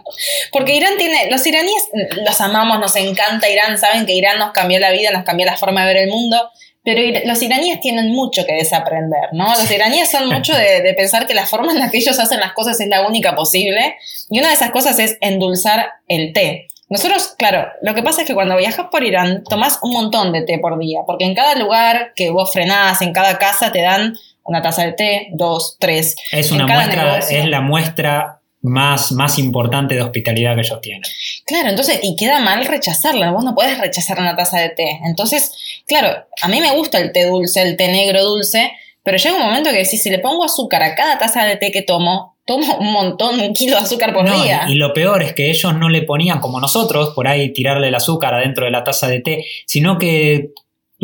Porque 0.52 0.76
Irán 0.76 0.94
tiene, 0.98 1.30
los 1.30 1.46
iraníes 1.46 1.90
los 2.26 2.42
amamos, 2.54 2.80
nos 2.80 2.96
encanta 2.96 3.50
Irán, 3.50 3.78
saben 3.78 4.06
que 4.06 4.14
Irán 4.14 4.40
nos 4.40 4.52
cambió 4.52 4.80
la 4.80 4.92
vida, 4.92 5.12
nos 5.12 5.24
cambió 5.24 5.46
la 5.46 5.58
forma 5.58 5.82
de 5.82 5.94
ver 5.94 6.04
el 6.04 6.10
mundo, 6.10 6.50
Pero 6.84 7.02
los 7.26 7.42
iraníes 7.42 7.80
tienen 7.80 8.12
mucho 8.12 8.46
que 8.46 8.54
desaprender, 8.54 9.30
¿no? 9.32 9.46
Los 9.46 9.72
iraníes 9.72 10.12
son 10.12 10.28
mucho 10.30 10.54
de, 10.54 10.82
de, 10.82 10.94
pensar 10.94 11.26
que 11.28 11.34
la 11.34 11.46
forma 11.46 11.72
en 11.72 11.80
la 11.80 11.90
que 11.90 11.98
ellos 11.98 12.20
hacen 12.20 12.40
las 12.40 12.54
cosas 12.54 12.80
es 12.80 12.88
la 12.88 13.08
única 13.08 13.36
posible. 13.36 13.96
Y 14.30 14.40
una 14.40 14.50
de 14.50 14.56
esas 14.56 14.72
cosas 14.72 15.00
es 15.00 15.18
endulzar 15.22 15.94
el 16.08 16.34
té. 16.34 16.68
Nosotros, 16.90 17.34
claro, 17.38 17.72
lo 17.82 17.96
que 17.96 18.04
pasa 18.04 18.22
es 18.22 18.28
que 18.28 18.36
cuando 18.36 18.56
viajas 18.56 18.88
por 18.92 19.04
Irán 19.04 19.44
tomás 19.50 19.80
un 19.82 19.94
montón 19.94 20.32
de 20.32 20.44
té 20.44 20.60
por 20.60 20.78
día, 20.78 21.00
porque 21.08 21.26
en 21.26 21.34
cada 21.34 21.56
lugar 21.56 22.12
que 22.16 22.30
vos 22.30 22.52
frenás, 22.52 23.02
en 23.02 23.14
cada 23.14 23.40
casa 23.40 23.72
te 23.72 23.82
dan 23.82 24.16
una 24.44 24.62
taza 24.62 24.84
de 24.84 24.92
té, 24.92 25.28
dos, 25.32 25.78
tres. 25.80 26.16
Es 26.32 26.52
una 26.52 26.68
muestra, 26.68 27.18
es 27.18 27.48
la 27.48 27.62
muestra 27.62 28.42
más, 28.64 29.12
más 29.12 29.38
importante 29.38 29.94
de 29.94 30.02
hospitalidad 30.02 30.56
que 30.56 30.62
ellos 30.62 30.82
tienen. 30.82 31.04
Claro, 31.46 31.70
entonces, 31.70 32.00
y 32.02 32.16
queda 32.16 32.40
mal 32.40 32.66
rechazarla, 32.66 33.32
vos 33.32 33.44
no 33.44 33.54
puedes 33.54 33.78
rechazar 33.78 34.20
una 34.20 34.36
taza 34.36 34.60
de 34.60 34.70
té. 34.70 35.00
Entonces, 35.06 35.52
claro, 35.86 36.26
a 36.42 36.48
mí 36.48 36.62
me 36.62 36.72
gusta 36.72 36.98
el 36.98 37.12
té 37.12 37.26
dulce, 37.26 37.62
el 37.62 37.78
té 37.78 37.92
negro 37.92 38.24
dulce, 38.24 38.72
pero 39.04 39.18
llega 39.18 39.36
un 39.36 39.44
momento 39.44 39.70
que 39.70 39.80
decís, 39.80 40.02
si 40.02 40.10
le 40.10 40.20
pongo 40.20 40.46
azúcar 40.46 40.82
a 40.82 40.96
cada 40.96 41.18
taza 41.18 41.44
de 41.44 41.58
té 41.58 41.72
que 41.72 41.82
tomo, 41.82 42.38
tomo 42.46 42.78
un 42.78 42.94
montón, 42.94 43.40
un 43.42 43.54
kilo 43.54 43.76
de 43.76 43.84
azúcar 43.84 44.14
por 44.14 44.26
día. 44.26 44.66
Y, 44.68 44.74
y, 44.74 44.76
lo 44.76 44.94
peor 44.94 45.22
es 45.22 45.34
que 45.34 45.50
ellos 45.50 45.76
no 45.76 45.90
le 45.90 46.04
ponían, 46.04 46.40
como 46.40 46.62
nosotros, 46.62 47.12
por 47.14 47.28
ahí 47.28 47.52
tirarle 47.52 47.90
el 47.90 47.96
azúcar 47.96 48.34
adentro 48.34 48.64
de 48.64 48.72
la 48.72 48.86
taza 48.86 49.08
de 49.10 49.20
té, 49.20 49.46
sino 49.66 49.98
que 49.98 50.52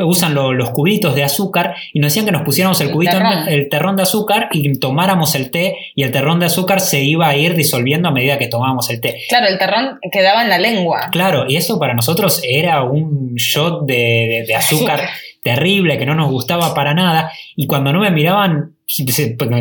usan 0.04 0.34
los 0.34 0.70
cubitos 0.72 1.16
de 1.16 1.24
azúcar 1.24 1.76
y 1.94 2.00
nos 2.00 2.12
decían 2.12 2.26
que 2.26 2.32
nos 2.32 2.44
pusiéramos 2.44 2.80
el, 2.82 2.92
cubito, 2.92 3.14
terrón. 3.14 3.48
el 3.48 3.70
terrón 3.70 3.96
de 3.96 4.04
azúcar 4.04 4.50
y 4.52 4.78
tomáramos 4.80 5.36
el 5.36 5.52
té 5.52 5.76
y 5.96 6.04
el 6.04 6.12
terrón 6.12 6.40
de 6.40 6.48
azúcar 6.48 6.82
se 6.82 7.02
iba 7.02 7.28
a 7.28 7.36
ir 7.36 7.56
disolviendo 7.56 8.10
a 8.10 8.12
medida 8.12 8.38
que 8.38 8.48
tomábamos 8.48 8.90
el 8.90 9.02
té. 9.02 9.22
Claro, 9.30 9.48
el 9.48 9.58
terrón 9.58 10.00
quedaba 10.12 10.44
en 10.44 10.50
la 10.50 10.58
lengua. 10.58 11.10
Claro, 11.12 11.46
y 11.48 11.56
eso 11.56 11.80
para 11.80 11.94
nosotros 11.94 12.42
era 12.48 12.84
un 12.84 13.36
shot 13.36 13.86
de, 13.86 13.96
de, 13.96 14.46
de 14.48 14.56
azúcar 14.56 15.10
terrible 15.50 15.98
que 15.98 16.06
no 16.06 16.14
nos 16.14 16.30
gustaba 16.30 16.74
para 16.76 16.94
nada 16.94 17.32
y 17.56 17.66
cuando 17.66 17.92
no 17.92 18.02
me 18.02 18.12
miraban 18.12 18.76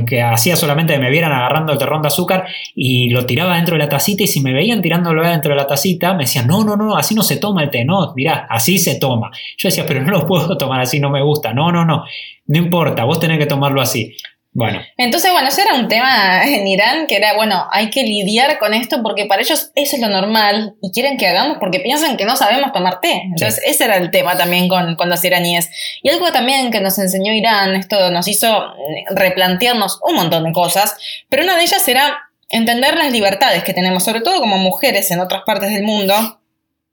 que 0.06 0.22
hacía 0.22 0.56
solamente 0.56 0.94
que 0.94 0.98
me 0.98 1.10
vieran 1.10 1.32
agarrando 1.32 1.72
el 1.72 1.78
terrón 1.78 2.02
de 2.02 2.08
azúcar 2.08 2.46
y 2.74 3.08
lo 3.10 3.24
tiraba 3.24 3.56
dentro 3.56 3.74
de 3.74 3.80
la 3.80 3.88
tacita 3.88 4.22
y 4.22 4.26
si 4.26 4.40
me 4.40 4.52
veían 4.52 4.82
tirándolo 4.82 5.22
dentro 5.22 5.50
de 5.50 5.56
la 5.56 5.66
tacita 5.66 6.12
me 6.12 6.24
decían, 6.24 6.46
no, 6.46 6.62
no, 6.64 6.76
no, 6.76 6.96
así 6.96 7.14
no 7.14 7.22
se 7.22 7.36
toma 7.36 7.62
el 7.62 7.70
té, 7.70 7.84
no, 7.84 8.12
mirá, 8.14 8.46
así 8.50 8.78
se 8.78 8.98
toma. 8.98 9.30
Yo 9.56 9.68
decía, 9.68 9.84
pero 9.86 10.02
no 10.02 10.10
lo 10.10 10.26
puedo 10.26 10.56
tomar 10.58 10.80
así, 10.80 11.00
no 11.00 11.10
me 11.10 11.22
gusta, 11.22 11.54
no, 11.54 11.72
no, 11.72 11.84
no, 11.84 12.04
no 12.46 12.58
importa, 12.58 13.04
vos 13.04 13.20
tenés 13.20 13.38
que 13.38 13.46
tomarlo 13.46 13.80
así. 13.80 14.14
Bueno. 14.52 14.80
Entonces, 14.96 15.30
bueno, 15.30 15.48
eso 15.48 15.60
era 15.60 15.74
un 15.74 15.88
tema 15.88 16.42
en 16.44 16.66
Irán 16.66 17.06
que 17.06 17.16
era, 17.16 17.34
bueno, 17.34 17.66
hay 17.70 17.90
que 17.90 18.02
lidiar 18.02 18.58
con 18.58 18.74
esto 18.74 19.02
porque 19.02 19.26
para 19.26 19.42
ellos 19.42 19.70
eso 19.74 19.96
es 19.96 20.02
lo 20.02 20.08
normal 20.08 20.74
y 20.82 20.90
quieren 20.92 21.16
que 21.16 21.26
hagamos 21.26 21.58
porque 21.58 21.80
piensan 21.80 22.16
que 22.16 22.24
no 22.24 22.36
sabemos 22.36 22.72
tomar 22.72 23.00
té. 23.00 23.22
Entonces, 23.24 23.60
sí. 23.62 23.70
ese 23.70 23.84
era 23.84 23.96
el 23.96 24.10
tema 24.10 24.36
también 24.36 24.68
con, 24.68 24.96
con, 24.96 25.08
los 25.08 25.22
iraníes. 25.24 25.70
Y 26.02 26.10
algo 26.10 26.32
también 26.32 26.70
que 26.70 26.80
nos 26.80 26.98
enseñó 26.98 27.32
Irán, 27.32 27.76
esto 27.76 28.10
nos 28.10 28.26
hizo 28.26 28.74
replantearnos 29.10 30.00
un 30.02 30.16
montón 30.16 30.44
de 30.44 30.52
cosas, 30.52 30.96
pero 31.28 31.44
una 31.44 31.56
de 31.56 31.62
ellas 31.62 31.86
era 31.86 32.18
entender 32.48 32.96
las 32.96 33.12
libertades 33.12 33.62
que 33.62 33.74
tenemos, 33.74 34.04
sobre 34.04 34.22
todo 34.22 34.40
como 34.40 34.56
mujeres 34.58 35.10
en 35.10 35.20
otras 35.20 35.42
partes 35.44 35.70
del 35.70 35.82
mundo, 35.82 36.40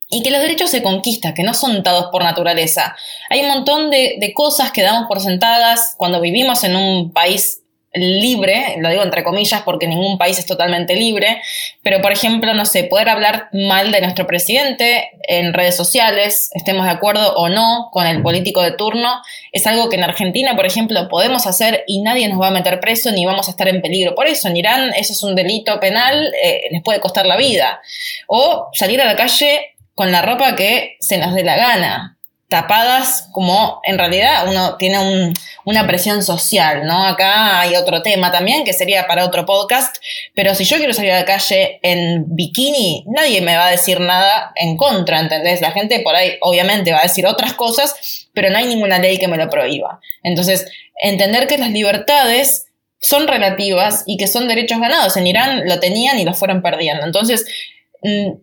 y 0.09 0.23
que 0.23 0.31
los 0.31 0.41
derechos 0.41 0.69
se 0.69 0.83
conquistan, 0.83 1.33
que 1.33 1.43
no 1.43 1.53
son 1.53 1.83
dados 1.83 2.07
por 2.11 2.23
naturaleza. 2.23 2.95
Hay 3.29 3.41
un 3.41 3.47
montón 3.47 3.89
de, 3.89 4.17
de, 4.19 4.33
cosas 4.33 4.71
que 4.71 4.83
damos 4.83 5.07
por 5.07 5.19
sentadas 5.19 5.95
cuando 5.97 6.21
vivimos 6.21 6.63
en 6.63 6.75
un 6.75 7.11
país 7.11 7.63
libre, 7.95 8.75
lo 8.79 8.89
digo 8.89 9.03
entre 9.03 9.23
comillas 9.23 9.61
porque 9.63 9.87
ningún 9.87 10.17
país 10.17 10.37
es 10.37 10.45
totalmente 10.45 10.95
libre, 10.95 11.41
pero 11.81 12.01
por 12.01 12.11
ejemplo, 12.11 12.53
no 12.53 12.65
sé, 12.65 12.83
poder 12.83 13.09
hablar 13.09 13.49
mal 13.53 13.91
de 13.91 14.01
nuestro 14.01 14.27
presidente 14.27 15.11
en 15.27 15.53
redes 15.53 15.75
sociales, 15.75 16.49
estemos 16.53 16.85
de 16.85 16.91
acuerdo 16.91 17.35
o 17.35 17.49
no 17.49 17.89
con 17.91 18.05
el 18.05 18.21
político 18.21 18.61
de 18.61 18.71
turno, 18.71 19.21
es 19.51 19.65
algo 19.65 19.89
que 19.89 19.95
en 19.95 20.03
Argentina, 20.03 20.55
por 20.55 20.65
ejemplo, 20.65 21.07
podemos 21.07 21.47
hacer 21.47 21.83
y 21.87 22.01
nadie 22.01 22.27
nos 22.27 22.41
va 22.41 22.47
a 22.47 22.51
meter 22.51 22.79
preso 22.79 23.11
ni 23.11 23.25
vamos 23.25 23.47
a 23.47 23.51
estar 23.51 23.67
en 23.67 23.81
peligro. 23.81 24.13
Por 24.13 24.27
eso 24.27 24.47
en 24.49 24.57
Irán 24.57 24.93
eso 24.95 25.13
es 25.13 25.23
un 25.23 25.35
delito 25.35 25.79
penal, 25.79 26.33
eh, 26.43 26.63
les 26.71 26.83
puede 26.83 26.99
costar 26.99 27.25
la 27.25 27.37
vida. 27.37 27.81
O 28.27 28.69
salir 28.73 29.01
a 29.01 29.05
la 29.05 29.15
calle 29.15 29.74
con 29.95 30.11
la 30.11 30.21
ropa 30.21 30.55
que 30.55 30.97
se 30.99 31.17
nos 31.17 31.33
dé 31.33 31.43
la 31.43 31.55
gana 31.55 32.15
tapadas 32.47 33.27
como 33.31 33.81
en 33.83 33.97
realidad 33.97 34.47
uno 34.47 34.77
tiene 34.77 34.99
un, 34.99 35.33
una 35.65 35.87
presión 35.87 36.21
social, 36.23 36.85
¿no? 36.85 37.05
Acá 37.05 37.59
hay 37.59 37.75
otro 37.75 38.03
tema 38.03 38.31
también 38.31 38.63
que 38.63 38.73
sería 38.73 39.07
para 39.07 39.25
otro 39.25 39.45
podcast, 39.45 39.97
pero 40.35 40.53
si 40.53 40.63
yo 40.63 40.77
quiero 40.77 40.93
salir 40.93 41.11
a 41.11 41.19
la 41.19 41.25
calle 41.25 41.79
en 41.81 42.23
bikini, 42.35 43.03
nadie 43.07 43.41
me 43.41 43.57
va 43.57 43.67
a 43.67 43.71
decir 43.71 43.99
nada 43.99 44.51
en 44.55 44.77
contra, 44.77 45.19
¿entendés? 45.19 45.59
La 45.61 45.71
gente 45.71 45.99
por 46.01 46.15
ahí 46.15 46.37
obviamente 46.41 46.91
va 46.91 46.99
a 46.99 47.03
decir 47.03 47.25
otras 47.25 47.53
cosas, 47.53 48.29
pero 48.33 48.49
no 48.49 48.57
hay 48.57 48.65
ninguna 48.65 48.99
ley 48.99 49.17
que 49.17 49.27
me 49.27 49.37
lo 49.37 49.49
prohíba. 49.49 49.99
Entonces, 50.23 50.65
entender 51.01 51.47
que 51.47 51.57
las 51.57 51.71
libertades 51.71 52.67
son 52.99 53.27
relativas 53.27 54.03
y 54.05 54.17
que 54.17 54.27
son 54.27 54.47
derechos 54.47 54.79
ganados. 54.79 55.17
En 55.17 55.27
Irán 55.27 55.67
lo 55.67 55.79
tenían 55.79 56.17
y 56.19 56.25
lo 56.25 56.33
fueron 56.33 56.61
perdiendo. 56.61 57.05
Entonces, 57.05 57.45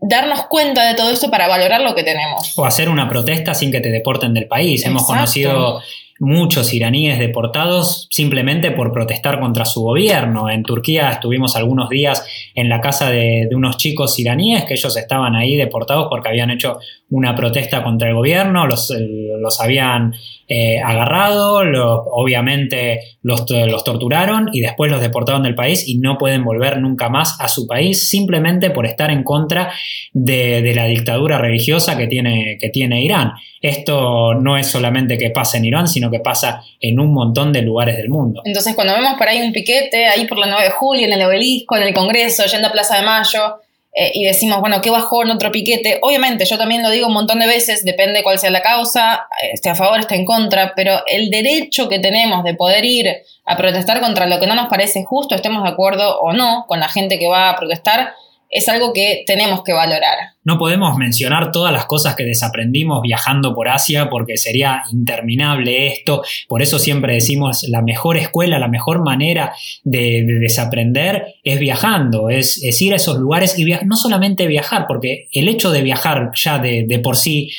darnos 0.00 0.44
cuenta 0.46 0.84
de 0.86 0.94
todo 0.94 1.10
esto 1.10 1.30
para 1.30 1.48
valorar 1.48 1.80
lo 1.80 1.94
que 1.94 2.02
tenemos. 2.02 2.56
O 2.58 2.64
hacer 2.64 2.88
una 2.88 3.08
protesta 3.08 3.54
sin 3.54 3.70
que 3.70 3.80
te 3.80 3.90
deporten 3.90 4.34
del 4.34 4.46
país. 4.48 4.80
Exacto. 4.80 4.90
Hemos 4.90 5.06
conocido 5.06 5.82
muchos 6.20 6.72
iraníes 6.72 7.18
deportados 7.18 8.06
simplemente 8.10 8.70
por 8.70 8.92
protestar 8.92 9.40
contra 9.40 9.64
su 9.64 9.82
gobierno. 9.82 10.48
En 10.50 10.62
Turquía 10.62 11.10
estuvimos 11.10 11.56
algunos 11.56 11.88
días 11.88 12.24
en 12.54 12.68
la 12.68 12.80
casa 12.80 13.10
de, 13.10 13.48
unos 13.52 13.76
chicos 13.76 14.18
iraníes 14.18 14.64
que 14.64 14.74
ellos 14.74 14.96
estaban 14.96 15.34
ahí 15.34 15.56
deportados 15.56 16.06
porque 16.08 16.28
habían 16.28 16.50
hecho 16.50 16.78
una 17.10 17.34
protesta 17.34 17.82
contra 17.82 18.08
el 18.08 18.14
gobierno, 18.14 18.66
los, 18.66 18.94
los 19.40 19.60
habían 19.60 20.14
eh, 20.48 20.78
agarrado, 20.82 21.64
lo, 21.64 22.04
obviamente 22.04 23.00
los, 23.22 23.44
los, 23.50 23.84
torturaron 23.84 24.48
y 24.52 24.60
después 24.60 24.90
los 24.90 25.00
deportaron 25.00 25.42
del 25.42 25.54
país 25.54 25.86
y 25.86 25.98
no 25.98 26.18
pueden 26.18 26.44
volver 26.44 26.80
nunca 26.80 27.08
más 27.08 27.38
a 27.40 27.48
su 27.48 27.66
país 27.66 28.08
simplemente 28.08 28.70
por 28.70 28.86
estar 28.86 29.10
en 29.10 29.24
contra 29.24 29.72
de, 30.12 30.62
de 30.62 30.74
la 30.74 30.86
dictadura 30.86 31.38
religiosa 31.38 31.96
que 31.96 32.06
tiene, 32.06 32.58
que 32.60 32.68
tiene 32.70 33.02
Irán. 33.02 33.32
Esto 33.62 34.34
no 34.34 34.56
es 34.58 34.66
solamente 34.66 35.16
que 35.16 35.30
pasa 35.30 35.56
en 35.56 35.64
Irán, 35.64 35.86
sino 35.86 36.10
que 36.12 36.20
pasa 36.20 36.62
en 36.80 37.00
un 37.00 37.12
montón 37.12 37.52
de 37.52 37.62
lugares 37.62 37.96
del 37.96 38.08
mundo. 38.08 38.42
Entonces, 38.44 38.76
cuando 38.76 38.94
vemos 38.94 39.14
por 39.18 39.28
ahí 39.28 39.40
un 39.42 39.52
piquete, 39.52 40.06
ahí 40.06 40.26
por 40.26 40.38
la 40.38 40.46
9 40.46 40.62
de 40.62 40.70
julio, 40.70 41.06
en 41.06 41.12
el 41.12 41.22
obelisco, 41.22 41.76
en 41.76 41.82
el 41.82 41.94
Congreso, 41.94 42.44
yendo 42.46 42.68
a 42.68 42.72
Plaza 42.72 42.98
de 42.98 43.02
Mayo, 43.02 43.56
eh, 43.94 44.10
y 44.14 44.24
decimos, 44.24 44.60
bueno, 44.60 44.80
¿qué 44.80 44.88
bajó 44.88 45.22
en 45.22 45.30
otro 45.30 45.52
piquete? 45.52 45.98
Obviamente, 46.00 46.46
yo 46.46 46.56
también 46.56 46.82
lo 46.82 46.88
digo 46.88 47.08
un 47.08 47.12
montón 47.12 47.40
de 47.40 47.46
veces, 47.46 47.84
depende 47.84 48.22
cuál 48.22 48.38
sea 48.38 48.50
la 48.50 48.62
causa, 48.62 49.26
esté 49.52 49.68
a 49.68 49.74
favor, 49.74 50.00
esté 50.00 50.14
en 50.14 50.24
contra, 50.24 50.74
pero 50.74 51.00
el 51.06 51.30
derecho 51.30 51.90
que 51.90 51.98
tenemos 51.98 52.42
de 52.42 52.54
poder 52.54 52.86
ir 52.86 53.08
a 53.44 53.56
protestar 53.56 54.00
contra 54.00 54.26
lo 54.26 54.40
que 54.40 54.46
no 54.46 54.54
nos 54.54 54.68
parece 54.68 55.04
justo, 55.04 55.34
estemos 55.34 55.62
de 55.62 55.70
acuerdo 55.70 56.20
o 56.20 56.32
no 56.32 56.64
con 56.68 56.80
la 56.80 56.88
gente 56.88 57.18
que 57.18 57.28
va 57.28 57.50
a 57.50 57.56
protestar, 57.56 58.14
es 58.52 58.68
algo 58.68 58.92
que 58.92 59.24
tenemos 59.26 59.62
que 59.64 59.72
valorar. 59.72 60.18
No 60.44 60.58
podemos 60.58 60.96
mencionar 60.98 61.52
todas 61.52 61.72
las 61.72 61.86
cosas 61.86 62.14
que 62.16 62.24
desaprendimos 62.24 63.00
viajando 63.00 63.54
por 63.54 63.68
Asia 63.68 64.10
porque 64.10 64.36
sería 64.36 64.82
interminable 64.92 65.86
esto. 65.86 66.22
Por 66.48 66.60
eso 66.60 66.78
siempre 66.78 67.14
decimos 67.14 67.64
la 67.68 67.80
mejor 67.80 68.18
escuela, 68.18 68.58
la 68.58 68.68
mejor 68.68 69.02
manera 69.02 69.54
de, 69.84 70.24
de 70.26 70.38
desaprender 70.38 71.36
es 71.42 71.58
viajando, 71.58 72.28
es, 72.28 72.60
ir 72.82 72.92
a 72.92 72.96
esos 72.96 73.18
lugares 73.18 73.58
y 73.58 73.64
no 73.64 73.96
solamente 73.96 74.46
viajar, 74.46 74.84
porque 74.86 75.28
el 75.32 75.48
hecho 75.48 75.70
de 75.70 75.82
viajar 75.82 76.30
ya 76.34 76.58
de 76.58 77.00
por 77.02 77.16
sí 77.16 77.50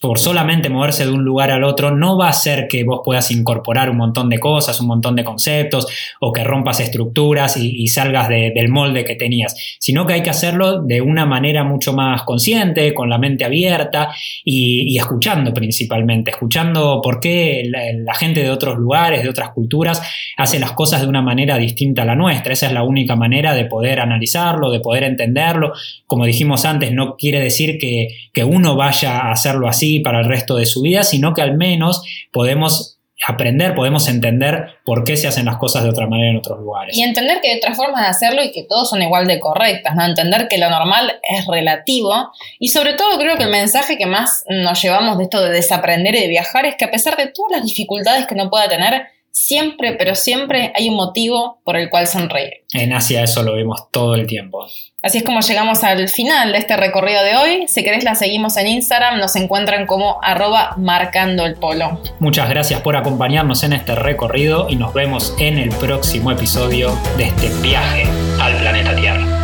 por 0.00 0.18
solamente 0.18 0.68
moverse 0.68 1.06
de 1.06 1.12
un 1.12 1.24
lugar 1.24 1.52
al 1.52 1.62
otro, 1.62 1.94
no 1.94 2.18
va 2.18 2.26
a 2.26 2.30
hacer 2.30 2.66
que 2.66 2.82
vos 2.82 3.02
puedas 3.04 3.30
incorporar 3.30 3.88
un 3.88 3.96
montón 3.96 4.28
de 4.28 4.40
cosas, 4.40 4.80
un 4.80 4.88
montón 4.88 5.14
de 5.14 5.22
conceptos, 5.22 5.86
o 6.20 6.32
que 6.32 6.42
rompas 6.42 6.80
estructuras 6.80 7.56
y, 7.56 7.86
salgas 7.86 8.28
de, 8.28 8.50
del 8.52 8.68
molde 8.68 9.04
que 9.04 9.14
tenías, 9.14 9.54
sino 9.78 10.04
que 10.04 10.14
hay 10.14 10.22
que 10.24 10.30
hacerlo 10.30 10.82
de 10.82 11.00
una 11.00 11.24
manera 11.24 11.62
mucho 11.62 11.92
más 11.92 12.22
consciente, 12.22 12.92
con 12.94 13.08
la 13.08 13.18
mente 13.18 13.44
abierta 13.44 14.12
y, 14.44 14.98
escuchando 14.98 15.54
principalmente, 15.54 16.32
escuchando 16.32 17.00
por 17.00 17.20
qué 17.20 17.62
la, 17.70 17.80
la, 17.92 18.14
gente 18.14 18.42
de 18.42 18.50
otros 18.50 18.78
lugares, 18.78 19.22
de 19.22 19.28
otras 19.28 19.50
culturas, 19.50 20.02
hace 20.36 20.58
las 20.58 20.72
cosas 20.72 21.02
de 21.02 21.06
una 21.06 21.22
manera 21.22 21.58
distinta 21.58 22.02
a 22.02 22.06
la 22.06 22.16
nuestra. 22.16 22.52
Esa 22.52 22.66
es 22.66 22.72
la 22.72 22.82
única 22.82 23.14
manera 23.14 23.54
de 23.54 23.66
poder 23.66 24.00
analizarlo, 24.00 24.72
de 24.72 24.80
poder 24.80 25.04
entenderlo. 25.04 25.72
Como 26.06 26.26
dijimos 26.26 26.64
antes, 26.64 26.92
no 26.92 27.16
quiere 27.16 27.40
decir 27.40 27.78
que, 27.78 28.08
que 28.32 28.42
uno 28.42 28.74
vaya 28.74 29.18
a 29.18 29.30
hacerlo 29.30 29.68
así 29.68 29.75
para 30.02 30.20
el 30.20 30.26
resto 30.26 30.56
de 30.56 30.66
su 30.66 30.82
vida, 30.82 31.02
sino 31.02 31.34
que 31.34 31.42
al 31.42 31.56
menos 31.56 32.02
podemos 32.32 32.96
aprender, 33.26 33.74
podemos 33.74 34.08
entender 34.08 34.76
por 34.84 35.02
qué 35.04 35.16
se 35.16 35.26
hacen 35.26 35.46
las 35.46 35.56
cosas 35.56 35.82
de 35.82 35.88
otra 35.90 36.06
manera 36.06 36.30
en 36.30 36.36
otros 36.36 36.60
lugares. 36.60 36.96
Y 36.96 37.02
entender 37.02 37.40
que 37.40 37.50
hay 37.50 37.58
otras 37.58 37.76
formas 37.76 38.02
de 38.02 38.08
hacerlo 38.08 38.42
y 38.42 38.52
que 38.52 38.64
todos 38.64 38.90
son 38.90 39.02
igual 39.02 39.26
de 39.26 39.40
correctas, 39.40 39.94
¿no? 39.96 40.04
Entender 40.04 40.48
que 40.48 40.58
lo 40.58 40.68
normal 40.70 41.18
es 41.22 41.46
relativo. 41.46 42.30
Y 42.58 42.68
sobre 42.68 42.92
todo 42.92 43.18
creo 43.18 43.36
que 43.36 43.44
el 43.44 43.50
mensaje 43.50 43.96
que 43.96 44.06
más 44.06 44.44
nos 44.48 44.80
llevamos 44.80 45.18
de 45.18 45.24
esto 45.24 45.42
de 45.42 45.50
desaprender 45.50 46.14
y 46.14 46.20
de 46.20 46.28
viajar 46.28 46.66
es 46.66 46.76
que 46.76 46.84
a 46.84 46.90
pesar 46.90 47.16
de 47.16 47.28
todas 47.28 47.52
las 47.52 47.64
dificultades 47.64 48.26
que 48.26 48.34
uno 48.34 48.50
pueda 48.50 48.68
tener, 48.68 49.06
siempre, 49.36 49.92
pero 49.98 50.14
siempre 50.14 50.72
hay 50.74 50.88
un 50.88 50.96
motivo 50.96 51.60
por 51.62 51.76
el 51.76 51.90
cual 51.90 52.06
sonreír. 52.06 52.64
En 52.72 52.94
Asia 52.94 53.22
eso 53.22 53.42
lo 53.42 53.54
vemos 53.54 53.90
todo 53.90 54.14
el 54.14 54.26
tiempo. 54.26 54.66
Así 55.02 55.18
es 55.18 55.24
como 55.24 55.40
llegamos 55.40 55.84
al 55.84 56.08
final 56.08 56.52
de 56.52 56.58
este 56.58 56.76
recorrido 56.76 57.22
de 57.22 57.36
hoy. 57.36 57.68
Si 57.68 57.84
querés 57.84 58.02
la 58.02 58.14
seguimos 58.14 58.56
en 58.56 58.66
Instagram, 58.66 59.18
nos 59.18 59.36
encuentran 59.36 59.86
como 59.86 60.18
arroba 60.22 60.74
marcando 60.78 61.44
el 61.44 61.54
polo. 61.54 62.00
Muchas 62.18 62.48
gracias 62.48 62.80
por 62.80 62.96
acompañarnos 62.96 63.62
en 63.62 63.74
este 63.74 63.94
recorrido 63.94 64.68
y 64.70 64.76
nos 64.76 64.94
vemos 64.94 65.34
en 65.38 65.58
el 65.58 65.68
próximo 65.68 66.32
episodio 66.32 66.98
de 67.18 67.24
este 67.24 67.48
viaje 67.60 68.04
al 68.40 68.56
planeta 68.56 68.96
Tierra. 68.96 69.35